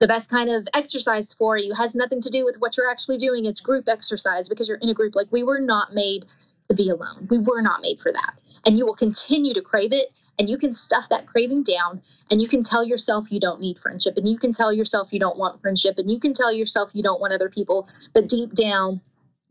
the 0.00 0.08
best 0.08 0.30
kind 0.30 0.50
of 0.50 0.66
exercise 0.74 1.32
for 1.32 1.58
you 1.58 1.74
has 1.74 1.94
nothing 1.94 2.20
to 2.22 2.30
do 2.30 2.44
with 2.44 2.56
what 2.58 2.76
you're 2.76 2.90
actually 2.90 3.18
doing. 3.18 3.44
It's 3.44 3.60
group 3.60 3.88
exercise 3.88 4.48
because 4.48 4.66
you're 4.66 4.78
in 4.78 4.88
a 4.88 4.94
group. 4.94 5.14
Like 5.14 5.30
we 5.30 5.42
were 5.42 5.60
not 5.60 5.94
made 5.94 6.24
to 6.68 6.74
be 6.74 6.88
alone. 6.88 7.28
We 7.30 7.38
were 7.38 7.60
not 7.60 7.82
made 7.82 8.00
for 8.00 8.10
that. 8.12 8.34
And 8.64 8.78
you 8.78 8.86
will 8.86 8.96
continue 8.96 9.54
to 9.54 9.60
crave 9.60 9.92
it 9.92 10.08
and 10.38 10.48
you 10.48 10.56
can 10.56 10.72
stuff 10.72 11.04
that 11.10 11.26
craving 11.26 11.64
down 11.64 12.00
and 12.30 12.40
you 12.40 12.48
can 12.48 12.62
tell 12.64 12.82
yourself 12.82 13.30
you 13.30 13.40
don't 13.40 13.60
need 13.60 13.78
friendship 13.78 14.14
and 14.16 14.26
you 14.26 14.38
can 14.38 14.52
tell 14.52 14.72
yourself 14.72 15.12
you 15.12 15.20
don't 15.20 15.38
want 15.38 15.60
friendship 15.60 15.96
and 15.98 16.10
you 16.10 16.18
can 16.18 16.32
tell 16.32 16.52
yourself 16.52 16.90
you 16.94 17.02
don't 17.02 17.20
want 17.20 17.32
other 17.32 17.50
people 17.50 17.88
but 18.14 18.28
deep 18.28 18.54
down 18.54 19.00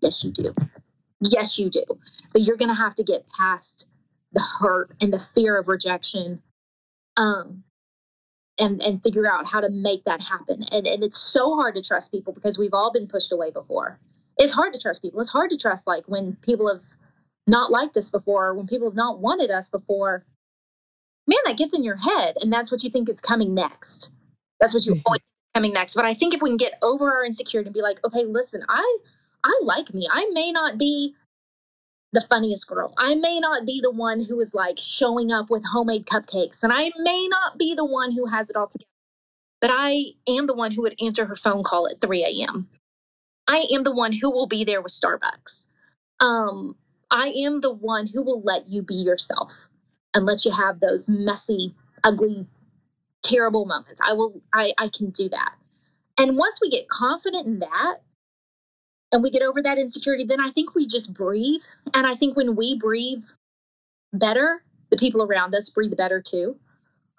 Yes, 0.02 0.24
you 0.24 0.32
do. 0.32 0.54
Yes, 1.22 1.60
you 1.60 1.70
do. 1.70 1.84
So 2.30 2.40
you're 2.40 2.58
going 2.58 2.70
to 2.70 2.76
have 2.76 2.96
to 2.96 3.04
get 3.04 3.26
past 3.38 3.88
the 4.32 4.42
hurt 4.42 4.92
and 5.02 5.12
the 5.12 5.22
fear 5.34 5.58
of 5.58 5.68
rejection 5.68 6.42
um, 7.18 7.64
and, 8.58 8.82
and 8.82 9.02
figure 9.04 9.30
out 9.30 9.46
how 9.46 9.60
to 9.60 9.70
make 9.70 10.04
that 10.06 10.22
happen. 10.22 10.64
And, 10.72 10.88
and 10.88 11.04
it's 11.04 11.20
so 11.20 11.56
hard 11.56 11.76
to 11.76 11.82
trust 11.82 12.12
people 12.12 12.32
because 12.32 12.58
we've 12.58 12.74
all 12.74 12.92
been 12.92 13.08
pushed 13.08 13.32
away 13.32 13.52
before. 13.52 14.00
It's 14.38 14.54
hard 14.54 14.74
to 14.74 14.80
trust 14.80 15.02
people. 15.02 15.20
It's 15.20 15.30
hard 15.30 15.50
to 15.50 15.58
trust, 15.58 15.88
like, 15.88 16.06
when 16.08 16.38
people 16.42 16.72
have 16.72 16.82
not 17.48 17.72
liked 17.72 17.98
us 17.98 18.10
before, 18.10 18.54
when 18.54 18.68
people 18.68 18.88
have 18.90 18.96
not 18.96 19.20
wanted 19.20 19.52
us 19.52 19.70
before. 19.70 20.24
Man, 21.28 21.40
that 21.46 21.58
gets 21.58 21.74
in 21.74 21.84
your 21.84 21.98
head. 21.98 22.36
And 22.40 22.54
that's 22.54 22.72
what 22.72 22.84
you 22.84 22.90
think 22.90 23.10
is 23.10 23.20
coming 23.20 23.54
next. 23.54 24.12
That's 24.62 24.74
what 24.74 24.86
you 24.86 24.94
mm-hmm. 24.94 25.02
always 25.06 25.22
coming 25.54 25.74
next. 25.74 25.96
But 25.96 26.06
I 26.06 26.14
think 26.14 26.34
if 26.34 26.42
we 26.42 26.50
can 26.50 26.58
get 26.58 26.74
over 26.82 27.12
our 27.12 27.26
insecurity 27.26 27.68
and 27.68 27.74
be 27.74 27.82
like, 27.82 28.00
okay, 28.06 28.24
listen, 28.24 28.64
I 28.70 28.98
I 29.44 29.60
like 29.64 29.94
me. 29.94 30.08
I 30.12 30.30
may 30.34 30.52
not 30.52 30.78
be 30.78 31.16
the 32.14 32.26
funniest 32.30 32.68
girl. 32.68 32.94
I 32.98 33.16
may 33.16 33.40
not 33.40 33.66
be 33.66 33.80
the 33.82 33.92
one 33.92 34.26
who 34.26 34.40
is 34.40 34.54
like 34.54 34.80
showing 34.80 35.32
up 35.32 35.50
with 35.50 35.64
homemade 35.72 36.06
cupcakes, 36.08 36.64
and 36.64 36.74
I 36.74 36.92
may 36.98 37.28
not 37.30 37.58
be 37.58 37.76
the 37.76 37.86
one 37.86 38.12
who 38.12 38.28
has 38.28 38.50
it 38.50 38.56
all 38.56 38.68
together, 38.68 38.86
but 39.62 39.72
I 39.74 40.14
am 40.28 40.48
the 40.48 40.56
one 40.56 40.72
who 40.72 40.84
would 40.84 40.96
answer 41.02 41.26
her 41.26 41.36
phone 41.36 41.64
call 41.64 41.88
at 41.90 42.02
3 42.02 42.24
a.m. 42.24 42.70
I 43.48 43.68
am 43.74 43.84
the 43.84 43.94
one 43.94 44.14
who 44.14 44.32
will 44.32 44.48
be 44.48 44.64
there 44.64 44.82
with 44.82 44.94
Starbucks. 44.94 45.66
Um, 46.20 46.76
I 47.12 47.30
am 47.30 47.62
the 47.62 47.74
one 47.74 48.08
who 48.08 48.24
will 48.24 48.42
let 48.42 48.70
you 48.70 48.82
be 48.84 48.96
yourself 48.96 49.52
and 50.14 50.26
let 50.26 50.46
you 50.46 50.52
have 50.52 50.80
those 50.80 51.10
messy, 51.10 51.76
ugly, 52.04 52.48
terrible 53.24 53.66
moments. 53.66 54.00
I 54.06 54.14
will, 54.14 54.42
I, 54.54 54.74
I 54.78 54.90
can 54.90 55.12
do 55.12 55.30
that. 55.30 55.54
And 56.18 56.38
once 56.38 56.60
we 56.62 56.70
get 56.70 56.90
confident 56.90 57.48
in 57.48 57.60
that, 57.60 57.98
and 59.12 59.24
we 59.24 59.32
get 59.32 59.42
over 59.42 59.62
that 59.62 59.78
insecurity, 59.78 60.24
then 60.24 60.40
I 60.40 60.52
think 60.52 60.76
we 60.76 60.88
just 60.88 61.14
breathe. 61.14 61.62
And 61.94 62.06
I 62.06 62.16
think 62.16 62.38
when 62.38 62.56
we 62.56 62.78
breathe 62.78 63.24
better, 64.14 64.64
the 64.92 64.98
people 64.98 65.24
around 65.24 65.56
us 65.56 65.70
breathe 65.70 65.96
better 65.98 66.22
too. 66.22 66.58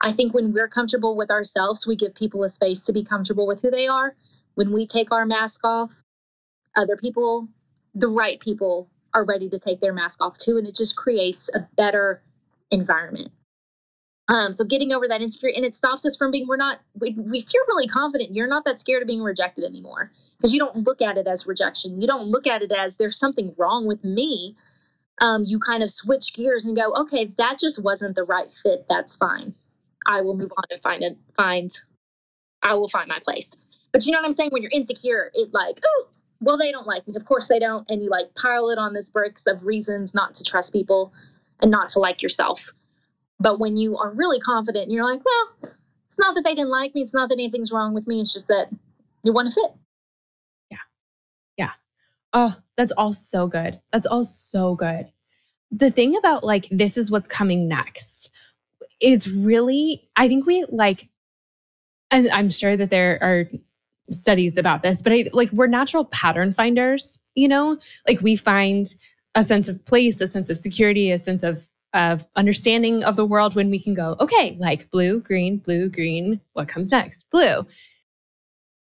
I 0.01 0.13
think 0.13 0.33
when 0.33 0.53
we're 0.53 0.69
comfortable 0.69 1.17
with 1.17 1.31
ourselves, 1.31 1.87
we 1.87 1.97
give 1.97 2.15
people 2.15 2.43
a 2.43 2.49
space 2.49 2.81
to 2.81 2.93
be 2.93 3.05
comfortable 3.05 3.47
with 3.47 3.61
who 3.61 3.71
they 3.71 3.87
are. 3.87 4.17
When 4.55 4.73
we 4.73 4.87
take 4.87 5.13
our 5.13 5.27
mask 5.27 5.61
off, 5.65 5.93
other 6.77 6.97
people, 6.97 7.49
the 7.95 8.09
right 8.09 8.41
people, 8.41 8.89
are 9.13 9.25
ready 9.25 9.49
to 9.51 9.59
take 9.59 9.81
their 9.81 9.93
mask 9.93 10.23
off 10.23 10.39
too. 10.39 10.57
And 10.57 10.67
it 10.67 10.77
just 10.77 10.97
creates 10.97 11.51
a 11.53 11.67
better 11.77 12.23
environment. 12.71 13.33
Um, 14.31 14.53
so 14.53 14.65
getting 14.65 14.93
over 14.93 15.09
that 15.09 15.21
insecurity, 15.21 15.57
and 15.57 15.67
it 15.67 15.75
stops 15.75 16.07
us 16.07 16.17
from 16.17 16.31
being, 16.31 16.47
we're 16.47 16.57
not, 16.57 16.79
we, 16.95 17.17
we 17.19 17.43
feel 17.43 17.63
really 17.67 17.89
confident. 17.89 18.33
You're 18.33 18.47
not 18.47 18.65
that 18.65 18.79
scared 18.79 19.03
of 19.03 19.09
being 19.09 19.23
rejected 19.23 19.65
anymore 19.65 20.13
because 20.39 20.53
you 20.53 20.61
don't 20.61 20.77
look 20.77 21.03
at 21.03 21.19
it 21.19 21.27
as 21.27 21.49
rejection. 21.49 22.01
You 22.01 22.07
don't 22.07 22.29
look 22.29 22.47
at 22.47 22.63
it 22.63 22.71
as 22.71 22.97
there's 22.97 23.19
something 23.19 23.53
wrong 23.59 23.89
with 23.89 24.05
me. 24.05 24.55
Um, 25.21 25.43
you 25.45 25.59
kind 25.59 25.83
of 25.83 25.91
switch 25.91 26.33
gears 26.33 26.65
and 26.65 26.77
go, 26.77 26.95
okay, 26.95 27.35
that 27.39 27.59
just 27.59 27.83
wasn't 27.83 28.15
the 28.15 28.23
right 28.23 28.47
fit. 28.63 28.87
That's 28.89 29.17
fine. 29.17 29.57
I 30.07 30.21
will 30.21 30.37
move 30.37 30.53
on 30.57 30.65
and 30.71 30.81
find 30.81 31.03
it. 31.03 31.19
Find, 31.37 31.71
I 32.63 32.75
will 32.75 32.89
find 32.89 33.09
my 33.09 33.19
place. 33.25 33.51
But 33.93 34.07
you 34.07 34.13
know 34.13 34.19
what 34.19 34.27
I'm 34.27 34.35
saying? 34.35 34.51
When 34.53 34.63
you're 34.63 34.71
insecure, 34.73 35.33
it 35.35 35.53
like, 35.53 35.81
oh, 35.85 36.09
well, 36.41 36.57
they 36.57 36.71
don't 36.71 36.87
like 36.87 37.07
me. 37.09 37.17
Of 37.17 37.25
course 37.25 37.49
they 37.49 37.59
don't. 37.59 37.85
And 37.91 38.01
you 38.01 38.09
like 38.09 38.33
pile 38.37 38.71
it 38.71 38.79
on 38.79 38.95
this 38.95 39.09
bricks 39.09 39.43
of 39.49 39.65
reasons 39.65 40.15
not 40.15 40.37
to 40.37 40.45
trust 40.45 40.73
people 40.73 41.13
and 41.61 41.71
not 41.71 41.89
to 41.91 41.99
like 41.99 42.23
yourself. 42.23 42.73
But 43.41 43.59
when 43.59 43.77
you 43.79 43.97
are 43.97 44.11
really 44.11 44.39
confident 44.39 44.85
and 44.85 44.93
you're 44.93 45.11
like, 45.11 45.23
well, 45.25 45.73
it's 46.05 46.19
not 46.19 46.35
that 46.35 46.45
they 46.45 46.55
didn't 46.55 46.71
like 46.71 46.95
me. 46.95 47.03
It's 47.03 47.15
not 47.15 47.31
that 47.31 47.37
anything's 47.37 47.73
wrong 47.73 47.95
with 47.95 48.07
me. 48.07 48.21
It's 48.21 48.33
just 48.33 48.49
that 48.49 48.69
you 49.23 49.33
want 49.33 49.49
to 49.49 49.55
fit. 49.55 49.73
Yeah. 50.71 50.77
Yeah. 51.57 51.71
Oh, 52.33 52.57
that's 52.77 52.93
all 52.93 53.13
so 53.13 53.47
good. 53.47 53.81
That's 53.93 54.07
all 54.07 54.25
so 54.25 54.75
good. 54.75 55.11
The 55.71 55.91
thing 55.91 56.17
about 56.17 56.45
like, 56.45 56.69
this 56.71 56.99
is 56.99 57.11
what's 57.11 57.29
coming 57.29 57.67
next. 57.67 58.31
It's 59.01 59.27
really, 59.27 60.09
I 60.17 60.29
think 60.29 60.45
we 60.45 60.67
like, 60.69 61.09
and 62.11 62.29
I'm 62.31 62.51
sure 62.51 62.77
that 62.77 62.91
there 62.91 63.19
are 63.23 63.49
studies 64.11 64.59
about 64.59 64.83
this, 64.83 65.01
but 65.01 65.13
I 65.13 65.31
like 65.33 65.51
we're 65.53 65.69
natural 65.69 66.05
pattern 66.05 66.53
finders, 66.53 67.21
you 67.37 67.49
know? 67.49 67.79
Like 68.07 68.21
we 68.21 68.37
find 68.37 68.87
a 69.35 69.45
sense 69.45 69.69
of 69.69 69.83
place, 69.87 70.21
a 70.21 70.29
sense 70.29 70.51
of 70.51 70.59
security, 70.59 71.11
a 71.13 71.19
sense 71.19 71.43
of 71.45 71.67
of 71.93 72.27
understanding 72.37 73.03
of 73.05 73.17
the 73.17 73.27
world 73.27 73.55
when 73.55 73.71
we 73.71 73.81
can 73.81 73.95
go, 73.95 74.17
okay, 74.21 74.57
like 74.61 74.91
blue, 74.91 75.21
green, 75.21 75.59
blue, 75.59 75.89
green, 75.89 76.41
what 76.53 76.69
comes 76.69 76.91
next? 76.91 77.29
Blue. 77.31 77.67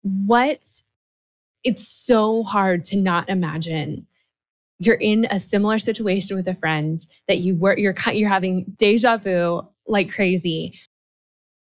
What 0.02 0.64
it's 1.64 1.86
so 1.86 2.42
hard 2.42 2.84
to 2.84 2.96
not 2.96 3.28
imagine 3.28 4.06
you're 4.78 4.94
in 4.94 5.26
a 5.30 5.38
similar 5.38 5.78
situation 5.78 6.36
with 6.36 6.46
a 6.46 6.54
friend 6.54 7.00
that 7.26 7.38
you 7.38 7.56
were 7.56 7.76
you're 7.76 7.94
you're 8.12 8.28
having 8.28 8.64
deja 8.78 9.16
vu 9.16 9.60
like 9.86 10.12
crazy 10.12 10.78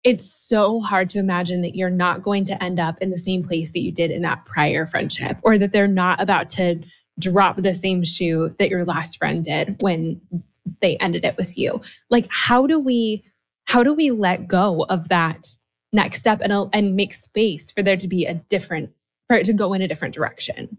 it's 0.04 0.34
so 0.34 0.80
hard 0.80 1.10
to 1.10 1.20
imagine 1.20 1.62
that 1.62 1.76
you're 1.76 1.90
not 1.90 2.22
going 2.22 2.46
to 2.46 2.62
end 2.62 2.80
up 2.80 2.98
in 3.02 3.10
the 3.10 3.18
same 3.18 3.44
place 3.44 3.72
that 3.72 3.80
you 3.82 3.92
did 3.92 4.12
in 4.12 4.22
that 4.22 4.46
prior 4.46 4.86
friendship 4.86 5.38
or 5.44 5.58
that 5.58 5.72
they're 5.72 5.88
not 5.88 6.22
about 6.22 6.50
to 6.50 6.82
drop 7.20 7.58
the 7.58 7.74
same 7.74 8.04
shoe 8.04 8.50
that 8.60 8.70
your 8.70 8.84
last 8.84 9.18
friend 9.18 9.46
did 9.46 9.76
when 9.80 10.20
they 10.82 10.98
ended 10.98 11.26
it 11.26 11.36
with 11.38 11.58
you. 11.58 11.82
Like 12.10 12.28
how 12.30 12.68
do 12.68 12.80
we 12.80 13.24
how 13.66 13.84
do 13.84 13.94
we 13.94 14.12
let 14.12 14.48
go 14.48 14.86
of 14.90 15.10
that 15.10 15.48
next 15.92 16.20
step 16.20 16.40
and 16.42 16.54
and 16.74 16.96
make 16.96 17.14
space 17.14 17.72
for 17.72 17.84
there 17.84 17.98
to 17.98 18.08
be 18.08 18.26
a 18.26 18.34
different 18.34 18.92
for 19.28 19.38
it 19.38 19.46
to 19.46 19.54
go 19.54 19.74
in 19.74 19.82
a 19.82 19.88
different 19.88 20.14
direction? 20.14 20.78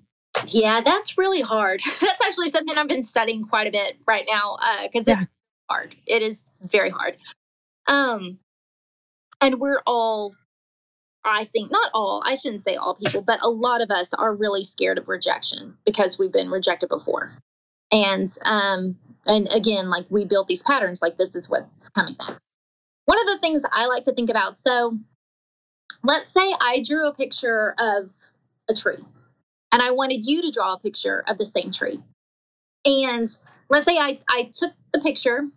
Yeah 0.49 0.81
that's 0.85 1.17
really 1.17 1.43
hard. 1.43 1.81
That's 2.01 2.21
actually 2.21 2.49
something 2.49 2.77
i've 2.77 2.89
been 2.89 3.03
studying 3.03 3.45
quite 3.45 3.67
a 3.67 3.71
bit 3.71 3.97
right 4.07 4.27
now 4.29 4.57
because 4.83 5.07
uh, 5.07 5.13
yeah. 5.13 5.23
it's 5.23 5.31
hard. 5.71 5.97
It 6.07 6.23
is 6.23 6.43
very 6.63 6.91
hard. 6.91 7.17
Um 7.87 8.39
and 9.41 9.61
we're 9.61 9.83
all 9.87 10.35
I 11.25 11.47
think 11.47 11.71
not 11.71 11.91
all, 11.95 12.23
I 12.25 12.35
shouldn't 12.35 12.65
say 12.65 12.77
all 12.77 12.95
people, 12.95 13.23
but 13.23 13.41
a 13.43 13.49
lot 13.49 13.81
of 13.81 13.91
us 13.91 14.13
are 14.13 14.35
really 14.35 14.63
scared 14.63 14.99
of 14.99 15.09
rejection 15.09 15.77
because 15.87 16.19
we've 16.19 16.33
been 16.33 16.51
rejected 16.51 16.89
before. 16.89 17.39
And 17.91 18.31
um 18.45 18.97
and 19.27 19.49
again, 19.51 19.91
like 19.91 20.07
we 20.11 20.25
build 20.25 20.49
these 20.49 20.63
patterns 20.63 21.01
like 21.03 21.17
this 21.19 21.35
is 21.35 21.49
what's 21.49 21.89
coming 21.89 22.17
next. 22.19 22.41
One 23.07 23.21
of 23.21 23.27
the 23.27 23.39
things 23.39 23.63
I 23.73 23.87
like 23.87 24.05
to 24.05 24.13
think 24.13 24.31
about, 24.31 24.57
so 24.57 24.99
let's 26.03 26.29
say 26.29 26.55
I 26.61 26.83
drew 26.83 27.07
a 27.09 27.15
picture 27.15 27.75
of 27.79 28.11
a 28.69 28.75
tree 28.75 29.05
and 29.73 29.83
I 29.83 29.91
wanted 29.91 30.25
you 30.25 30.41
to 30.43 30.51
draw 30.51 30.75
a 30.75 30.79
picture 30.79 31.25
of 31.27 31.39
the 31.39 31.45
same 31.45 31.73
tree. 31.73 32.03
And 32.85 33.29
let's 33.69 33.85
say 33.85 33.99
I, 33.99 34.21
I 34.29 34.51
took 34.53 34.73
the 34.93 35.01
picture, 35.01 35.49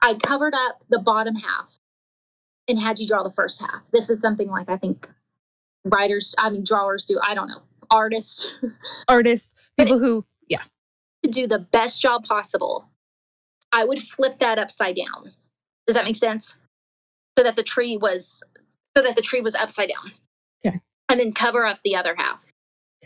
I 0.00 0.14
covered 0.14 0.54
up 0.54 0.82
the 0.90 0.98
bottom 0.98 1.36
half, 1.36 1.78
and 2.68 2.78
had 2.78 2.98
you 2.98 3.06
draw 3.06 3.22
the 3.22 3.30
first 3.30 3.60
half. 3.60 3.82
This 3.92 4.10
is 4.10 4.20
something 4.20 4.48
like 4.48 4.68
I 4.68 4.76
think 4.76 5.08
writers, 5.84 6.34
I 6.38 6.50
mean 6.50 6.64
drawers 6.64 7.04
do. 7.04 7.18
I 7.26 7.34
don't 7.34 7.48
know, 7.48 7.62
artists, 7.90 8.46
artists, 9.08 9.54
people 9.78 9.98
who, 9.98 10.24
yeah, 10.48 10.62
to 11.24 11.30
do 11.30 11.46
the 11.46 11.58
best 11.58 12.00
job 12.00 12.24
possible. 12.24 12.88
I 13.72 13.84
would 13.84 14.00
flip 14.02 14.38
that 14.40 14.58
upside 14.58 14.96
down. 14.96 15.32
Does 15.86 15.94
that 15.94 16.04
make 16.04 16.16
sense? 16.16 16.56
So 17.36 17.42
that 17.44 17.56
the 17.56 17.62
tree 17.62 17.96
was, 17.96 18.40
so 18.96 19.02
that 19.02 19.16
the 19.16 19.22
tree 19.22 19.40
was 19.40 19.54
upside 19.54 19.88
down. 19.88 20.12
Okay. 20.64 20.80
And 21.08 21.18
then 21.18 21.32
cover 21.32 21.66
up 21.66 21.80
the 21.82 21.96
other 21.96 22.14
half. 22.14 22.44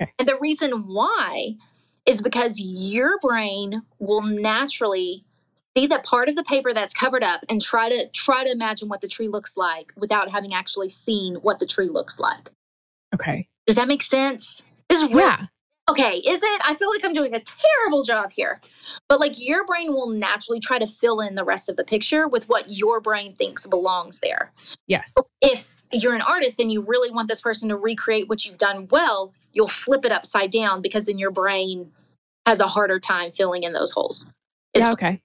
Okay. 0.01 0.13
And 0.19 0.29
the 0.29 0.39
reason 0.39 0.87
why 0.87 1.55
is 2.07 2.21
because 2.21 2.59
your 2.59 3.19
brain 3.21 3.83
will 3.99 4.23
naturally 4.23 5.25
see 5.77 5.87
that 5.87 6.05
part 6.05 6.29
of 6.29 6.37
the 6.37 6.45
paper 6.45 6.73
that's 6.73 6.95
covered 6.95 7.23
up 7.23 7.45
and 7.49 7.61
try 7.61 7.89
to 7.89 8.09
try 8.11 8.45
to 8.45 8.51
imagine 8.51 8.89
what 8.89 9.01
the 9.01 9.09
tree 9.09 9.29
looks 9.29 9.57
like 9.57 9.93
without 9.97 10.31
having 10.31 10.55
actually 10.55 10.89
seen 10.89 11.37
what 11.37 11.59
the 11.59 11.67
tree 11.67 11.89
looks 11.89 12.19
like. 12.19 12.51
Okay. 13.15 13.49
Does 13.67 13.77
that 13.77 13.89
make 13.89 14.03
sense? 14.03 14.63
Is 14.89 15.03
really, 15.03 15.21
yeah. 15.21 15.47
Okay, 15.89 16.17
is 16.19 16.43
it? 16.43 16.61
I 16.65 16.75
feel 16.75 16.91
like 16.91 17.05
I'm 17.05 17.13
doing 17.13 17.35
a 17.35 17.41
terrible 17.41 18.03
job 18.03 18.33
here. 18.33 18.61
But 19.09 19.21
like 19.21 19.39
your 19.39 19.65
brain 19.67 19.93
will 19.93 20.09
naturally 20.09 20.59
try 20.59 20.79
to 20.79 20.87
fill 20.87 21.21
in 21.21 21.37
the 21.37 21.45
rest 21.45 21.69
of 21.69 21.77
the 21.77 21.85
picture 21.85 22.27
with 22.27 22.49
what 22.49 22.69
your 22.69 23.01
brain 23.01 23.35
thinks 23.37 23.67
belongs 23.67 24.19
there. 24.21 24.53
Yes. 24.89 25.15
If 25.41 25.81
you're 25.93 26.15
an 26.15 26.23
artist 26.23 26.59
and 26.59 26.73
you 26.73 26.81
really 26.81 27.13
want 27.13 27.29
this 27.29 27.41
person 27.41 27.69
to 27.69 27.77
recreate 27.77 28.29
what 28.29 28.45
you've 28.45 28.59
done 28.59 28.89
well, 28.91 29.33
you'll 29.53 29.69
flip 29.69 30.05
it 30.05 30.11
upside 30.11 30.51
down 30.51 30.83
because 30.83 31.07
then 31.07 31.19
your 31.19 31.31
brain 31.31 31.93
has 32.47 32.59
a 32.59 32.67
harder 32.67 32.99
time 32.99 33.31
filling 33.31 33.63
in 33.63 33.73
those 33.73 33.93
holes. 33.93 34.27
It's, 34.75 34.83
yeah, 34.83 34.93
okay. 34.93 35.23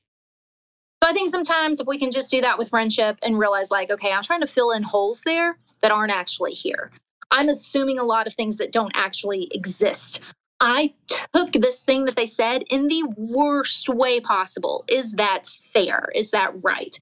So 1.04 1.10
I 1.10 1.14
think 1.14 1.32
sometimes 1.32 1.80
if 1.80 1.88
we 1.88 1.98
can 1.98 2.12
just 2.12 2.30
do 2.30 2.42
that 2.42 2.60
with 2.60 2.70
friendship 2.70 3.18
and 3.24 3.40
realize, 3.40 3.72
like, 3.72 3.90
okay, 3.90 4.12
I'm 4.12 4.22
trying 4.22 4.42
to 4.42 4.48
fill 4.48 4.72
in 4.72 4.84
holes 4.84 5.24
there 5.26 5.58
that 5.82 5.92
aren't 5.92 6.12
actually 6.12 6.54
here. 6.54 6.92
I'm 7.32 7.50
assuming 7.50 7.98
a 7.98 8.04
lot 8.04 8.28
of 8.28 8.36
things 8.36 8.58
that 8.58 8.72
don't 8.72 8.92
actually 8.94 9.50
exist. 9.52 10.22
I 10.62 10.94
took 11.34 11.54
this 11.54 11.84
thing 11.84 12.06
that 12.06 12.16
they 12.16 12.26
said 12.26 12.64
in 12.70 12.88
the 12.88 13.04
worst 13.18 13.90
way 13.90 14.20
possible. 14.20 14.86
Is 14.88 15.14
that 15.14 15.46
fair? 15.74 16.10
Is 16.16 16.32
that 16.32 16.52
right? 16.64 16.98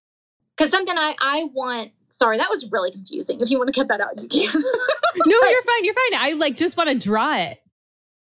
Because 0.57 0.71
something 0.71 0.97
I, 0.97 1.15
I 1.19 1.43
want 1.53 1.91
sorry, 2.09 2.37
that 2.37 2.49
was 2.49 2.65
really 2.71 2.91
confusing. 2.91 3.39
If 3.39 3.49
you 3.49 3.57
want 3.57 3.73
to 3.73 3.79
cut 3.79 3.87
that 3.89 4.01
out, 4.01 4.17
you 4.17 4.27
can. 4.27 4.61
no, 5.25 5.35
you're 5.49 5.63
fine. 5.63 5.85
You're 5.85 5.93
fine. 5.93 6.19
I 6.19 6.33
like 6.37 6.57
just 6.57 6.77
want 6.77 6.89
to 6.89 6.97
draw 6.97 7.35
it. 7.37 7.61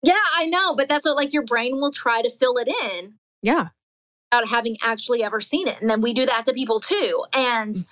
Yeah, 0.03 0.15
I 0.37 0.47
know, 0.47 0.75
but 0.75 0.89
that's 0.89 1.07
what 1.07 1.17
like 1.17 1.33
your 1.33 1.45
brain 1.45 1.81
will 1.81 1.93
try 1.93 2.23
to 2.23 2.31
fill 2.31 2.57
it 2.57 2.69
in. 2.69 3.15
Yeah 3.43 3.69
without 4.31 4.49
having 4.49 4.77
actually 4.83 5.23
ever 5.23 5.41
seen 5.41 5.69
it. 5.69 5.81
And 5.81 5.91
then 5.91 6.01
we 6.01 6.13
do 6.13 6.27
that 6.27 6.45
to 6.47 6.53
people 6.53 6.81
too. 6.81 7.25
And 7.33 7.75
mm. 7.75 7.85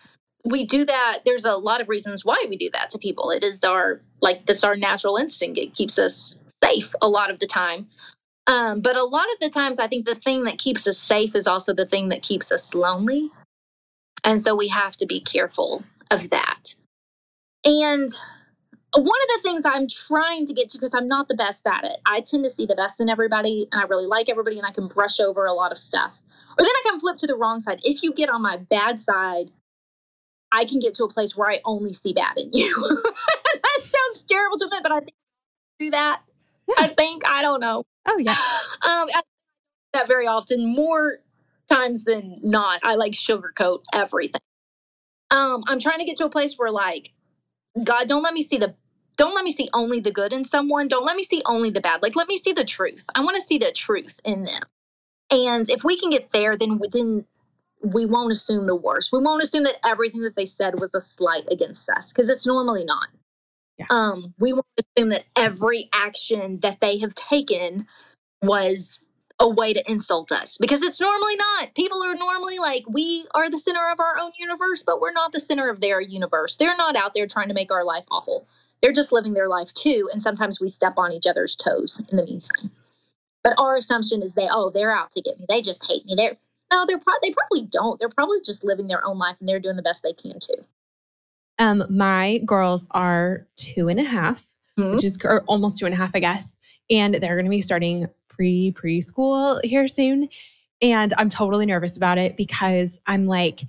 we 0.44 0.66
do 0.66 0.84
that. 0.84 1.20
There's 1.24 1.44
a 1.44 1.54
lot 1.54 1.80
of 1.80 1.88
reasons 1.88 2.24
why 2.24 2.44
we 2.48 2.56
do 2.56 2.70
that 2.72 2.90
to 2.90 2.98
people. 2.98 3.30
It 3.30 3.42
is 3.42 3.62
our, 3.64 4.00
like, 4.20 4.46
this 4.46 4.64
our 4.64 4.76
natural 4.76 5.16
instinct. 5.16 5.58
It 5.58 5.74
keeps 5.74 5.98
us 5.98 6.36
safe 6.62 6.94
a 7.00 7.08
lot 7.08 7.30
of 7.30 7.38
the 7.38 7.46
time. 7.46 7.88
Um, 8.46 8.80
but 8.80 8.96
a 8.96 9.04
lot 9.04 9.26
of 9.32 9.40
the 9.40 9.50
times, 9.50 9.78
I 9.78 9.88
think 9.88 10.06
the 10.06 10.14
thing 10.14 10.44
that 10.44 10.58
keeps 10.58 10.86
us 10.86 10.98
safe 10.98 11.34
is 11.34 11.46
also 11.46 11.74
the 11.74 11.86
thing 11.86 12.08
that 12.08 12.22
keeps 12.22 12.50
us 12.50 12.74
lonely. 12.74 13.30
And 14.24 14.40
so 14.40 14.56
we 14.56 14.68
have 14.68 14.96
to 14.96 15.06
be 15.06 15.20
careful 15.20 15.84
of 16.10 16.30
that. 16.30 16.74
And 17.64 18.10
one 18.94 19.04
of 19.04 19.28
the 19.36 19.40
things 19.42 19.64
I'm 19.66 19.86
trying 19.86 20.46
to 20.46 20.54
get 20.54 20.70
to, 20.70 20.78
because 20.78 20.94
I'm 20.94 21.08
not 21.08 21.28
the 21.28 21.34
best 21.34 21.66
at 21.66 21.84
it, 21.84 21.98
I 22.06 22.20
tend 22.20 22.44
to 22.44 22.50
see 22.50 22.64
the 22.64 22.74
best 22.74 23.00
in 23.00 23.10
everybody 23.10 23.68
and 23.70 23.82
I 23.82 23.84
really 23.84 24.06
like 24.06 24.30
everybody 24.30 24.56
and 24.56 24.66
I 24.66 24.72
can 24.72 24.88
brush 24.88 25.20
over 25.20 25.44
a 25.44 25.52
lot 25.52 25.72
of 25.72 25.78
stuff. 25.78 26.12
Or 26.58 26.64
then 26.64 26.68
I 26.68 26.82
can 26.86 27.00
flip 27.00 27.18
to 27.18 27.26
the 27.26 27.36
wrong 27.36 27.60
side. 27.60 27.80
If 27.82 28.02
you 28.02 28.12
get 28.14 28.30
on 28.30 28.42
my 28.42 28.56
bad 28.56 28.98
side, 28.98 29.50
I 30.50 30.64
can 30.64 30.80
get 30.80 30.94
to 30.94 31.04
a 31.04 31.12
place 31.12 31.36
where 31.36 31.50
I 31.50 31.60
only 31.64 31.92
see 31.92 32.14
bad 32.14 32.38
in 32.38 32.50
you. 32.52 32.74
that 33.62 33.82
sounds 33.82 34.22
terrible 34.22 34.56
to 34.56 34.64
admit, 34.64 34.82
but 34.82 34.92
I 34.92 35.00
think 35.00 35.14
do 35.78 35.90
that. 35.90 36.22
I 36.76 36.88
think 36.88 37.26
I 37.26 37.42
don't 37.42 37.60
know. 37.60 37.84
Oh 38.06 38.18
yeah. 38.18 38.36
Um, 38.82 39.08
I, 39.14 39.22
that 39.92 40.08
very 40.08 40.26
often, 40.26 40.66
more 40.74 41.18
times 41.70 42.04
than 42.04 42.40
not, 42.42 42.80
I 42.84 42.96
like 42.96 43.12
sugarcoat 43.12 43.82
everything. 43.92 44.40
Um, 45.30 45.64
I'm 45.68 45.80
trying 45.80 45.98
to 46.00 46.04
get 46.04 46.16
to 46.18 46.26
a 46.26 46.30
place 46.30 46.54
where 46.56 46.70
like, 46.70 47.12
God, 47.82 48.08
don't 48.08 48.22
let 48.22 48.34
me 48.34 48.42
see 48.42 48.58
the 48.58 48.74
don't 49.16 49.34
let 49.34 49.44
me 49.44 49.52
see 49.52 49.68
only 49.74 50.00
the 50.00 50.12
good 50.12 50.32
in 50.32 50.44
someone. 50.44 50.88
Don't 50.88 51.04
let 51.06 51.16
me 51.16 51.22
see 51.24 51.42
only 51.46 51.70
the 51.70 51.80
bad. 51.80 52.02
Like 52.02 52.16
let 52.16 52.28
me 52.28 52.36
see 52.38 52.52
the 52.52 52.64
truth. 52.64 53.04
I 53.14 53.22
want 53.22 53.36
to 53.40 53.46
see 53.46 53.58
the 53.58 53.72
truth 53.72 54.16
in 54.24 54.44
them. 54.44 54.62
And 55.30 55.68
if 55.70 55.84
we 55.84 55.98
can 55.98 56.10
get 56.10 56.30
there, 56.32 56.56
then 56.56 56.80
then 56.92 57.26
we 57.82 58.06
won't 58.06 58.32
assume 58.32 58.66
the 58.66 58.76
worst. 58.76 59.12
We 59.12 59.20
won't 59.20 59.42
assume 59.42 59.64
that 59.64 59.76
everything 59.86 60.22
that 60.22 60.36
they 60.36 60.46
said 60.46 60.80
was 60.80 60.94
a 60.94 61.00
slight 61.00 61.46
against 61.50 61.88
us 61.90 62.12
because 62.12 62.30
it's 62.30 62.46
normally 62.46 62.84
not. 62.84 63.08
Yeah. 63.78 63.86
Um, 63.90 64.34
we 64.38 64.52
won't 64.52 64.66
assume 64.78 65.10
that 65.10 65.24
every 65.36 65.88
action 65.92 66.60
that 66.62 66.78
they 66.80 66.98
have 66.98 67.14
taken 67.14 67.86
was 68.42 69.00
a 69.40 69.48
way 69.48 69.72
to 69.72 69.90
insult 69.90 70.32
us 70.32 70.58
because 70.58 70.82
it's 70.82 71.00
normally 71.00 71.36
not. 71.36 71.74
People 71.74 72.02
are 72.02 72.14
normally 72.14 72.58
like, 72.58 72.84
we 72.88 73.24
are 73.34 73.48
the 73.48 73.58
center 73.58 73.88
of 73.90 74.00
our 74.00 74.18
own 74.18 74.32
universe, 74.38 74.82
but 74.82 75.00
we're 75.00 75.12
not 75.12 75.32
the 75.32 75.40
center 75.40 75.70
of 75.70 75.80
their 75.80 76.00
universe. 76.00 76.56
They're 76.56 76.76
not 76.76 76.96
out 76.96 77.12
there 77.14 77.26
trying 77.28 77.48
to 77.48 77.54
make 77.54 77.70
our 77.70 77.84
life 77.84 78.04
awful. 78.10 78.48
They're 78.82 78.92
just 78.92 79.12
living 79.12 79.34
their 79.34 79.48
life 79.48 79.72
too. 79.74 80.08
And 80.12 80.22
sometimes 80.22 80.60
we 80.60 80.68
step 80.68 80.94
on 80.96 81.12
each 81.12 81.26
other's 81.26 81.54
toes 81.54 82.02
in 82.10 82.16
the 82.16 82.24
meantime. 82.24 82.72
But 83.44 83.54
our 83.58 83.76
assumption 83.76 84.22
is 84.22 84.34
they, 84.34 84.48
oh, 84.50 84.70
they're 84.70 84.94
out 84.94 85.12
to 85.12 85.22
get 85.22 85.38
me. 85.38 85.46
They 85.48 85.62
just 85.62 85.86
hate 85.86 86.04
me. 86.04 86.14
They're 86.16 86.36
no, 86.70 86.84
they're 86.86 86.98
pro- 86.98 87.14
they 87.22 87.32
probably 87.32 87.66
don't. 87.70 87.98
They're 87.98 88.10
probably 88.10 88.40
just 88.44 88.62
living 88.62 88.88
their 88.88 89.04
own 89.04 89.18
life 89.18 89.36
and 89.40 89.48
they're 89.48 89.60
doing 89.60 89.76
the 89.76 89.82
best 89.82 90.02
they 90.02 90.12
can 90.12 90.38
too. 90.38 90.64
Um, 91.58 91.84
my 91.90 92.38
girls 92.46 92.88
are 92.92 93.46
two 93.56 93.88
and 93.88 93.98
a 93.98 94.04
half. 94.04 94.44
mm-hmm. 94.78 94.94
which 94.94 95.04
is 95.04 95.18
almost 95.46 95.78
two 95.78 95.86
and 95.86 95.94
a 95.94 95.96
half, 95.96 96.14
I 96.14 96.20
guess. 96.20 96.58
And 96.90 97.14
they're 97.14 97.34
going 97.34 97.44
to 97.44 97.50
be 97.50 97.60
starting 97.60 98.06
pre 98.28 98.72
preschool 98.72 99.62
here 99.64 99.88
soon. 99.88 100.28
And 100.80 101.12
I'm 101.18 101.28
totally 101.28 101.66
nervous 101.66 101.96
about 101.96 102.18
it 102.18 102.36
because 102.36 103.00
I'm 103.06 103.26
like, 103.26 103.62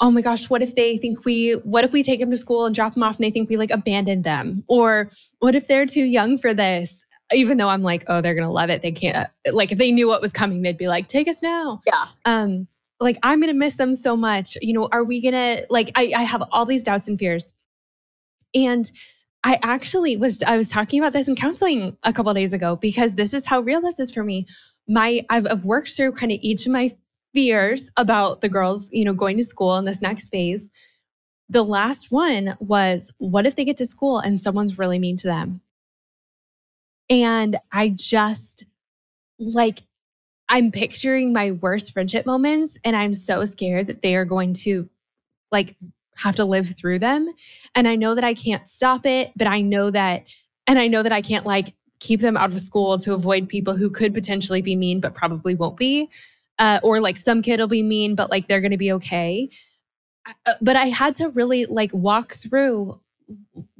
oh 0.00 0.10
my 0.10 0.20
gosh, 0.20 0.50
what 0.50 0.62
if 0.62 0.74
they 0.74 0.98
think 0.98 1.24
we, 1.24 1.52
what 1.52 1.84
if 1.84 1.92
we 1.92 2.02
take 2.02 2.20
them 2.20 2.30
to 2.30 2.36
school 2.36 2.66
and 2.66 2.74
drop 2.74 2.94
them 2.94 3.02
off 3.02 3.16
and 3.16 3.24
they 3.24 3.30
think 3.30 3.48
we 3.48 3.56
like 3.56 3.70
abandoned 3.70 4.24
them? 4.24 4.64
Or 4.68 5.10
what 5.38 5.54
if 5.54 5.68
they're 5.68 5.86
too 5.86 6.04
young 6.04 6.38
for 6.38 6.52
this? 6.52 7.04
Even 7.32 7.58
though 7.58 7.68
I'm 7.68 7.82
like, 7.82 8.04
oh, 8.06 8.20
they're 8.20 8.34
going 8.34 8.46
to 8.46 8.52
love 8.52 8.70
it. 8.70 8.80
They 8.80 8.90
can't, 8.90 9.28
like, 9.52 9.70
if 9.70 9.76
they 9.76 9.92
knew 9.92 10.08
what 10.08 10.22
was 10.22 10.32
coming, 10.32 10.62
they'd 10.62 10.78
be 10.78 10.88
like, 10.88 11.08
take 11.08 11.28
us 11.28 11.42
now. 11.42 11.82
Yeah. 11.86 12.06
Um, 12.24 12.66
like, 13.00 13.18
I'm 13.22 13.40
to 13.42 13.52
miss 13.52 13.76
them 13.76 13.94
so 13.94 14.16
much. 14.16 14.56
You 14.60 14.72
know, 14.72 14.88
are 14.92 15.04
we 15.04 15.20
to, 15.20 15.66
like, 15.70 15.92
I, 15.94 16.12
I 16.16 16.22
have 16.22 16.42
all 16.50 16.64
these 16.64 16.82
doubts 16.82 17.08
and 17.08 17.18
fears. 17.18 17.52
And 18.54 18.90
I 19.44 19.58
actually 19.62 20.16
was, 20.16 20.42
I 20.42 20.56
was 20.56 20.68
talking 20.68 21.00
about 21.00 21.12
this 21.12 21.28
in 21.28 21.36
counseling 21.36 21.96
a 22.02 22.12
couple 22.12 22.32
days 22.34 22.52
ago 22.52 22.76
because 22.76 23.14
this 23.14 23.32
is 23.32 23.46
how 23.46 23.60
real 23.60 23.80
this 23.80 24.00
is 24.00 24.10
for 24.10 24.24
me. 24.24 24.46
My, 24.88 25.24
I've, 25.30 25.46
I've 25.46 25.64
worked 25.64 25.90
through 25.90 26.12
kind 26.12 26.32
of 26.32 26.38
each 26.40 26.66
of 26.66 26.72
my 26.72 26.96
fears 27.34 27.90
about 27.96 28.40
the 28.40 28.48
girls, 28.48 28.90
you 28.92 29.04
know, 29.04 29.12
going 29.12 29.36
to 29.36 29.44
school 29.44 29.76
in 29.76 29.84
this 29.84 30.02
next 30.02 30.30
phase. 30.30 30.70
The 31.48 31.62
last 31.62 32.10
one 32.10 32.56
was 32.58 33.12
what 33.18 33.46
if 33.46 33.54
they 33.54 33.64
get 33.64 33.76
to 33.78 33.86
school 33.86 34.18
and 34.18 34.40
someone's 34.40 34.78
really 34.78 34.98
mean 34.98 35.16
to 35.18 35.26
them? 35.26 35.60
And 37.08 37.58
I 37.72 37.90
just 37.90 38.64
like, 39.38 39.82
I'm 40.48 40.70
picturing 40.70 41.32
my 41.32 41.52
worst 41.52 41.92
friendship 41.92 42.26
moments 42.26 42.78
and 42.84 42.96
I'm 42.96 43.14
so 43.14 43.44
scared 43.44 43.86
that 43.88 44.02
they 44.02 44.16
are 44.16 44.24
going 44.24 44.54
to 44.54 44.88
like 45.52 45.76
have 46.16 46.36
to 46.36 46.44
live 46.44 46.68
through 46.76 46.98
them. 46.98 47.32
And 47.74 47.86
I 47.86 47.96
know 47.96 48.14
that 48.14 48.24
I 48.24 48.34
can't 48.34 48.66
stop 48.66 49.06
it, 49.06 49.32
but 49.36 49.46
I 49.46 49.60
know 49.60 49.90
that, 49.90 50.24
and 50.66 50.78
I 50.78 50.86
know 50.86 51.02
that 51.02 51.12
I 51.12 51.22
can't 51.22 51.46
like 51.46 51.74
keep 52.00 52.20
them 52.20 52.36
out 52.36 52.52
of 52.52 52.60
school 52.60 52.98
to 52.98 53.14
avoid 53.14 53.48
people 53.48 53.76
who 53.76 53.90
could 53.90 54.14
potentially 54.14 54.62
be 54.62 54.76
mean, 54.76 55.00
but 55.00 55.14
probably 55.14 55.54
won't 55.54 55.76
be 55.76 56.08
uh, 56.58 56.80
or 56.82 57.00
like 57.00 57.16
some 57.16 57.42
kid 57.42 57.60
will 57.60 57.68
be 57.68 57.82
mean, 57.82 58.14
but 58.14 58.30
like 58.30 58.48
they're 58.48 58.60
going 58.60 58.72
to 58.72 58.76
be 58.76 58.92
okay. 58.92 59.48
Uh, 60.46 60.54
but 60.60 60.76
I 60.76 60.86
had 60.86 61.14
to 61.16 61.30
really 61.30 61.66
like 61.66 61.92
walk 61.94 62.32
through 62.32 63.00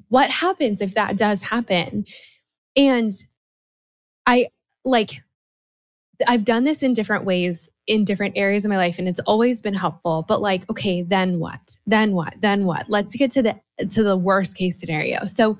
what 0.08 0.30
happens 0.30 0.80
if 0.80 0.94
that 0.94 1.16
does 1.16 1.42
happen. 1.42 2.04
And 2.76 3.12
I 4.26 4.48
like, 4.84 5.22
I've 6.26 6.44
done 6.44 6.64
this 6.64 6.82
in 6.82 6.94
different 6.94 7.24
ways 7.24 7.68
in 7.86 8.04
different 8.04 8.36
areas 8.36 8.64
of 8.64 8.70
my 8.70 8.76
life 8.76 8.98
and 8.98 9.08
it's 9.08 9.20
always 9.20 9.62
been 9.62 9.74
helpful 9.74 10.24
but 10.28 10.42
like 10.42 10.68
okay 10.68 11.02
then 11.02 11.38
what 11.38 11.76
then 11.86 12.12
what 12.12 12.34
then 12.40 12.66
what 12.66 12.84
let's 12.88 13.16
get 13.16 13.30
to 13.30 13.42
the 13.42 13.58
to 13.88 14.02
the 14.02 14.16
worst 14.16 14.56
case 14.56 14.78
scenario 14.78 15.24
so 15.24 15.58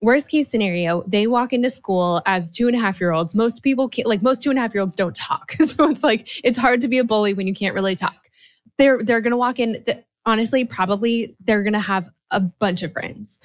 worst 0.00 0.30
case 0.30 0.48
scenario, 0.48 1.02
they 1.06 1.26
walk 1.26 1.52
into 1.52 1.70
school 1.70 2.22
as 2.26 2.50
two 2.50 2.66
and 2.66 2.76
a 2.76 2.80
half 2.80 3.00
year 3.00 3.12
olds. 3.12 3.34
Most 3.34 3.62
people 3.62 3.88
can't, 3.88 4.08
like 4.08 4.22
most 4.22 4.42
two 4.42 4.50
and 4.50 4.58
a 4.58 4.62
half 4.62 4.74
year 4.74 4.80
olds 4.80 4.94
don't 4.94 5.14
talk. 5.14 5.52
so 5.52 5.90
it's 5.90 6.02
like, 6.02 6.28
it's 6.44 6.58
hard 6.58 6.80
to 6.82 6.88
be 6.88 6.98
a 6.98 7.04
bully 7.04 7.34
when 7.34 7.46
you 7.46 7.54
can't 7.54 7.74
really 7.74 7.94
talk. 7.94 8.28
They're, 8.78 8.98
they're 9.02 9.20
to 9.20 9.36
walk 9.36 9.58
in, 9.58 9.72
the, 9.86 10.02
honestly, 10.24 10.64
probably 10.64 11.36
they're 11.40 11.62
to 11.74 11.80
have 11.80 12.08
a 12.30 12.40
bunch 12.40 12.82
of 12.82 12.92
friends. 12.92 13.40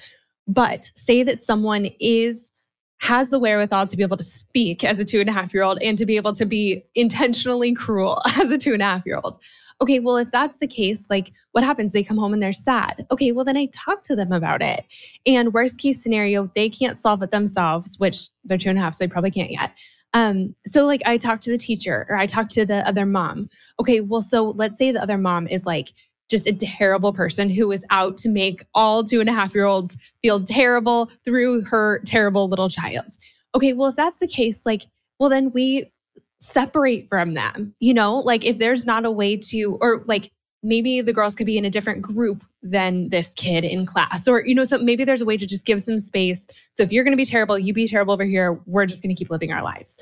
But 0.48 0.90
say 0.94 1.22
that 1.24 1.40
someone 1.40 1.86
is, 2.00 2.52
has 2.98 3.30
the 3.30 3.38
wherewithal 3.38 3.86
to 3.86 3.96
be 3.96 4.02
able 4.02 4.16
to 4.16 4.24
speak 4.24 4.82
as 4.82 4.98
a 4.98 5.04
two 5.04 5.20
and 5.20 5.28
a 5.28 5.32
half 5.32 5.52
year 5.52 5.62
old 5.62 5.78
and 5.82 5.98
to 5.98 6.06
be 6.06 6.16
able 6.16 6.32
to 6.32 6.46
be 6.46 6.82
intentionally 6.94 7.74
cruel 7.74 8.20
as 8.36 8.50
a 8.50 8.58
two 8.58 8.72
and 8.72 8.82
a 8.82 8.86
half 8.86 9.06
year 9.06 9.20
old 9.22 9.42
okay, 9.80 10.00
well, 10.00 10.16
if 10.16 10.30
that's 10.30 10.58
the 10.58 10.66
case, 10.66 11.06
like 11.10 11.32
what 11.52 11.64
happens? 11.64 11.92
They 11.92 12.02
come 12.02 12.16
home 12.16 12.32
and 12.32 12.42
they're 12.42 12.52
sad. 12.52 13.06
Okay, 13.10 13.32
well, 13.32 13.44
then 13.44 13.56
I 13.56 13.66
talk 13.72 14.02
to 14.04 14.16
them 14.16 14.32
about 14.32 14.62
it. 14.62 14.84
And 15.26 15.52
worst 15.52 15.78
case 15.78 16.02
scenario, 16.02 16.50
they 16.54 16.68
can't 16.68 16.96
solve 16.96 17.22
it 17.22 17.30
themselves, 17.30 17.96
which 17.98 18.28
they're 18.44 18.58
two 18.58 18.70
and 18.70 18.78
a 18.78 18.82
half, 18.82 18.94
so 18.94 19.04
they 19.04 19.08
probably 19.08 19.30
can't 19.30 19.50
yet. 19.50 19.72
Um, 20.14 20.54
so 20.64 20.86
like 20.86 21.02
I 21.04 21.18
talk 21.18 21.42
to 21.42 21.50
the 21.50 21.58
teacher 21.58 22.06
or 22.08 22.16
I 22.16 22.26
talk 22.26 22.48
to 22.50 22.64
the 22.64 22.86
other 22.88 23.04
mom. 23.04 23.48
Okay, 23.78 24.00
well, 24.00 24.22
so 24.22 24.50
let's 24.50 24.78
say 24.78 24.90
the 24.92 25.02
other 25.02 25.18
mom 25.18 25.46
is 25.46 25.66
like 25.66 25.92
just 26.28 26.46
a 26.46 26.52
terrible 26.52 27.12
person 27.12 27.48
who 27.48 27.70
is 27.70 27.84
out 27.90 28.16
to 28.18 28.28
make 28.28 28.64
all 28.74 29.04
two 29.04 29.20
and 29.20 29.28
a 29.28 29.32
half 29.32 29.54
year 29.54 29.64
olds 29.64 29.96
feel 30.22 30.42
terrible 30.42 31.10
through 31.24 31.62
her 31.62 32.00
terrible 32.04 32.48
little 32.48 32.68
child. 32.68 33.16
Okay, 33.54 33.72
well, 33.72 33.88
if 33.88 33.96
that's 33.96 34.20
the 34.20 34.26
case, 34.26 34.66
like, 34.66 34.86
well, 35.18 35.30
then 35.30 35.50
we 35.52 35.90
separate 36.38 37.08
from 37.08 37.34
them. 37.34 37.74
You 37.80 37.94
know, 37.94 38.16
like 38.16 38.44
if 38.44 38.58
there's 38.58 38.84
not 38.84 39.04
a 39.04 39.10
way 39.10 39.36
to, 39.36 39.78
or 39.80 40.02
like 40.06 40.32
maybe 40.62 41.00
the 41.00 41.12
girls 41.12 41.34
could 41.34 41.46
be 41.46 41.58
in 41.58 41.64
a 41.64 41.70
different 41.70 42.02
group 42.02 42.44
than 42.62 43.08
this 43.10 43.32
kid 43.34 43.64
in 43.64 43.86
class, 43.86 44.26
or, 44.26 44.44
you 44.44 44.54
know, 44.54 44.64
so 44.64 44.78
maybe 44.78 45.04
there's 45.04 45.22
a 45.22 45.26
way 45.26 45.36
to 45.36 45.46
just 45.46 45.64
give 45.64 45.82
some 45.82 45.98
space. 45.98 46.46
So 46.72 46.82
if 46.82 46.92
you're 46.92 47.04
going 47.04 47.12
to 47.12 47.16
be 47.16 47.24
terrible, 47.24 47.58
you 47.58 47.72
be 47.72 47.88
terrible 47.88 48.12
over 48.12 48.24
here. 48.24 48.60
We're 48.66 48.86
just 48.86 49.02
going 49.02 49.14
to 49.14 49.18
keep 49.18 49.30
living 49.30 49.52
our 49.52 49.62
lives. 49.62 49.98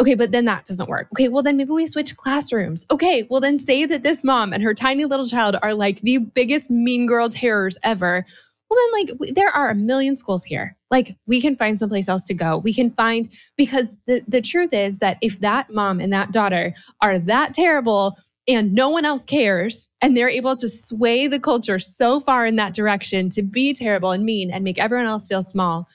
Okay, 0.00 0.14
but 0.14 0.30
then 0.30 0.44
that 0.44 0.64
doesn't 0.64 0.88
work. 0.88 1.08
Okay, 1.12 1.28
well, 1.28 1.42
then 1.42 1.56
maybe 1.56 1.72
we 1.72 1.86
switch 1.86 2.16
classrooms. 2.16 2.86
Okay, 2.90 3.26
well, 3.30 3.40
then 3.40 3.58
say 3.58 3.84
that 3.84 4.04
this 4.04 4.22
mom 4.22 4.52
and 4.52 4.62
her 4.62 4.72
tiny 4.72 5.04
little 5.04 5.26
child 5.26 5.56
are 5.62 5.74
like 5.74 6.00
the 6.02 6.18
biggest 6.18 6.70
mean 6.70 7.06
girl 7.06 7.28
terrors 7.28 7.76
ever 7.82 8.24
well 8.70 8.78
then 8.92 9.18
like 9.20 9.34
there 9.34 9.48
are 9.48 9.70
a 9.70 9.74
million 9.74 10.16
schools 10.16 10.44
here 10.44 10.76
like 10.90 11.16
we 11.26 11.40
can 11.40 11.56
find 11.56 11.78
someplace 11.78 12.08
else 12.08 12.24
to 12.24 12.34
go 12.34 12.58
we 12.58 12.74
can 12.74 12.90
find 12.90 13.32
because 13.56 13.96
the, 14.06 14.22
the 14.28 14.40
truth 14.40 14.72
is 14.72 14.98
that 14.98 15.18
if 15.22 15.40
that 15.40 15.72
mom 15.72 16.00
and 16.00 16.12
that 16.12 16.32
daughter 16.32 16.74
are 17.00 17.18
that 17.18 17.54
terrible 17.54 18.16
and 18.46 18.72
no 18.72 18.88
one 18.88 19.04
else 19.04 19.24
cares 19.24 19.88
and 20.00 20.16
they're 20.16 20.28
able 20.28 20.56
to 20.56 20.68
sway 20.68 21.26
the 21.26 21.40
culture 21.40 21.78
so 21.78 22.18
far 22.20 22.46
in 22.46 22.56
that 22.56 22.74
direction 22.74 23.28
to 23.30 23.42
be 23.42 23.74
terrible 23.74 24.10
and 24.10 24.24
mean 24.24 24.50
and 24.50 24.64
make 24.64 24.78
everyone 24.78 25.06
else 25.06 25.26
feel 25.26 25.42
small 25.42 25.88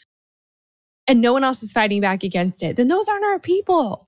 and 1.07 1.21
no 1.21 1.33
one 1.33 1.43
else 1.43 1.61
is 1.63 1.71
fighting 1.71 2.01
back 2.01 2.23
against 2.23 2.63
it 2.63 2.77
then 2.77 2.87
those 2.87 3.07
aren't 3.07 3.25
our 3.25 3.39
people 3.39 4.07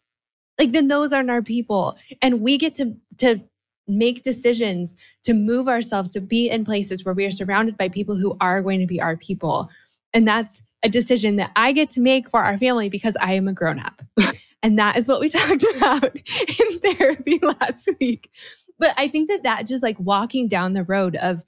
like 0.59 0.71
then 0.71 0.87
those 0.87 1.11
aren't 1.13 1.29
our 1.29 1.41
people 1.41 1.97
and 2.21 2.41
we 2.41 2.57
get 2.57 2.75
to 2.75 2.95
to 3.17 3.41
make 3.87 4.23
decisions 4.23 4.95
to 5.23 5.33
move 5.33 5.67
ourselves 5.67 6.11
to 6.13 6.21
be 6.21 6.49
in 6.49 6.65
places 6.65 7.05
where 7.05 7.13
we 7.13 7.25
are 7.25 7.31
surrounded 7.31 7.77
by 7.77 7.89
people 7.89 8.15
who 8.15 8.35
are 8.41 8.61
going 8.61 8.79
to 8.79 8.87
be 8.87 9.01
our 9.01 9.17
people. 9.17 9.69
And 10.13 10.27
that's 10.27 10.61
a 10.83 10.89
decision 10.89 11.35
that 11.37 11.51
I 11.55 11.71
get 11.71 11.89
to 11.91 12.01
make 12.01 12.29
for 12.29 12.43
our 12.43 12.57
family 12.57 12.89
because 12.89 13.17
I 13.21 13.33
am 13.33 13.47
a 13.47 13.53
grown 13.53 13.79
up. 13.79 14.01
and 14.63 14.79
that 14.79 14.97
is 14.97 15.07
what 15.07 15.19
we 15.19 15.29
talked 15.29 15.65
about 15.75 16.15
in 16.15 16.79
therapy 16.79 17.39
last 17.59 17.89
week. 17.99 18.31
But 18.77 18.93
I 18.97 19.07
think 19.07 19.29
that 19.29 19.43
that 19.43 19.67
just 19.67 19.83
like 19.83 19.99
walking 19.99 20.47
down 20.47 20.73
the 20.73 20.83
road 20.83 21.15
of, 21.15 21.43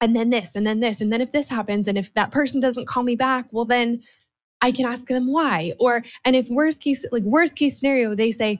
and 0.00 0.14
then 0.14 0.28
this, 0.28 0.54
and 0.54 0.66
then 0.66 0.80
this, 0.80 1.00
and 1.00 1.10
then 1.10 1.22
if 1.22 1.32
this 1.32 1.48
happens, 1.48 1.88
and 1.88 1.96
if 1.96 2.12
that 2.14 2.30
person 2.30 2.60
doesn't 2.60 2.86
call 2.86 3.02
me 3.02 3.16
back, 3.16 3.46
well, 3.50 3.64
then 3.64 4.02
I 4.66 4.72
can 4.72 4.84
ask 4.84 5.06
them 5.06 5.30
why. 5.30 5.74
Or, 5.78 6.02
and 6.24 6.34
if 6.34 6.48
worst 6.48 6.82
case, 6.82 7.06
like 7.12 7.22
worst 7.22 7.54
case 7.54 7.78
scenario, 7.78 8.16
they 8.16 8.32
say, 8.32 8.58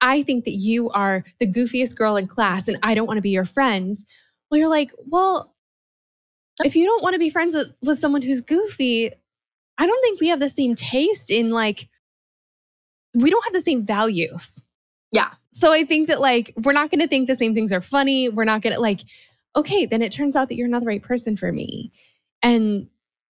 I 0.00 0.24
think 0.24 0.44
that 0.46 0.54
you 0.54 0.90
are 0.90 1.22
the 1.38 1.46
goofiest 1.46 1.94
girl 1.94 2.16
in 2.16 2.26
class 2.26 2.66
and 2.66 2.76
I 2.82 2.96
don't 2.96 3.06
want 3.06 3.18
to 3.18 3.22
be 3.22 3.30
your 3.30 3.44
friend. 3.44 3.96
Well, 4.50 4.58
you're 4.58 4.68
like, 4.68 4.90
well, 5.06 5.54
if 6.64 6.74
you 6.74 6.84
don't 6.84 7.04
want 7.04 7.12
to 7.12 7.20
be 7.20 7.30
friends 7.30 7.54
with, 7.54 7.78
with 7.82 8.00
someone 8.00 8.20
who's 8.20 8.40
goofy, 8.40 9.12
I 9.78 9.86
don't 9.86 10.02
think 10.02 10.20
we 10.20 10.26
have 10.26 10.40
the 10.40 10.48
same 10.48 10.74
taste 10.74 11.30
in 11.30 11.50
like, 11.50 11.88
we 13.14 13.30
don't 13.30 13.44
have 13.44 13.52
the 13.52 13.60
same 13.60 13.86
values. 13.86 14.64
Yeah. 15.12 15.30
So 15.52 15.72
I 15.72 15.84
think 15.84 16.08
that 16.08 16.20
like, 16.20 16.52
we're 16.64 16.72
not 16.72 16.90
going 16.90 16.98
to 16.98 17.06
think 17.06 17.28
the 17.28 17.36
same 17.36 17.54
things 17.54 17.72
are 17.72 17.80
funny. 17.80 18.28
We're 18.28 18.42
not 18.42 18.60
going 18.60 18.74
to 18.74 18.80
like, 18.80 19.02
okay, 19.54 19.86
then 19.86 20.02
it 20.02 20.10
turns 20.10 20.34
out 20.34 20.48
that 20.48 20.56
you're 20.56 20.66
not 20.66 20.80
the 20.80 20.88
right 20.88 21.02
person 21.02 21.36
for 21.36 21.52
me. 21.52 21.92
And, 22.42 22.88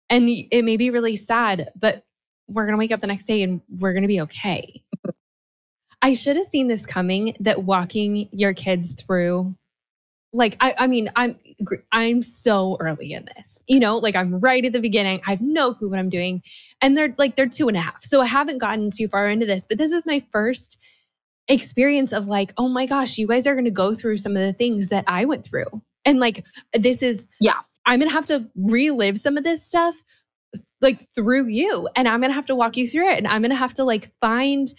and 0.09 0.29
it 0.29 0.63
may 0.63 0.77
be 0.77 0.89
really 0.89 1.17
sad, 1.17 1.69
but 1.75 2.05
we're 2.47 2.65
going 2.65 2.73
to 2.73 2.79
wake 2.79 2.91
up 2.91 3.01
the 3.01 3.07
next 3.07 3.25
day 3.25 3.43
and 3.43 3.61
we're 3.69 3.93
going 3.93 4.03
to 4.03 4.07
be 4.07 4.21
okay. 4.21 4.83
I 6.01 6.13
should 6.13 6.35
have 6.35 6.45
seen 6.45 6.67
this 6.67 6.85
coming 6.85 7.35
that 7.39 7.63
walking 7.63 8.27
your 8.31 8.53
kids 8.53 8.93
through 8.93 9.55
like 10.33 10.57
I, 10.59 10.75
I 10.79 10.87
mean 10.87 11.09
i'm 11.15 11.39
i'm 11.91 12.21
so 12.21 12.75
early 12.79 13.13
in 13.13 13.27
this 13.35 13.63
you 13.67 13.79
know 13.79 13.97
like 13.97 14.15
i'm 14.15 14.39
right 14.39 14.65
at 14.65 14.73
the 14.73 14.81
beginning. 14.81 15.21
I 15.25 15.31
have 15.31 15.41
no 15.41 15.73
clue 15.73 15.89
what 15.89 15.99
i'm 15.99 16.09
doing. 16.09 16.41
And 16.81 16.97
they're 16.97 17.13
like 17.17 17.35
they're 17.35 17.47
two 17.47 17.67
and 17.67 17.77
a 17.77 17.79
half. 17.79 18.03
So 18.03 18.19
i 18.19 18.25
haven't 18.25 18.57
gotten 18.57 18.89
too 18.89 19.07
far 19.07 19.29
into 19.29 19.45
this 19.45 19.65
but 19.67 19.77
this 19.77 19.91
is 19.91 20.05
my 20.05 20.21
first 20.31 20.77
experience 21.47 22.11
of 22.11 22.27
like 22.27 22.53
oh 22.57 22.67
my 22.67 22.85
gosh 22.85 23.17
you 23.17 23.27
guys 23.27 23.45
are 23.45 23.53
going 23.53 23.65
to 23.65 23.71
go 23.71 23.93
through 23.93 24.17
some 24.17 24.31
of 24.31 24.41
the 24.41 24.53
things 24.53 24.89
that 24.89 25.03
i 25.07 25.23
went 25.23 25.45
through. 25.45 25.81
And 26.03 26.19
like 26.19 26.45
this 26.73 27.03
is 27.03 27.27
yeah. 27.39 27.59
I'm 27.85 27.99
going 27.99 28.09
to 28.09 28.15
have 28.15 28.25
to 28.25 28.49
relive 28.55 29.17
some 29.17 29.37
of 29.37 29.43
this 29.43 29.65
stuff 29.65 30.03
like 30.81 31.07
through 31.15 31.47
you 31.47 31.87
and 31.95 32.07
i'm 32.07 32.19
going 32.19 32.29
to 32.29 32.35
have 32.35 32.45
to 32.45 32.55
walk 32.55 32.77
you 32.77 32.87
through 32.87 33.07
it 33.07 33.17
and 33.17 33.27
i'm 33.27 33.41
going 33.41 33.51
to 33.51 33.55
have 33.55 33.73
to 33.73 33.83
like 33.83 34.11
find 34.19 34.73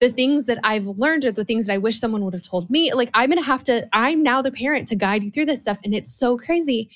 the 0.00 0.10
things 0.10 0.46
that 0.46 0.58
I've 0.62 0.86
learned 0.86 1.24
or 1.24 1.32
the 1.32 1.44
things 1.44 1.66
that 1.66 1.74
I 1.74 1.78
wish 1.78 1.98
someone 1.98 2.24
would 2.24 2.34
have 2.34 2.42
told 2.42 2.68
me. 2.68 2.92
Like, 2.92 3.10
I'm 3.14 3.30
going 3.30 3.42
to 3.42 3.46
have 3.46 3.62
to, 3.64 3.88
I'm 3.92 4.22
now 4.22 4.42
the 4.42 4.52
parent 4.52 4.88
to 4.88 4.96
guide 4.96 5.24
you 5.24 5.30
through 5.30 5.46
this 5.46 5.60
stuff. 5.60 5.78
And 5.84 5.94
it's 5.94 6.14
so 6.14 6.36
crazy. 6.36 6.90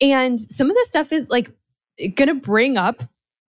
And 0.00 0.40
some 0.40 0.70
of 0.70 0.76
this 0.76 0.88
stuff 0.88 1.12
is 1.12 1.28
like 1.28 1.50
going 1.98 2.28
to 2.28 2.34
bring 2.34 2.78
up 2.78 3.04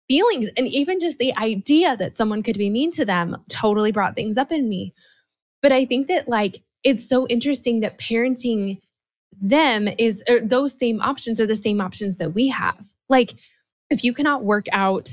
feelings. 0.08 0.48
And 0.56 0.66
even 0.66 0.98
just 0.98 1.18
the 1.18 1.36
idea 1.36 1.96
that 1.96 2.16
someone 2.16 2.42
could 2.42 2.58
be 2.58 2.70
mean 2.70 2.90
to 2.92 3.04
them 3.04 3.36
totally 3.48 3.92
brought 3.92 4.16
things 4.16 4.36
up 4.36 4.50
in 4.50 4.68
me. 4.68 4.94
But 5.62 5.72
I 5.72 5.84
think 5.84 6.08
that, 6.08 6.28
like, 6.28 6.62
it's 6.82 7.08
so 7.08 7.26
interesting 7.28 7.80
that 7.80 7.98
parenting 7.98 8.80
them 9.40 9.88
is 9.98 10.22
er, 10.30 10.40
those 10.40 10.76
same 10.76 11.00
options 11.00 11.40
are 11.40 11.46
the 11.46 11.56
same 11.56 11.80
options 11.80 12.18
that 12.18 12.34
we 12.34 12.48
have. 12.48 12.90
Like, 13.08 13.34
if 13.90 14.04
you 14.04 14.12
cannot 14.12 14.44
work 14.44 14.66
out 14.72 15.08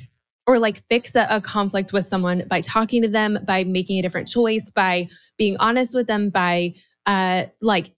or 0.48 0.60
like 0.60 0.84
fix 0.90 1.16
a, 1.16 1.26
a, 1.30 1.42
conflict 1.42 1.92
with 1.92 2.06
someone 2.06 2.44
by 2.48 2.62
talking 2.62 3.02
to 3.02 3.08
them, 3.08 3.40
by 3.46 3.64
making 3.64 3.98
a 3.98 4.02
different 4.02 4.28
choice, 4.28 4.70
by 4.70 5.08
being 5.38 5.58
honest 5.58 5.96
with 5.96 6.08
them, 6.08 6.30
by 6.30 6.74
uh, 7.06 7.46
like, 7.62 7.94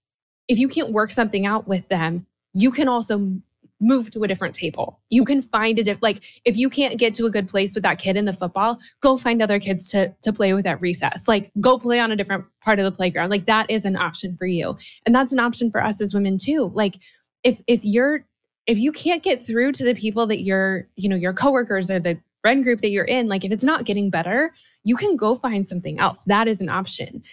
if 0.47 0.57
you 0.57 0.69
can't 0.69 0.91
work 0.91 1.11
something 1.11 1.45
out 1.45 1.67
with 1.67 1.87
them, 1.89 2.25
you 2.53 2.71
can 2.71 2.87
also 2.87 3.37
move 3.79 4.09
to 4.11 4.23
a 4.23 4.27
different 4.27 4.55
table. 4.55 4.99
You 5.09 5.23
can 5.23 5.41
find 5.41 5.77
a 5.77 5.83
different, 5.83 6.03
like, 6.03 6.23
if 6.45 6.57
you 6.57 6.69
can't 6.69 6.97
get 6.97 7.13
to 7.15 7.25
a 7.25 7.29
good 7.29 7.47
place 7.47 7.75
with 7.75 7.83
that 7.83 7.99
kid 7.99 8.17
in 8.17 8.25
the 8.25 8.33
football, 8.33 8.79
go 9.01 9.17
find 9.17 9.41
other 9.41 9.59
kids 9.59 9.89
to, 9.89 10.15
to 10.23 10.33
play 10.33 10.53
with 10.53 10.65
at 10.65 10.81
recess. 10.81 11.27
Like, 11.27 11.51
go 11.59 11.77
play 11.77 11.99
on 11.99 12.11
a 12.11 12.15
different 12.15 12.45
part 12.61 12.79
of 12.79 12.85
the 12.85 12.91
playground. 12.91 13.29
Like, 13.29 13.45
that 13.45 13.69
is 13.69 13.85
an 13.85 13.95
option 13.95 14.35
for 14.35 14.47
you. 14.47 14.77
And 15.05 15.13
that's 15.13 15.33
an 15.33 15.39
option 15.39 15.69
for 15.69 15.83
us 15.83 16.01
as 16.01 16.13
women 16.13 16.37
too. 16.37 16.71
Like, 16.73 16.95
if, 17.43 17.61
if 17.67 17.83
you're, 17.83 18.25
if 18.67 18.77
you 18.77 18.91
can't 18.91 19.23
get 19.23 19.41
through 19.41 19.71
to 19.71 19.83
the 19.83 19.95
people 19.95 20.27
that 20.27 20.41
you're, 20.41 20.87
you 20.95 21.09
know, 21.09 21.15
your 21.15 21.33
coworkers 21.33 21.89
or 21.89 21.99
the 21.99 22.19
friend 22.41 22.63
group 22.63 22.81
that 22.81 22.89
you're 22.89 23.05
in, 23.05 23.27
like 23.27 23.43
if 23.43 23.51
it's 23.51 23.63
not 23.63 23.85
getting 23.85 24.09
better, 24.09 24.53
you 24.83 24.95
can 24.95 25.15
go 25.15 25.35
find 25.35 25.67
something 25.67 25.99
else. 25.99 26.23
That 26.25 26.47
is 26.47 26.61
an 26.61 26.69
option. 26.69 27.23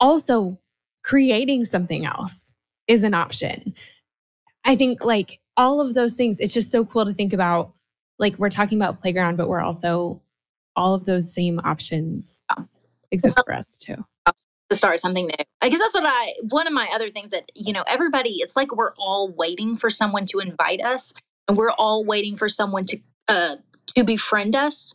Also, 0.00 0.58
creating 1.04 1.64
something 1.64 2.06
else 2.06 2.52
is 2.86 3.02
an 3.02 3.12
option. 3.12 3.74
I 4.64 4.76
think 4.76 5.04
like 5.04 5.40
all 5.56 5.80
of 5.80 5.94
those 5.94 6.14
things, 6.14 6.40
it's 6.40 6.54
just 6.54 6.70
so 6.70 6.84
cool 6.84 7.04
to 7.04 7.12
think 7.12 7.32
about. 7.32 7.74
Like 8.18 8.38
we're 8.38 8.50
talking 8.50 8.78
about 8.78 9.00
playground, 9.00 9.36
but 9.36 9.48
we're 9.48 9.60
also 9.60 10.22
all 10.76 10.94
of 10.94 11.06
those 11.06 11.34
same 11.34 11.60
options 11.64 12.44
exist 13.10 13.40
for 13.44 13.52
us 13.52 13.76
too. 13.76 13.96
To 14.72 14.78
start 14.78 15.00
something 15.00 15.26
new. 15.26 15.44
I 15.60 15.68
guess 15.68 15.80
that's 15.80 15.92
what 15.92 16.04
I, 16.06 16.32
one 16.48 16.66
of 16.66 16.72
my 16.72 16.88
other 16.94 17.10
things 17.10 17.30
that, 17.30 17.50
you 17.54 17.74
know, 17.74 17.84
everybody, 17.86 18.36
it's 18.38 18.56
like 18.56 18.74
we're 18.74 18.94
all 18.96 19.30
waiting 19.30 19.76
for 19.76 19.90
someone 19.90 20.24
to 20.26 20.38
invite 20.38 20.80
us 20.80 21.12
and 21.46 21.58
we're 21.58 21.72
all 21.72 22.04
waiting 22.04 22.38
for 22.38 22.48
someone 22.48 22.86
to 22.86 22.98
uh, 23.28 23.56
to 23.88 24.04
befriend 24.04 24.56
us. 24.56 24.94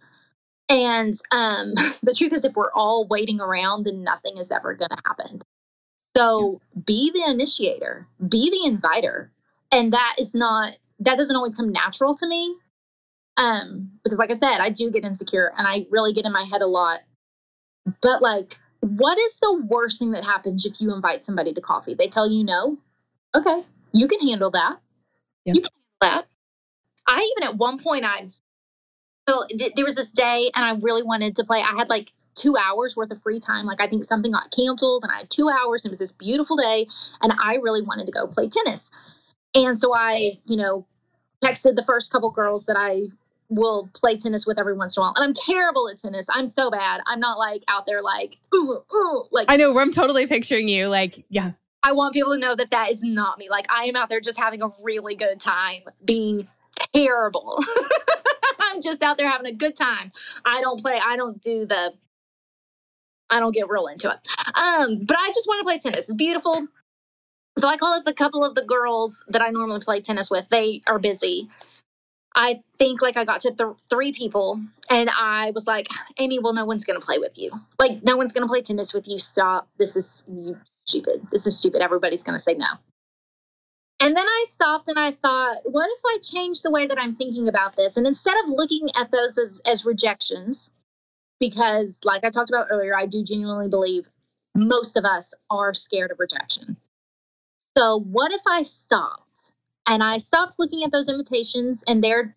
And 0.70 1.18
um, 1.32 1.74
the 2.04 2.16
truth 2.16 2.34
is, 2.34 2.44
if 2.44 2.54
we're 2.56 2.72
all 2.74 3.08
waiting 3.08 3.40
around, 3.40 3.86
then 3.86 4.04
nothing 4.04 4.38
is 4.38 4.52
ever 4.52 4.74
going 4.74 4.90
to 4.90 4.98
happen. 5.06 5.42
So 6.16 6.60
be 6.86 7.12
the 7.14 7.30
initiator, 7.30 8.08
be 8.28 8.50
the 8.50 8.66
inviter. 8.68 9.32
And 9.72 9.94
that 9.94 10.16
is 10.18 10.34
not, 10.34 10.74
that 11.00 11.18
doesn't 11.18 11.36
always 11.36 11.56
come 11.56 11.72
natural 11.72 12.16
to 12.16 12.28
me. 12.28 12.56
Um, 13.38 13.92
because 14.04 14.18
like 14.18 14.32
I 14.32 14.34
said, 14.34 14.60
I 14.60 14.72
do 14.72 14.90
get 14.90 15.04
insecure 15.04 15.54
and 15.56 15.68
I 15.68 15.86
really 15.92 16.14
get 16.14 16.26
in 16.26 16.32
my 16.32 16.44
head 16.44 16.64
a 16.64 16.68
lot. 16.68 17.02
But 18.02 18.24
like, 18.24 18.58
what 18.82 19.18
is 19.18 19.40
the 19.42 19.54
worst 19.68 20.00
thing 20.00 20.12
that 20.12 20.24
happens 20.24 20.66
if 20.66 20.80
you 20.80 20.94
invite 20.94 21.24
somebody 21.24 21.54
to 21.54 21.62
coffee? 21.62 21.94
They 21.94 22.08
tell 22.08 22.30
you 22.30 22.44
no. 22.44 22.78
Okay, 23.36 23.64
you 23.92 24.08
can 24.08 24.20
handle 24.26 24.52
that. 24.52 24.78
You 25.46 25.54
can 25.62 25.64
handle 25.64 25.72
that. 26.02 26.26
I 27.08 27.32
even 27.38 27.48
at 27.48 27.58
one 27.58 27.80
point 27.80 28.06
I 28.06 28.30
so 29.28 29.46
th- 29.50 29.74
there 29.76 29.86
was 29.86 29.96
this 29.96 30.12
day, 30.12 30.52
and 30.56 30.64
I 30.64 30.74
really 30.82 31.04
wanted 31.04 31.36
to 31.36 31.44
play. 31.44 31.60
I 31.60 31.76
had 31.78 31.90
like 31.90 32.12
two 32.36 32.56
hours 32.56 32.96
worth 32.96 33.12
of 33.12 33.22
free 33.22 33.40
time. 33.40 33.66
Like 33.66 33.82
I 33.82 33.88
think 33.88 34.06
something 34.06 34.32
got 34.32 34.52
canceled, 34.56 35.04
and 35.04 35.12
I 35.12 35.20
had 35.20 35.30
two 35.30 35.50
hours. 35.50 35.84
And 35.84 35.90
it 35.90 35.94
was 35.94 36.00
this 36.00 36.12
beautiful 36.12 36.56
day, 36.56 36.88
and 37.22 37.34
I 37.44 37.56
really 37.56 37.82
wanted 37.82 38.06
to 38.06 38.12
go 38.12 38.28
play 38.28 38.48
tennis. 38.48 38.90
And 39.54 39.80
so 39.80 39.94
I, 39.94 40.40
you 40.46 40.56
know, 40.56 40.86
texted 41.44 41.76
the 41.76 41.84
first 41.84 42.12
couple 42.12 42.30
girls 42.32 42.66
that 42.66 42.78
I 42.78 43.08
will 43.50 43.90
play 43.94 44.18
tennis 44.18 44.46
with 44.46 44.60
every 44.60 44.76
once 44.76 44.98
in 44.98 45.02
a 45.02 45.04
while. 45.04 45.14
And 45.16 45.24
I'm 45.24 45.34
terrible 45.34 45.90
at 45.90 46.00
tennis. 46.00 46.26
I'm 46.30 46.48
so 46.48 46.70
bad. 46.70 47.02
I'm 47.06 47.20
not 47.20 47.38
like 47.38 47.64
out 47.68 47.86
there 47.86 48.02
like 48.02 48.38
ooh 48.54 48.84
ooh 48.94 49.26
like. 49.32 49.50
I 49.50 49.58
know. 49.58 49.78
I'm 49.78 49.92
totally 49.92 50.28
picturing 50.28 50.68
you. 50.68 50.88
Like 50.88 51.26
yeah. 51.30 51.52
I 51.84 51.94
want 51.94 52.14
people 52.14 52.34
to 52.34 52.40
know 52.40 52.56
that 52.56 52.72
that 52.72 52.92
is 52.92 53.04
not 53.04 53.38
me. 53.38 53.50
Like 53.50 53.66
I 53.72 53.86
am 53.86 53.96
out 53.96 54.10
there 54.10 54.20
just 54.20 54.38
having 54.38 54.62
a 54.62 54.70
really 54.82 55.16
good 55.16 55.40
time 55.40 55.84
being 56.04 56.48
terrible. 56.94 57.64
I'm 58.60 58.82
just 58.82 59.02
out 59.02 59.18
there 59.18 59.30
having 59.30 59.48
a 59.48 59.56
good 59.56 59.76
time. 59.76 60.12
I 60.46 60.62
don't 60.62 60.82
play, 60.82 61.00
I 61.04 61.16
don't 61.16 61.42
do 61.42 61.66
the, 61.66 61.94
I 63.30 63.40
don't 63.40 63.54
get 63.54 63.70
real 63.70 63.88
into 63.88 64.10
it. 64.10 64.18
Um, 64.56 65.06
but 65.06 65.18
I 65.18 65.28
just 65.34 65.48
want 65.48 65.60
to 65.60 65.64
play 65.64 65.80
tennis. 65.80 66.10
It's 66.10 66.14
beautiful. 66.14 66.68
So 67.60 67.68
I 67.68 67.78
call 67.78 67.94
up 67.94 68.04
a 68.06 68.14
couple 68.14 68.44
of 68.44 68.56
the 68.56 68.64
girls 68.64 69.22
that 69.30 69.42
I 69.42 69.50
normally 69.50 69.80
play 69.80 70.02
tennis 70.02 70.30
with. 70.30 70.46
They 70.50 70.82
are 70.88 71.00
busy. 71.00 71.50
I 72.38 72.62
think 72.78 73.02
like 73.02 73.18
I 73.18 73.26
got 73.26 73.42
to 73.42 73.52
th- 73.52 73.78
three 73.90 74.14
people 74.14 74.62
and 74.92 75.10
I 75.10 75.52
was 75.56 75.66
like, 75.66 75.88
Amy, 76.20 76.38
well, 76.38 76.54
no 76.54 76.66
one's 76.66 76.86
going 76.86 77.00
to 77.00 77.04
play 77.04 77.18
with 77.18 77.36
you. 77.36 77.52
Like, 77.80 78.04
no 78.04 78.16
one's 78.16 78.32
going 78.32 78.44
to 78.44 78.48
play 78.48 78.62
tennis 78.62 78.94
with 78.94 79.08
you. 79.08 79.18
Stop. 79.18 79.68
This 79.80 79.96
is 79.96 80.24
stupid. 80.86 81.28
This 81.32 81.48
is 81.48 81.58
stupid. 81.58 81.82
Everybody's 81.82 82.24
going 82.24 82.38
to 82.38 82.44
say 82.44 82.54
no. 82.54 82.68
And 84.00 84.16
then 84.16 84.26
I 84.28 84.46
stopped 84.52 84.88
and 84.88 85.00
I 85.00 85.14
thought, 85.14 85.58
what 85.64 85.90
if 85.90 86.02
I 86.06 86.20
change 86.22 86.62
the 86.62 86.70
way 86.70 86.86
that 86.86 87.00
I'm 87.00 87.16
thinking 87.16 87.48
about 87.48 87.76
this? 87.76 87.98
And 87.98 88.06
instead 88.06 88.36
of 88.44 88.52
looking 88.52 88.92
at 88.96 89.12
those 89.12 89.36
as, 89.40 89.60
as 89.66 89.84
rejections, 89.84 90.70
because 91.40 91.98
like 92.04 92.24
I 92.24 92.30
talked 92.30 92.52
about 92.52 92.68
earlier, 92.70 92.96
I 92.96 93.08
do 93.08 93.24
genuinely 93.24 93.68
believe 93.68 94.10
most 94.54 94.96
of 94.96 95.06
us 95.06 95.34
are 95.50 95.74
scared 95.74 96.12
of 96.12 96.20
rejection. 96.20 96.78
So, 97.76 98.00
what 98.00 98.32
if 98.32 98.42
I 98.48 98.62
stopped 98.62 99.27
and 99.88 100.04
I 100.04 100.18
stopped 100.18 100.56
looking 100.60 100.84
at 100.84 100.92
those 100.92 101.10
invitations 101.10 101.84
and 101.88 102.04
they're 102.04 102.36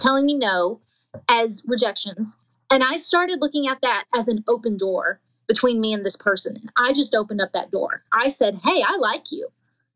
telling 0.00 0.24
me 0.26 0.34
no 0.34 0.80
as 1.28 1.62
rejections? 1.66 2.36
And 2.70 2.82
I 2.82 2.96
started 2.96 3.40
looking 3.40 3.66
at 3.68 3.80
that 3.82 4.04
as 4.14 4.28
an 4.28 4.44
open 4.48 4.76
door 4.76 5.20
between 5.46 5.80
me 5.80 5.92
and 5.92 6.06
this 6.06 6.16
person. 6.16 6.56
And 6.56 6.70
I 6.76 6.92
just 6.92 7.14
opened 7.14 7.40
up 7.40 7.52
that 7.52 7.70
door. 7.70 8.04
I 8.12 8.28
said, 8.28 8.60
Hey, 8.64 8.82
I 8.86 8.96
like 8.96 9.30
you. 9.30 9.48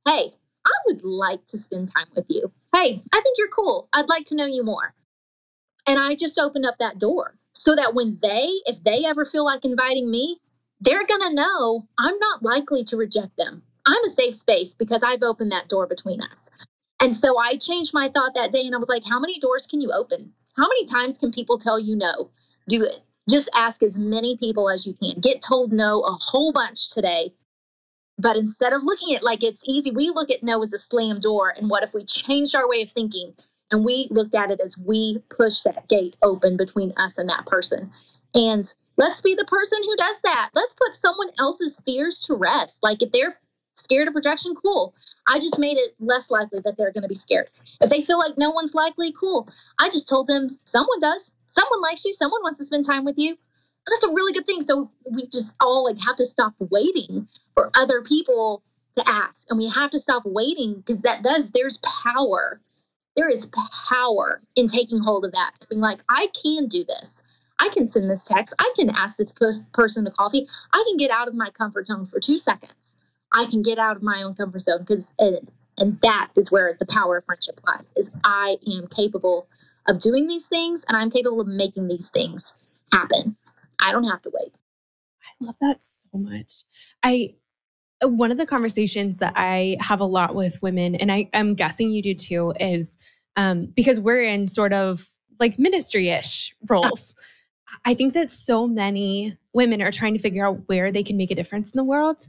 Hey, 0.05 0.35
I 0.67 0.73
would 0.87 1.03
like 1.03 1.47
to 1.47 1.59
spend 1.59 1.93
time 1.97 2.09
with 2.15 2.27
you. 2.29 2.51
Hey, 2.75 3.03
I 3.13 3.21
think 3.21 3.39
you're 3.39 3.49
cool. 3.49 3.89
I'd 3.93 4.09
like 4.09 4.27
to 4.27 4.37
know 4.37 4.45
you 4.45 4.65
more. 4.65 4.95
And 5.87 5.99
I 5.99 6.17
just 6.17 6.39
opened 6.39 6.67
up 6.67 6.77
that 6.79 6.99
door 6.99 7.39
so 7.55 7.75
that 7.77 7.95
when 7.95 8.19
they, 8.21 8.51
if 8.67 8.83
they 8.85 9.05
ever 9.05 9.25
feel 9.25 9.45
like 9.45 9.65
inviting 9.65 10.11
me, 10.11 10.41
they're 10.81 11.07
going 11.07 11.23
to 11.23 11.35
know 11.35 11.87
I'm 11.99 12.19
not 12.19 12.43
likely 12.43 12.85
to 12.85 12.97
reject 12.97 13.37
them. 13.39 13.63
I'm 13.87 14.05
a 14.05 14.11
safe 14.11 14.35
space 14.35 14.75
because 14.75 15.03
I've 15.03 15.23
opened 15.23 15.53
that 15.53 15.69
door 15.69 15.87
between 15.87 16.21
us. 16.21 16.51
And 17.01 17.17
so 17.17 17.39
I 17.39 17.57
changed 17.57 17.93
my 17.93 18.09
thought 18.09 18.33
that 18.35 18.53
day 18.53 18.65
and 18.65 18.75
I 18.75 18.79
was 18.79 18.89
like, 18.89 19.05
how 19.05 19.21
many 19.21 19.39
doors 19.39 19.67
can 19.67 19.81
you 19.81 19.93
open? 19.93 20.33
How 20.57 20.65
many 20.65 20.87
times 20.87 21.19
can 21.19 21.31
people 21.31 21.59
tell 21.59 21.79
you 21.79 21.95
no? 21.95 22.31
Do 22.69 22.85
it. 22.85 23.03
Just 23.29 23.51
ask 23.55 23.83
as 23.83 23.99
many 23.99 24.37
people 24.37 24.71
as 24.71 24.87
you 24.87 24.95
can. 24.95 25.21
Get 25.21 25.43
told 25.43 25.73
no 25.73 26.03
a 26.03 26.13
whole 26.13 26.53
bunch 26.53 26.91
today 26.91 27.33
but 28.19 28.37
instead 28.37 28.73
of 28.73 28.83
looking 28.83 29.15
at 29.15 29.23
like 29.23 29.43
it's 29.43 29.63
easy, 29.67 29.91
we 29.91 30.11
look 30.11 30.31
at 30.31 30.43
no 30.43 30.63
as 30.63 30.73
a 30.73 30.79
slam 30.79 31.21
door. 31.21 31.53
And 31.57 31.69
what 31.69 31.83
if 31.83 31.93
we 31.93 32.05
changed 32.05 32.55
our 32.55 32.69
way 32.69 32.83
of 32.83 32.91
thinking 32.91 33.35
and 33.71 33.85
we 33.85 34.09
looked 34.11 34.35
at 34.35 34.51
it 34.51 34.61
as 34.65 34.79
we 34.79 35.23
push 35.29 35.61
that 35.63 35.89
gate 35.89 36.17
open 36.23 36.57
between 36.57 36.93
us 36.97 37.19
and 37.19 37.29
that 37.29 37.47
person? 37.47 37.91
And 38.35 38.73
let's 38.97 39.21
be 39.21 39.35
the 39.35 39.45
person 39.45 39.79
who 39.83 39.97
does 39.97 40.17
that. 40.25 40.51
Let's 40.55 40.75
put 40.75 40.97
someone 40.97 41.31
else's 41.39 41.79
fears 41.85 42.21
to 42.21 42.35
rest. 42.35 42.79
Like 42.83 43.03
if 43.03 43.13
they're 43.13 43.39
scared 43.77 44.09
of 44.09 44.15
rejection, 44.15 44.55
cool. 44.55 44.95
I 45.29 45.39
just 45.39 45.59
made 45.59 45.77
it 45.77 45.95
less 46.01 46.31
likely 46.31 46.61
that 46.65 46.77
they're 46.77 46.93
going 46.93 47.03
to 47.03 47.09
be 47.09 47.15
scared. 47.15 47.49
If 47.81 47.91
they 47.91 48.03
feel 48.03 48.19
like 48.19 48.37
no 48.37 48.51
one's 48.51 48.75
likely, 48.75 49.13
cool. 49.13 49.49
I 49.79 49.89
just 49.89 50.09
told 50.09 50.27
them 50.27 50.59
someone 50.65 51.01
does. 51.01 51.31
Someone 51.47 51.81
likes 51.81 52.05
you. 52.05 52.13
Someone 52.13 52.43
wants 52.43 52.59
to 52.59 52.67
spend 52.67 52.85
time 52.85 53.05
with 53.05 53.17
you 53.17 53.37
that's 53.89 54.05
a 54.05 54.13
really 54.13 54.33
good 54.33 54.47
thing. 54.47 54.63
So 54.63 54.91
we 55.11 55.27
just 55.27 55.53
all 55.61 55.85
like 55.85 55.99
have 56.05 56.17
to 56.17 56.27
stop 56.27 56.55
waiting 56.59 57.29
for 57.55 57.71
other 57.75 58.03
people 58.03 58.63
to 58.97 59.09
ask. 59.09 59.47
And 59.51 59.59
we 59.59 59.69
have 59.69 59.91
to 59.91 59.99
stop 59.99 60.23
waiting 60.25 60.83
because 60.85 61.03
that 61.03 61.23
does, 61.23 61.51
there's 61.51 61.79
power. 61.79 62.61
There 63.15 63.29
is 63.29 63.49
power 63.89 64.43
in 64.57 64.67
taking 64.67 65.01
hold 65.01 65.25
of 65.25 65.33
that. 65.33 65.53
Being 65.71 65.81
like, 65.81 66.01
I 66.09 66.29
can 66.43 66.69
do 66.69 66.85
this. 66.85 67.13
I 67.59 67.71
can 67.71 67.87
send 67.87 68.11
this 68.11 68.25
text. 68.25 68.55
I 68.59 68.71
can 68.77 68.91
ask 68.91 69.17
this 69.17 69.33
person 69.73 70.05
to 70.05 70.11
coffee. 70.11 70.47
I 70.73 70.85
can 70.87 70.99
get 70.99 71.11
out 71.11 71.29
of 71.29 71.35
my 71.35 71.49
comfort 71.51 71.87
zone 71.87 72.07
for 72.07 72.21
two 72.21 72.39
seconds. 72.39 72.86
I 73.33 73.47
can 73.47 73.63
get 73.63 73.79
out 73.79 73.97
of 73.97 74.03
my 74.03 74.23
own 74.23 74.35
comfort 74.35 74.63
zone 74.63 74.81
because, 74.81 75.11
and, 75.19 75.51
and 75.79 76.01
that 76.03 76.31
is 76.37 76.51
where 76.51 76.77
the 76.79 76.87
power 76.87 77.19
of 77.19 77.25
friendship 77.25 77.61
lies. 77.67 77.87
Is 77.97 78.09
I 78.25 78.57
am 78.67 78.87
capable 78.89 79.49
of 79.89 80.01
doing 80.01 80.27
these 80.27 80.47
things, 80.47 80.85
and 80.89 80.97
I'm 80.97 81.11
capable 81.11 81.41
of 81.41 81.47
making 81.47 81.89
these 81.89 82.09
things 82.09 82.55
happen. 82.93 83.37
I 83.81 83.93
don't 83.93 84.05
have 84.05 84.23
to 84.23 84.31
wait. 84.33 84.53
I 85.23 85.45
love 85.45 85.57
that 85.61 85.85
so 85.85 86.07
much. 86.15 86.65
I 87.03 87.35
uh, 88.05 88.09
one 88.09 88.31
of 88.31 88.39
the 88.39 88.47
conversations 88.47 89.19
that 89.19 89.33
I 89.37 89.77
have 89.81 90.01
a 90.01 90.05
lot 90.05 90.35
with 90.35 90.61
women, 90.63 90.95
and 90.95 91.11
I, 91.11 91.29
I'm 91.33 91.55
guessing 91.55 91.91
you 91.91 92.03
do 92.03 92.15
too, 92.15 92.53
is 92.61 92.97
um, 93.37 93.67
because 93.75 94.01
we're 94.01 94.23
in 94.23 94.47
sort 94.47 94.73
of 94.73 95.09
like 95.39 95.59
ministry 95.59 96.09
ish 96.09 96.55
roles. 96.69 97.15
I 97.85 97.95
think 97.95 98.15
that 98.15 98.31
so 98.31 98.67
many 98.67 99.37
women 99.53 99.83
are 99.83 99.93
trying 99.93 100.15
to 100.15 100.21
figure 100.21 100.47
out 100.47 100.61
where 100.67 100.91
they 100.91 101.03
can 101.03 101.17
make 101.17 101.31
a 101.31 101.35
difference 101.35 101.71
in 101.71 101.77
the 101.77 101.85
world 101.85 102.27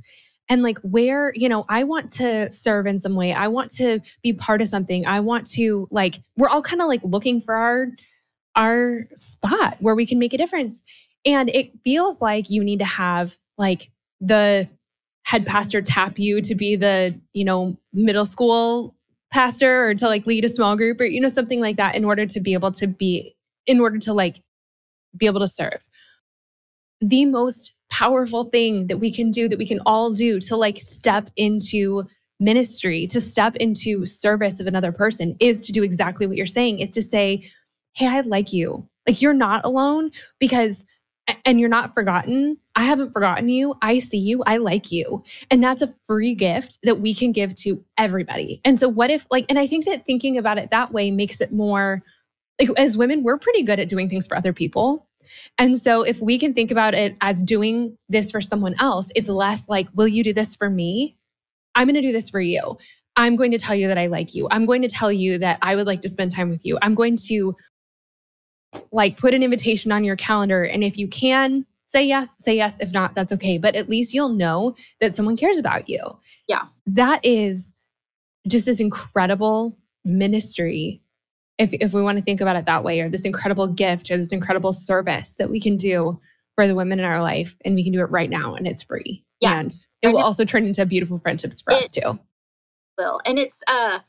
and 0.50 0.64
like 0.64 0.80
where, 0.80 1.32
you 1.36 1.50
know, 1.50 1.66
I 1.70 1.84
want 1.84 2.12
to 2.14 2.52
serve 2.52 2.88
in 2.88 3.00
some 3.00 3.16
way. 3.16 3.34
I 3.34 3.48
want 3.48 3.72
to 3.76 4.00
be 4.24 4.34
part 4.34 4.62
of 4.62 4.68
something. 4.68 5.06
I 5.06 5.20
want 5.20 5.46
to 5.52 5.88
like, 5.92 6.20
we're 6.38 6.50
all 6.50 6.62
kind 6.62 6.82
of 6.82 6.88
like 6.88 7.02
looking 7.04 7.42
for 7.42 7.56
our 7.56 7.88
our 8.56 9.08
spot 9.14 9.78
where 9.80 9.96
we 9.96 10.06
can 10.06 10.18
make 10.18 10.34
a 10.34 10.38
difference. 10.38 10.82
And 11.26 11.50
it 11.50 11.72
feels 11.84 12.22
like 12.22 12.50
you 12.50 12.64
need 12.64 12.80
to 12.80 12.86
have 12.86 13.38
like 13.58 13.92
the 14.20 14.68
head 15.24 15.46
pastor 15.46 15.82
tap 15.82 16.18
you 16.18 16.42
to 16.42 16.56
be 16.56 16.76
the, 16.76 17.20
you 17.34 17.46
know, 17.46 17.78
middle 17.94 18.26
school 18.26 18.96
pastor 19.32 19.90
or 19.90 19.94
to 19.94 20.08
like 20.08 20.26
lead 20.26 20.46
a 20.46 20.50
small 20.50 20.76
group 20.76 21.00
or 21.02 21.06
you 21.06 21.20
know 21.20 21.30
something 21.30 21.60
like 21.60 21.78
that 21.78 21.96
in 21.96 22.06
order 22.06 22.26
to 22.26 22.40
be 22.40 22.54
able 22.54 22.72
to 22.72 22.88
be 22.88 23.36
in 23.66 23.80
order 23.80 23.98
to 23.98 24.14
like 24.14 24.42
be 25.18 25.26
able 25.26 25.40
to 25.40 25.48
serve 25.48 25.88
the 27.02 27.26
most 27.26 27.74
powerful 27.90 28.46
thing 28.46 28.88
that 28.88 28.98
we 28.98 29.12
can 29.12 29.32
do 29.32 29.48
that 29.48 29.58
we 29.58 29.68
can 29.68 29.80
all 29.86 30.14
do 30.14 30.40
to 30.40 30.56
like 30.56 30.78
step 30.78 31.30
into 31.36 32.04
ministry 32.40 33.08
to 33.08 33.20
step 33.20 33.56
into 33.56 34.06
service 34.06 34.60
of 34.60 34.68
another 34.68 34.92
person 34.92 35.36
is 35.40 35.62
to 35.62 35.72
do 35.72 35.84
exactly 35.84 36.28
what 36.28 36.38
you're 36.38 36.46
saying 36.46 36.80
is 36.80 36.92
to 36.92 37.02
say 37.02 37.42
hey 37.94 38.08
i 38.08 38.22
like 38.22 38.54
you 38.54 38.88
like 39.08 39.22
you're 39.22 39.34
not 39.34 39.66
alone 39.66 40.12
because 40.40 40.86
and 41.46 41.60
you're 41.60 41.70
not 41.70 41.94
forgotten. 41.94 42.58
I 42.76 42.84
haven't 42.84 43.12
forgotten 43.12 43.50
you. 43.50 43.76
I 43.82 44.00
see 44.00 44.18
you. 44.18 44.44
I 44.46 44.58
like 44.58 44.92
you. 44.92 45.24
And 45.52 45.64
that's 45.64 45.82
a 45.82 45.94
free 46.06 46.36
gift 46.36 46.80
that 46.84 47.00
we 47.00 47.14
can 47.14 47.32
give 47.32 47.56
to 47.56 47.84
everybody. 47.98 48.62
And 48.64 48.80
so, 48.80 48.88
what 48.88 49.10
if, 49.10 49.28
like, 49.32 49.46
and 49.50 49.60
I 49.60 49.68
think 49.68 49.86
that 49.86 50.06
thinking 50.06 50.38
about 50.38 50.58
it 50.58 50.72
that 50.72 50.92
way 50.92 51.12
makes 51.12 51.42
it 51.42 51.52
more 51.52 52.02
like, 52.60 52.70
as 52.78 52.98
women, 52.98 53.24
we're 53.24 53.38
pretty 53.38 53.64
good 53.64 53.80
at 53.80 53.90
doing 53.90 54.10
things 54.10 54.28
for 54.28 54.38
other 54.38 54.54
people. 54.54 55.07
And 55.58 55.80
so, 55.80 56.02
if 56.02 56.22
we 56.22 56.38
can 56.38 56.54
think 56.54 56.72
about 56.72 56.94
it 56.94 57.16
as 57.22 57.42
doing 57.44 57.98
this 58.10 58.32
for 58.32 58.42
someone 58.42 58.76
else, 58.80 59.12
it's 59.16 59.30
less 59.30 59.68
like, 59.70 59.88
will 59.94 60.08
you 60.08 60.24
do 60.24 60.34
this 60.34 60.56
for 60.56 60.70
me? 60.70 61.16
I'm 61.76 61.88
going 61.88 61.96
to 61.96 62.02
do 62.02 62.12
this 62.12 62.30
for 62.30 62.42
you. 62.42 62.78
I'm 63.16 63.36
going 63.36 63.52
to 63.52 63.58
tell 63.58 63.76
you 63.76 63.88
that 63.88 63.98
I 63.98 64.08
like 64.08 64.36
you. 64.36 64.48
I'm 64.52 64.66
going 64.66 64.82
to 64.84 64.88
tell 64.88 65.12
you 65.12 65.38
that 65.40 65.58
I 65.62 65.76
would 65.76 65.88
like 65.88 66.02
to 66.02 66.10
spend 66.10 66.32
time 66.32 66.50
with 66.50 66.66
you. 66.66 66.78
I'm 66.82 66.96
going 66.96 67.18
to 67.28 67.56
like 68.92 69.18
put 69.18 69.34
an 69.34 69.44
invitation 69.44 69.92
on 69.92 70.04
your 70.04 70.16
calendar. 70.16 70.64
And 70.64 70.84
if 70.84 70.98
you 70.98 71.08
can 71.08 71.66
say 71.86 72.06
yes, 72.06 72.36
say 72.40 72.56
yes. 72.56 72.80
If 72.80 72.92
not, 72.92 73.16
that's 73.16 73.34
okay. 73.34 73.58
But 73.58 73.76
at 73.76 73.90
least 73.90 74.14
you'll 74.14 74.30
know 74.30 74.76
that 75.02 75.16
someone 75.16 75.38
cares 75.38 75.58
about 75.58 75.90
you. 75.90 76.00
Yeah. 76.48 76.64
That 76.86 77.20
is 77.24 77.74
just 78.48 78.66
this 78.66 78.80
incredible 78.80 79.78
ministry. 80.06 81.02
If, 81.58 81.74
if 81.74 81.94
we 81.94 82.04
want 82.04 82.18
to 82.18 82.24
think 82.24 82.42
about 82.42 82.56
it 82.56 82.66
that 82.66 82.84
way, 82.84 83.00
or 83.02 83.10
this 83.10 83.26
incredible 83.26 83.68
gift 83.68 84.12
or 84.12 84.18
this 84.18 84.32
incredible 84.32 84.74
service 84.74 85.36
that 85.36 85.50
we 85.50 85.60
can 85.60 85.78
do 85.78 86.20
for 86.56 86.68
the 86.68 86.76
women 86.76 87.00
in 87.00 87.06
our 87.06 87.22
life, 87.22 87.56
and 87.66 87.76
we 87.76 87.84
can 87.84 87.94
do 87.94 88.02
it 88.02 88.12
right 88.12 88.30
now 88.30 88.56
and 88.56 88.68
it's 88.68 88.84
free. 88.84 89.24
Yeah. 89.40 89.60
And 89.60 89.74
it 90.02 90.10
will 90.10 90.20
also 90.20 90.46
turn 90.46 90.66
into 90.66 90.86
beautiful 90.86 91.18
friendships 91.18 91.62
for 91.62 91.74
it 91.74 91.84
us 91.84 91.92
too. 91.92 92.20
Will. 92.98 93.22
And 93.26 93.38
it's 93.38 93.62
uh 93.68 94.00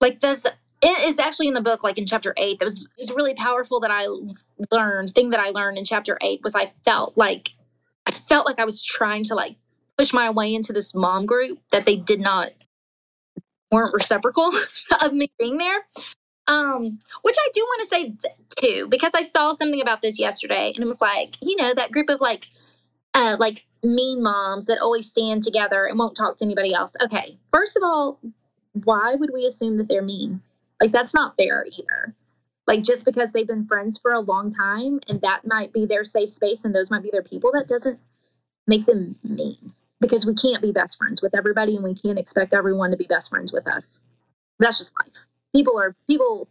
like 0.00 0.20
this 0.20 0.46
it 0.82 1.08
is 1.08 1.18
actually 1.18 1.48
in 1.48 1.54
the 1.54 1.60
book 1.60 1.82
like 1.82 1.98
in 1.98 2.06
chapter 2.06 2.34
8 2.36 2.58
that 2.58 2.64
was 2.64 2.82
it 2.82 2.88
was 2.98 3.10
really 3.10 3.34
powerful 3.34 3.80
that 3.80 3.90
i 3.90 4.06
learned 4.70 5.14
thing 5.14 5.30
that 5.30 5.40
i 5.40 5.50
learned 5.50 5.78
in 5.78 5.84
chapter 5.84 6.18
8 6.20 6.40
was 6.44 6.54
i 6.54 6.72
felt 6.84 7.16
like 7.16 7.50
i 8.06 8.10
felt 8.10 8.46
like 8.46 8.58
i 8.58 8.64
was 8.64 8.82
trying 8.82 9.24
to 9.24 9.34
like 9.34 9.56
push 9.96 10.12
my 10.12 10.30
way 10.30 10.54
into 10.54 10.72
this 10.72 10.94
mom 10.94 11.24
group 11.24 11.58
that 11.72 11.86
they 11.86 11.96
did 11.96 12.20
not 12.20 12.50
weren't 13.74 13.94
reciprocal 13.94 14.50
of 15.02 15.12
me 15.12 15.30
being 15.38 15.58
there 15.58 15.86
um 16.46 16.98
which 17.22 17.36
i 17.38 17.48
do 17.52 17.60
want 17.62 17.82
to 17.82 17.96
say 17.96 18.14
too 18.56 18.86
because 18.90 19.12
i 19.14 19.22
saw 19.22 19.52
something 19.54 19.80
about 19.80 20.02
this 20.02 20.18
yesterday 20.18 20.72
and 20.74 20.84
it 20.84 20.86
was 20.86 21.00
like 21.00 21.36
you 21.40 21.56
know 21.56 21.72
that 21.74 21.90
group 21.90 22.08
of 22.08 22.20
like 22.20 22.46
uh 23.14 23.36
like 23.38 23.64
mean 23.82 24.22
moms 24.22 24.66
that 24.66 24.78
always 24.78 25.08
stand 25.08 25.42
together 25.42 25.86
and 25.86 25.98
won't 25.98 26.16
talk 26.16 26.36
to 26.36 26.44
anybody 26.44 26.72
else 26.74 26.92
okay 27.02 27.36
first 27.52 27.76
of 27.76 27.82
all 27.82 28.18
why 28.84 29.14
would 29.14 29.30
we 29.32 29.46
assume 29.46 29.76
that 29.76 29.88
they're 29.88 30.02
mean 30.02 30.40
like 30.80 30.92
that's 30.92 31.14
not 31.14 31.36
fair 31.36 31.66
either. 31.78 32.14
Like 32.66 32.82
just 32.82 33.04
because 33.04 33.32
they've 33.32 33.46
been 33.46 33.66
friends 33.66 33.98
for 33.98 34.12
a 34.12 34.20
long 34.20 34.52
time 34.52 35.00
and 35.08 35.20
that 35.20 35.42
might 35.46 35.72
be 35.72 35.86
their 35.86 36.04
safe 36.04 36.30
space 36.30 36.64
and 36.64 36.74
those 36.74 36.90
might 36.90 37.02
be 37.02 37.10
their 37.10 37.22
people, 37.22 37.50
that 37.52 37.68
doesn't 37.68 37.98
make 38.66 38.86
them 38.86 39.16
mean. 39.22 39.72
Because 40.08 40.26
we 40.26 40.34
can't 40.34 40.60
be 40.60 40.72
best 40.72 40.98
friends 40.98 41.22
with 41.22 41.34
everybody 41.34 41.76
and 41.76 41.84
we 41.84 41.94
can't 41.94 42.18
expect 42.18 42.52
everyone 42.52 42.90
to 42.90 42.96
be 42.96 43.06
best 43.06 43.30
friends 43.30 43.52
with 43.52 43.66
us. 43.66 44.00
That's 44.58 44.78
just 44.78 44.92
life. 45.00 45.12
People 45.54 45.78
are 45.78 45.94
people 46.06 46.48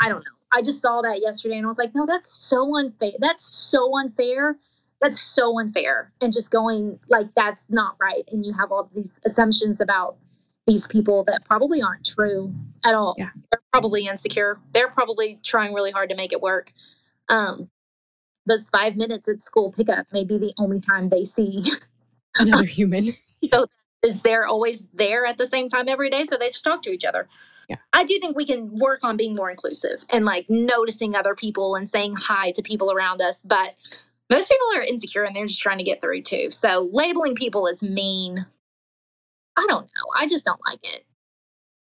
I 0.00 0.08
don't 0.08 0.20
know. 0.20 0.30
I 0.52 0.62
just 0.62 0.80
saw 0.80 1.02
that 1.02 1.20
yesterday 1.20 1.56
and 1.56 1.66
I 1.66 1.68
was 1.68 1.78
like, 1.78 1.94
no, 1.94 2.06
that's 2.06 2.32
so 2.32 2.76
unfair. 2.76 3.12
That's 3.18 3.44
so 3.44 3.96
unfair. 3.98 4.56
That's 5.00 5.20
so 5.20 5.58
unfair. 5.58 6.12
And 6.20 6.32
just 6.32 6.50
going 6.50 6.98
like 7.08 7.26
that's 7.36 7.64
not 7.68 7.96
right. 8.00 8.24
And 8.30 8.44
you 8.44 8.52
have 8.54 8.72
all 8.72 8.90
these 8.94 9.12
assumptions 9.26 9.80
about 9.80 10.16
these 10.66 10.86
people 10.86 11.24
that 11.24 11.44
probably 11.44 11.82
aren't 11.82 12.06
true 12.06 12.54
at 12.84 12.94
all. 12.94 13.14
Yeah. 13.18 13.30
They're 13.50 13.60
probably 13.72 14.06
insecure. 14.06 14.58
They're 14.72 14.88
probably 14.88 15.38
trying 15.44 15.74
really 15.74 15.90
hard 15.90 16.08
to 16.10 16.16
make 16.16 16.32
it 16.32 16.40
work. 16.40 16.72
Um, 17.28 17.68
those 18.46 18.68
five 18.68 18.96
minutes 18.96 19.28
at 19.28 19.42
school 19.42 19.72
pickup 19.72 20.06
may 20.12 20.24
be 20.24 20.38
the 20.38 20.52
only 20.58 20.80
time 20.80 21.08
they 21.08 21.24
see 21.24 21.70
another 22.36 22.64
human. 22.64 23.12
so 23.52 23.66
is 24.02 24.20
they're 24.22 24.46
always 24.46 24.84
there 24.94 25.26
at 25.26 25.38
the 25.38 25.46
same 25.46 25.68
time 25.68 25.88
every 25.88 26.10
day, 26.10 26.24
so 26.24 26.36
they 26.36 26.50
just 26.50 26.64
talk 26.64 26.82
to 26.82 26.90
each 26.90 27.04
other. 27.04 27.28
Yeah. 27.68 27.76
I 27.92 28.04
do 28.04 28.18
think 28.20 28.36
we 28.36 28.46
can 28.46 28.78
work 28.78 29.00
on 29.02 29.16
being 29.16 29.34
more 29.34 29.50
inclusive 29.50 30.04
and 30.10 30.24
like 30.26 30.46
noticing 30.50 31.14
other 31.14 31.34
people 31.34 31.76
and 31.76 31.88
saying 31.88 32.14
hi 32.14 32.50
to 32.52 32.62
people 32.62 32.92
around 32.92 33.22
us, 33.22 33.40
but 33.44 33.74
most 34.30 34.50
people 34.50 34.66
are 34.74 34.82
insecure 34.82 35.24
and 35.24 35.34
they're 35.34 35.46
just 35.46 35.60
trying 35.60 35.78
to 35.78 35.84
get 35.84 36.02
through 36.02 36.22
too. 36.22 36.50
So 36.50 36.90
labeling 36.92 37.34
people 37.34 37.66
as 37.66 37.82
mean 37.82 38.44
I 39.56 39.66
don't 39.68 39.84
know. 39.84 40.04
I 40.16 40.26
just 40.26 40.44
don't 40.44 40.60
like 40.66 40.80
it. 40.82 41.06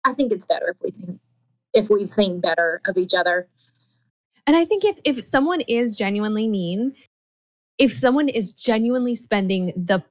I 0.04 0.12
think 0.12 0.32
it's 0.32 0.46
better 0.46 0.70
if 0.70 0.76
we 0.82 0.90
think 0.90 1.20
if 1.72 1.88
we 1.88 2.06
think 2.06 2.42
better 2.42 2.80
of 2.86 2.96
each 2.96 3.14
other. 3.14 3.48
And 4.46 4.56
I 4.56 4.64
think 4.64 4.84
if 4.84 4.98
if 5.04 5.24
someone 5.24 5.62
is 5.62 5.96
genuinely 5.96 6.46
mean, 6.46 6.94
if 7.78 7.92
someone 7.92 8.28
is 8.28 8.52
genuinely 8.52 9.16
spending 9.16 9.72
the 9.76 10.04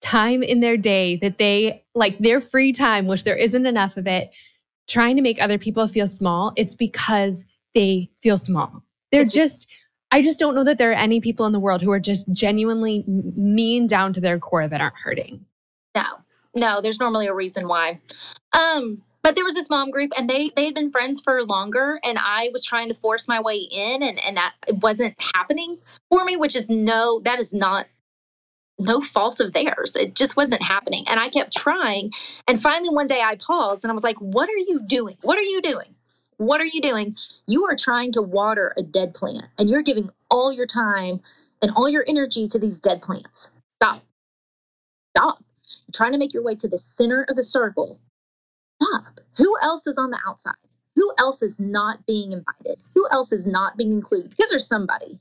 time 0.00 0.42
in 0.42 0.60
their 0.60 0.76
day 0.76 1.16
that 1.16 1.38
they 1.38 1.84
like 1.94 2.18
their 2.18 2.40
free 2.40 2.72
time, 2.72 3.06
which 3.06 3.24
there 3.24 3.36
isn't 3.36 3.66
enough 3.66 3.96
of 3.96 4.06
it, 4.06 4.30
trying 4.88 5.16
to 5.16 5.22
make 5.22 5.40
other 5.40 5.58
people 5.58 5.86
feel 5.88 6.06
small, 6.06 6.52
it's 6.56 6.74
because 6.74 7.44
they 7.74 8.10
feel 8.20 8.36
small. 8.36 8.82
They're 9.12 9.24
just 9.24 9.68
I 10.10 10.22
just 10.22 10.38
don't 10.38 10.54
know 10.54 10.64
that 10.64 10.78
there 10.78 10.90
are 10.90 10.94
any 10.94 11.20
people 11.20 11.44
in 11.46 11.52
the 11.52 11.60
world 11.60 11.82
who 11.82 11.90
are 11.90 12.00
just 12.00 12.32
genuinely 12.32 13.04
mean 13.06 13.86
down 13.86 14.12
to 14.14 14.20
their 14.20 14.38
core 14.38 14.66
that 14.66 14.80
aren't 14.80 14.98
hurting. 14.98 15.44
No, 15.94 16.04
no, 16.54 16.80
there's 16.80 16.98
normally 16.98 17.26
a 17.26 17.34
reason 17.34 17.68
why. 17.68 18.00
Um, 18.54 19.02
but 19.22 19.34
there 19.34 19.44
was 19.44 19.54
this 19.54 19.68
mom 19.68 19.90
group 19.90 20.10
and 20.16 20.30
they 20.30 20.50
they 20.56 20.64
had 20.64 20.74
been 20.74 20.90
friends 20.90 21.20
for 21.20 21.42
longer 21.44 22.00
and 22.02 22.18
I 22.18 22.48
was 22.52 22.64
trying 22.64 22.88
to 22.88 22.94
force 22.94 23.28
my 23.28 23.40
way 23.40 23.56
in 23.56 24.02
and 24.02 24.18
and 24.20 24.36
that 24.36 24.54
it 24.66 24.76
wasn't 24.76 25.14
happening 25.34 25.78
for 26.08 26.24
me, 26.24 26.36
which 26.36 26.56
is 26.56 26.68
no 26.68 27.20
that 27.24 27.38
is 27.38 27.52
not 27.52 27.86
no 28.78 29.00
fault 29.00 29.40
of 29.40 29.52
theirs. 29.54 29.96
It 29.96 30.14
just 30.14 30.36
wasn't 30.36 30.62
happening. 30.62 31.04
And 31.08 31.20
I 31.20 31.28
kept 31.30 31.56
trying. 31.56 32.12
And 32.48 32.62
finally 32.62 32.90
one 32.94 33.06
day 33.08 33.22
I 33.22 33.36
paused 33.36 33.84
and 33.84 33.90
I 33.90 33.94
was 33.94 34.04
like, 34.04 34.18
"What 34.20 34.48
are 34.48 34.58
you 34.68 34.80
doing? 34.86 35.18
What 35.22 35.38
are 35.38 35.42
you 35.42 35.62
doing? 35.62 35.94
What 36.38 36.60
are 36.60 36.66
you 36.66 36.82
doing? 36.82 37.16
You 37.46 37.64
are 37.66 37.76
trying 37.76 38.12
to 38.14 38.22
water 38.22 38.74
a 38.78 38.82
dead 38.82 39.14
plant 39.14 39.46
and 39.58 39.70
you're 39.70 39.82
giving 39.82 40.10
all 40.30 40.52
your 40.52 40.66
time 40.66 41.20
and 41.62 41.72
all 41.76 41.88
your 41.88 42.04
energy 42.08 42.48
to 42.48 42.58
these 42.58 42.80
dead 42.80 43.02
plants. 43.02 43.50
Stop. 43.82 44.02
Stop 45.16 45.38
You're 45.86 45.94
trying 45.94 46.12
to 46.12 46.18
make 46.18 46.34
your 46.34 46.42
way 46.44 46.54
to 46.56 46.68
the 46.68 46.78
center 46.78 47.24
of 47.28 47.36
the 47.36 47.42
circle, 47.44 48.00
stop. 48.82 49.20
Who 49.38 49.56
else 49.62 49.86
is 49.86 49.98
on 49.98 50.10
the 50.10 50.20
outside? 50.26 50.54
Who 50.96 51.12
else 51.18 51.42
is 51.42 51.58
not 51.58 52.06
being 52.06 52.32
invited? 52.32 52.80
Who 52.94 53.08
else 53.10 53.32
is 53.32 53.46
not 53.46 53.76
being 53.76 53.92
included? 53.92 54.30
Because 54.30 54.50
there's 54.50 54.66
somebody. 54.68 55.18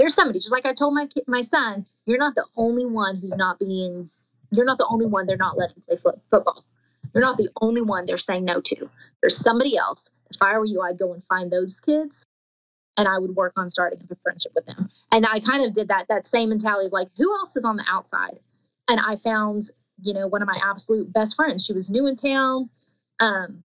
There's 0.00 0.14
somebody. 0.14 0.40
Just 0.40 0.50
like 0.50 0.66
I 0.66 0.72
told 0.72 0.94
my 0.94 1.06
my 1.28 1.42
son, 1.42 1.86
you're 2.06 2.18
not 2.18 2.34
the 2.34 2.46
only 2.56 2.86
one 2.86 3.16
who's 3.16 3.36
not 3.36 3.60
being. 3.60 4.10
You're 4.50 4.64
not 4.64 4.78
the 4.78 4.86
only 4.90 5.06
one 5.06 5.26
they're 5.26 5.36
not 5.36 5.56
letting 5.56 5.82
play 5.86 5.96
football. 6.30 6.64
You're 7.14 7.22
not 7.22 7.36
the 7.36 7.50
only 7.60 7.82
one 7.82 8.06
they're 8.06 8.16
saying 8.16 8.44
no 8.44 8.60
to. 8.62 8.90
There's 9.20 9.36
somebody 9.36 9.76
else. 9.76 10.08
If 10.30 10.42
I 10.42 10.58
were 10.58 10.64
you, 10.64 10.80
I'd 10.80 10.98
go 10.98 11.12
and 11.12 11.22
find 11.24 11.52
those 11.52 11.78
kids 11.80 12.24
and 12.96 13.06
I 13.06 13.18
would 13.18 13.36
work 13.36 13.52
on 13.56 13.70
starting 13.70 14.00
a 14.10 14.16
friendship 14.22 14.52
with 14.54 14.66
them. 14.66 14.90
And 15.12 15.26
I 15.26 15.38
kind 15.38 15.64
of 15.64 15.72
did 15.74 15.88
that 15.88 16.06
that 16.08 16.26
same 16.26 16.48
mentality 16.48 16.86
of 16.86 16.92
like, 16.92 17.08
who 17.16 17.32
else 17.38 17.54
is 17.54 17.64
on 17.64 17.76
the 17.76 17.84
outside? 17.88 18.40
And 18.88 18.98
I 18.98 19.16
found 19.16 19.64
you 20.02 20.14
know, 20.14 20.26
one 20.26 20.42
of 20.42 20.48
my 20.48 20.58
absolute 20.62 21.12
best 21.12 21.36
friends. 21.36 21.64
She 21.64 21.72
was 21.72 21.90
new 21.90 22.06
in 22.06 22.16
town. 22.16 22.70
Um, 23.20 23.62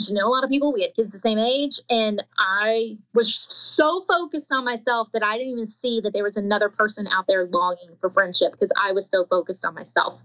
she 0.00 0.12
know 0.12 0.26
a 0.26 0.30
lot 0.30 0.44
of 0.44 0.50
people. 0.50 0.72
We 0.72 0.82
had 0.82 0.94
kids 0.94 1.10
the 1.10 1.18
same 1.18 1.38
age. 1.38 1.80
And 1.90 2.22
I 2.38 2.96
was 3.14 3.34
so 3.34 4.04
focused 4.08 4.52
on 4.52 4.64
myself 4.64 5.08
that 5.12 5.24
I 5.24 5.36
didn't 5.36 5.52
even 5.52 5.66
see 5.66 6.00
that 6.02 6.12
there 6.12 6.22
was 6.22 6.36
another 6.36 6.68
person 6.68 7.08
out 7.08 7.26
there 7.26 7.46
longing 7.46 7.96
for 8.00 8.10
friendship 8.10 8.52
because 8.52 8.70
I 8.80 8.92
was 8.92 9.10
so 9.10 9.26
focused 9.26 9.64
on 9.64 9.74
myself. 9.74 10.22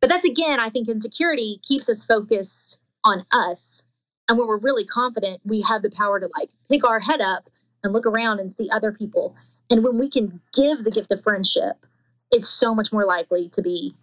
But 0.00 0.10
that's 0.10 0.26
again, 0.26 0.58
I 0.58 0.70
think 0.70 0.88
insecurity 0.88 1.60
keeps 1.66 1.88
us 1.88 2.04
focused 2.04 2.78
on 3.04 3.24
us. 3.30 3.82
And 4.28 4.38
when 4.38 4.48
we're 4.48 4.58
really 4.58 4.84
confident, 4.84 5.40
we 5.44 5.60
have 5.62 5.82
the 5.82 5.90
power 5.90 6.18
to 6.18 6.28
like 6.36 6.50
pick 6.68 6.84
our 6.84 7.00
head 7.00 7.20
up 7.20 7.48
and 7.84 7.92
look 7.92 8.06
around 8.06 8.40
and 8.40 8.52
see 8.52 8.68
other 8.70 8.92
people. 8.92 9.36
And 9.70 9.84
when 9.84 9.98
we 9.98 10.10
can 10.10 10.40
give 10.52 10.82
the 10.82 10.90
gift 10.90 11.12
of 11.12 11.22
friendship, 11.22 11.86
it's 12.32 12.48
so 12.48 12.74
much 12.74 12.92
more 12.92 13.04
likely 13.04 13.48
to 13.50 13.62
be 13.62 13.94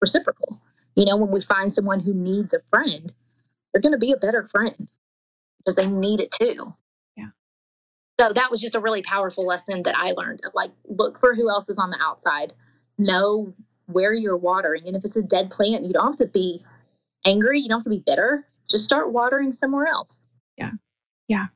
reciprocal. 0.00 0.58
You 0.94 1.04
know, 1.04 1.16
when 1.16 1.30
we 1.30 1.42
find 1.42 1.72
someone 1.72 2.00
who 2.00 2.14
needs 2.14 2.54
a 2.54 2.60
friend, 2.70 3.12
they're 3.72 3.82
going 3.82 3.92
to 3.92 3.98
be 3.98 4.12
a 4.12 4.16
better 4.16 4.46
friend 4.46 4.88
because 5.58 5.76
they 5.76 5.86
need 5.86 6.20
it 6.20 6.30
too. 6.32 6.74
Yeah. 7.16 7.28
So 8.18 8.32
that 8.32 8.50
was 8.50 8.60
just 8.60 8.74
a 8.74 8.80
really 8.80 9.02
powerful 9.02 9.46
lesson 9.46 9.82
that 9.84 9.96
I 9.96 10.12
learned 10.12 10.40
of 10.44 10.52
like, 10.54 10.70
look 10.88 11.18
for 11.18 11.34
who 11.34 11.50
else 11.50 11.68
is 11.68 11.78
on 11.78 11.90
the 11.90 11.98
outside, 12.00 12.52
know 12.98 13.52
where 13.86 14.12
you're 14.12 14.36
watering. 14.36 14.86
And 14.86 14.96
if 14.96 15.04
it's 15.04 15.16
a 15.16 15.22
dead 15.22 15.50
plant, 15.50 15.84
you 15.84 15.92
don't 15.92 16.06
have 16.06 16.18
to 16.18 16.26
be 16.26 16.64
angry, 17.24 17.60
you 17.60 17.68
don't 17.68 17.80
have 17.80 17.84
to 17.84 17.90
be 17.90 18.02
bitter. 18.06 18.46
just 18.70 18.84
start 18.84 19.12
watering 19.12 19.52
somewhere 19.52 19.86
else. 19.86 20.26
Yeah. 20.56 20.70
Yeah. 21.28 21.46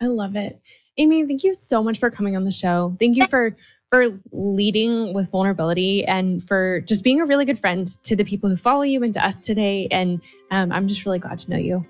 I 0.00 0.06
love 0.06 0.36
it. 0.36 0.60
Amy, 0.98 1.24
thank 1.26 1.44
you 1.44 1.52
so 1.52 1.82
much 1.82 1.98
for 1.98 2.10
coming 2.10 2.36
on 2.36 2.44
the 2.44 2.52
show. 2.52 2.96
Thank 2.98 3.16
you 3.16 3.26
for 3.26 3.56
for 3.92 4.06
leading 4.32 5.12
with 5.12 5.30
vulnerability 5.30 6.02
and 6.06 6.42
for 6.42 6.80
just 6.80 7.04
being 7.04 7.20
a 7.20 7.26
really 7.26 7.44
good 7.44 7.58
friend 7.58 7.86
to 8.04 8.16
the 8.16 8.24
people 8.24 8.48
who 8.48 8.56
follow 8.56 8.82
you 8.82 9.02
and 9.02 9.12
to 9.12 9.24
us 9.24 9.44
today. 9.44 9.86
And 9.90 10.22
um, 10.50 10.72
I'm 10.72 10.88
just 10.88 11.04
really 11.04 11.18
glad 11.18 11.36
to 11.38 11.50
know 11.50 11.58
you. 11.58 11.84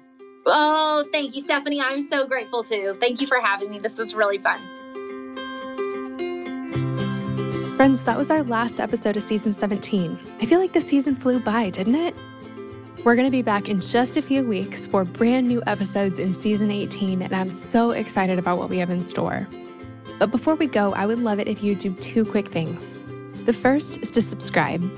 Oh, 0.44 1.04
thank 1.12 1.36
you, 1.36 1.42
Stephanie. 1.42 1.80
I'm 1.80 2.02
so 2.08 2.26
grateful 2.26 2.64
too. 2.64 2.96
Thank 2.98 3.20
you 3.20 3.28
for 3.28 3.40
having 3.40 3.70
me. 3.70 3.78
This 3.78 3.98
was 3.98 4.16
really 4.16 4.38
fun. 4.38 4.58
Friends, 7.76 8.04
that 8.04 8.18
was 8.18 8.32
our 8.32 8.42
last 8.42 8.80
episode 8.80 9.16
of 9.16 9.22
season 9.22 9.54
17. 9.54 10.18
I 10.40 10.46
feel 10.46 10.58
like 10.58 10.72
the 10.72 10.80
season 10.80 11.14
flew 11.14 11.38
by, 11.38 11.70
didn't 11.70 11.94
it? 11.94 12.16
We're 13.04 13.14
going 13.14 13.26
to 13.26 13.32
be 13.32 13.42
back 13.42 13.68
in 13.68 13.80
just 13.80 14.16
a 14.16 14.22
few 14.22 14.44
weeks 14.44 14.88
for 14.88 15.04
brand 15.04 15.46
new 15.46 15.62
episodes 15.68 16.18
in 16.18 16.34
season 16.34 16.70
18, 16.70 17.22
and 17.22 17.34
I'm 17.34 17.50
so 17.50 17.92
excited 17.92 18.40
about 18.40 18.58
what 18.58 18.70
we 18.70 18.78
have 18.78 18.90
in 18.90 19.02
store. 19.04 19.48
But 20.22 20.30
before 20.30 20.54
we 20.54 20.68
go, 20.68 20.92
I 20.92 21.04
would 21.04 21.18
love 21.18 21.40
it 21.40 21.48
if 21.48 21.64
you 21.64 21.74
do 21.74 21.92
two 21.94 22.24
quick 22.24 22.46
things. 22.46 22.96
The 23.44 23.52
first 23.52 23.98
is 24.04 24.10
to 24.12 24.22
subscribe. 24.22 24.88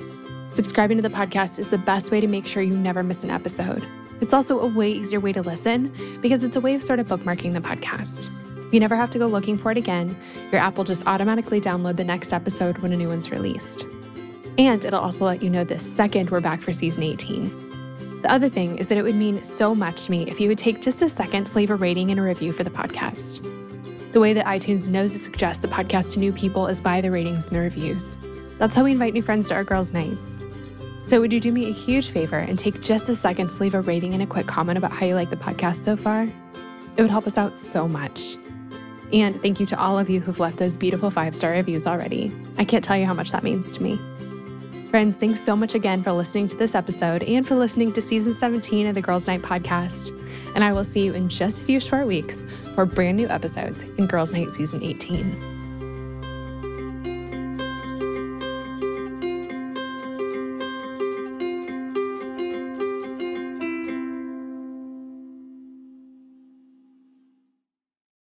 Subscribing 0.51 0.99
to 0.99 1.03
the 1.03 1.09
podcast 1.09 1.59
is 1.59 1.69
the 1.69 1.79
best 1.79 2.11
way 2.11 2.21
to 2.21 2.27
make 2.27 2.47
sure 2.47 2.63
you 2.63 2.77
never 2.77 3.03
miss 3.03 3.25
an 3.25 3.31
episode. 3.31 3.83
It's 4.21 4.35
also 4.35 4.61
a 4.61 4.67
way 4.67 4.91
easier 4.91 5.21
way 5.21 5.33
to 5.33 5.41
listen 5.41 5.91
because 6.21 6.45
it's 6.45 6.57
a 6.57 6.61
way 6.61 6.75
of 6.75 6.83
sort 6.83 6.99
of 6.99 7.07
bookmarking 7.07 7.55
the 7.55 7.63
podcast. 7.63 8.31
You 8.71 8.79
never 8.79 8.95
have 8.95 9.09
to 9.13 9.19
go 9.19 9.27
looking 9.27 9.57
for 9.57 9.71
it 9.71 9.79
again. 9.79 10.15
Your 10.53 10.61
app 10.61 10.77
will 10.77 10.85
just 10.85 11.07
automatically 11.07 11.59
download 11.59 11.97
the 11.97 12.05
next 12.05 12.35
episode 12.35 12.77
when 12.77 12.93
a 12.93 12.97
new 12.99 13.09
one's 13.09 13.31
released. 13.31 13.87
And 14.59 14.85
it'll 14.85 15.01
also 15.01 15.25
let 15.25 15.43
you 15.43 15.49
know 15.49 15.65
the 15.65 15.79
second 15.79 16.29
we're 16.29 16.43
back 16.43 16.61
for 16.61 16.75
season 16.75 17.03
18. 17.03 18.21
The 18.21 18.31
other 18.31 18.51
thing 18.51 18.77
is 18.77 18.89
that 18.89 18.99
it 18.99 19.03
would 19.03 19.15
mean 19.15 19.43
so 19.43 19.75
much 19.75 20.05
to 20.05 20.11
me 20.11 20.29
if 20.29 20.39
you 20.39 20.49
would 20.49 20.59
take 20.59 20.83
just 20.83 21.01
a 21.01 21.09
second 21.09 21.45
to 21.45 21.57
leave 21.57 21.71
a 21.71 21.77
rating 21.77 22.11
and 22.11 22.21
a 22.21 22.23
review 22.23 22.53
for 22.53 22.63
the 22.63 22.69
podcast. 22.69 23.64
The 24.15 24.21
way 24.21 24.33
that 24.33 24.47
iTunes 24.47 24.89
knows 24.89 25.13
to 25.13 25.19
suggest 25.19 25.61
the 25.61 25.67
podcast 25.67 26.13
to 26.13 26.21
new 26.21 26.33
people 26.33 26.69
is 26.69 26.81
by 26.81 27.01
the 27.01 27.11
ratings 27.11 27.47
and 27.47 27.57
the 27.57 27.59
reviews. 27.59 28.17
That's 28.59 28.77
how 28.77 28.85
we 28.85 28.93
invite 28.93 29.13
new 29.13 29.23
friends 29.23 29.49
to 29.49 29.55
our 29.57 29.65
girls' 29.65 29.93
nights. 29.93 30.41
So, 31.09 31.21
would 31.21 31.33
you 31.33 31.41
do 31.41 31.51
me 31.51 31.69
a 31.69 31.73
huge 31.73 32.11
favor 32.11 32.37
and 32.37 32.57
take 32.57 32.81
just 32.81 33.09
a 33.09 33.17
second 33.17 33.51
to 33.51 33.57
leave 33.57 33.75
a 33.75 33.81
rating 33.81 34.15
and 34.15 34.23
a 34.23 34.27
quick 34.27 34.47
comment 34.47 34.79
about 34.79 34.93
how 34.93 35.05
you 35.05 35.17
like 35.17 35.31
the 35.31 35.37
podcast 35.37 35.83
so 35.83 35.97
far? 35.97 36.29
It 36.97 37.03
would 37.03 37.11
help 37.11 37.27
us 37.27 37.37
out 37.37 37.59
so 37.59 37.89
much. 37.89 38.37
And 39.13 39.37
thank 39.43 39.59
you 39.59 39.67
to 39.67 39.79
all 39.81 39.99
of 39.99 40.09
you 40.09 40.21
who've 40.21 40.39
left 40.39 40.59
those 40.59 40.77
beautiful 40.77 41.11
five 41.11 41.35
star 41.35 41.51
reviews 41.51 41.85
already. 41.85 42.33
I 42.57 42.65
can't 42.65 42.85
tell 42.85 42.97
you 42.97 43.07
how 43.07 43.15
much 43.15 43.33
that 43.33 43.43
means 43.43 43.77
to 43.77 43.83
me. 43.83 43.99
Friends, 44.95 45.17
thanks 45.17 45.43
so 45.43 45.57
much 45.57 45.75
again 45.75 46.05
for 46.05 46.13
listening 46.13 46.47
to 46.47 46.57
this 46.57 46.77
episode 46.77 47.25
and 47.25 47.45
for 47.45 47.57
listening 47.57 47.93
to 47.95 48.01
season 48.01 48.33
17 48.33 48.87
of 48.87 48.95
the 48.95 49.03
Girls 49.03 49.27
Night 49.27 49.43
podcast. 49.43 50.17
And 50.55 50.63
I 50.63 50.73
will 50.73 50.85
see 50.85 51.05
you 51.05 51.13
in 51.15 51.29
just 51.29 51.61
a 51.61 51.65
few 51.65 51.81
short 51.81 52.07
weeks 52.07 52.47
for 52.77 52.87
brand 52.87 53.17
new 53.17 53.27
episodes 53.27 53.83
in 53.83 54.07
Girls 54.07 54.33
Night 54.33 54.53
season 54.53 54.85
18. 54.85 55.54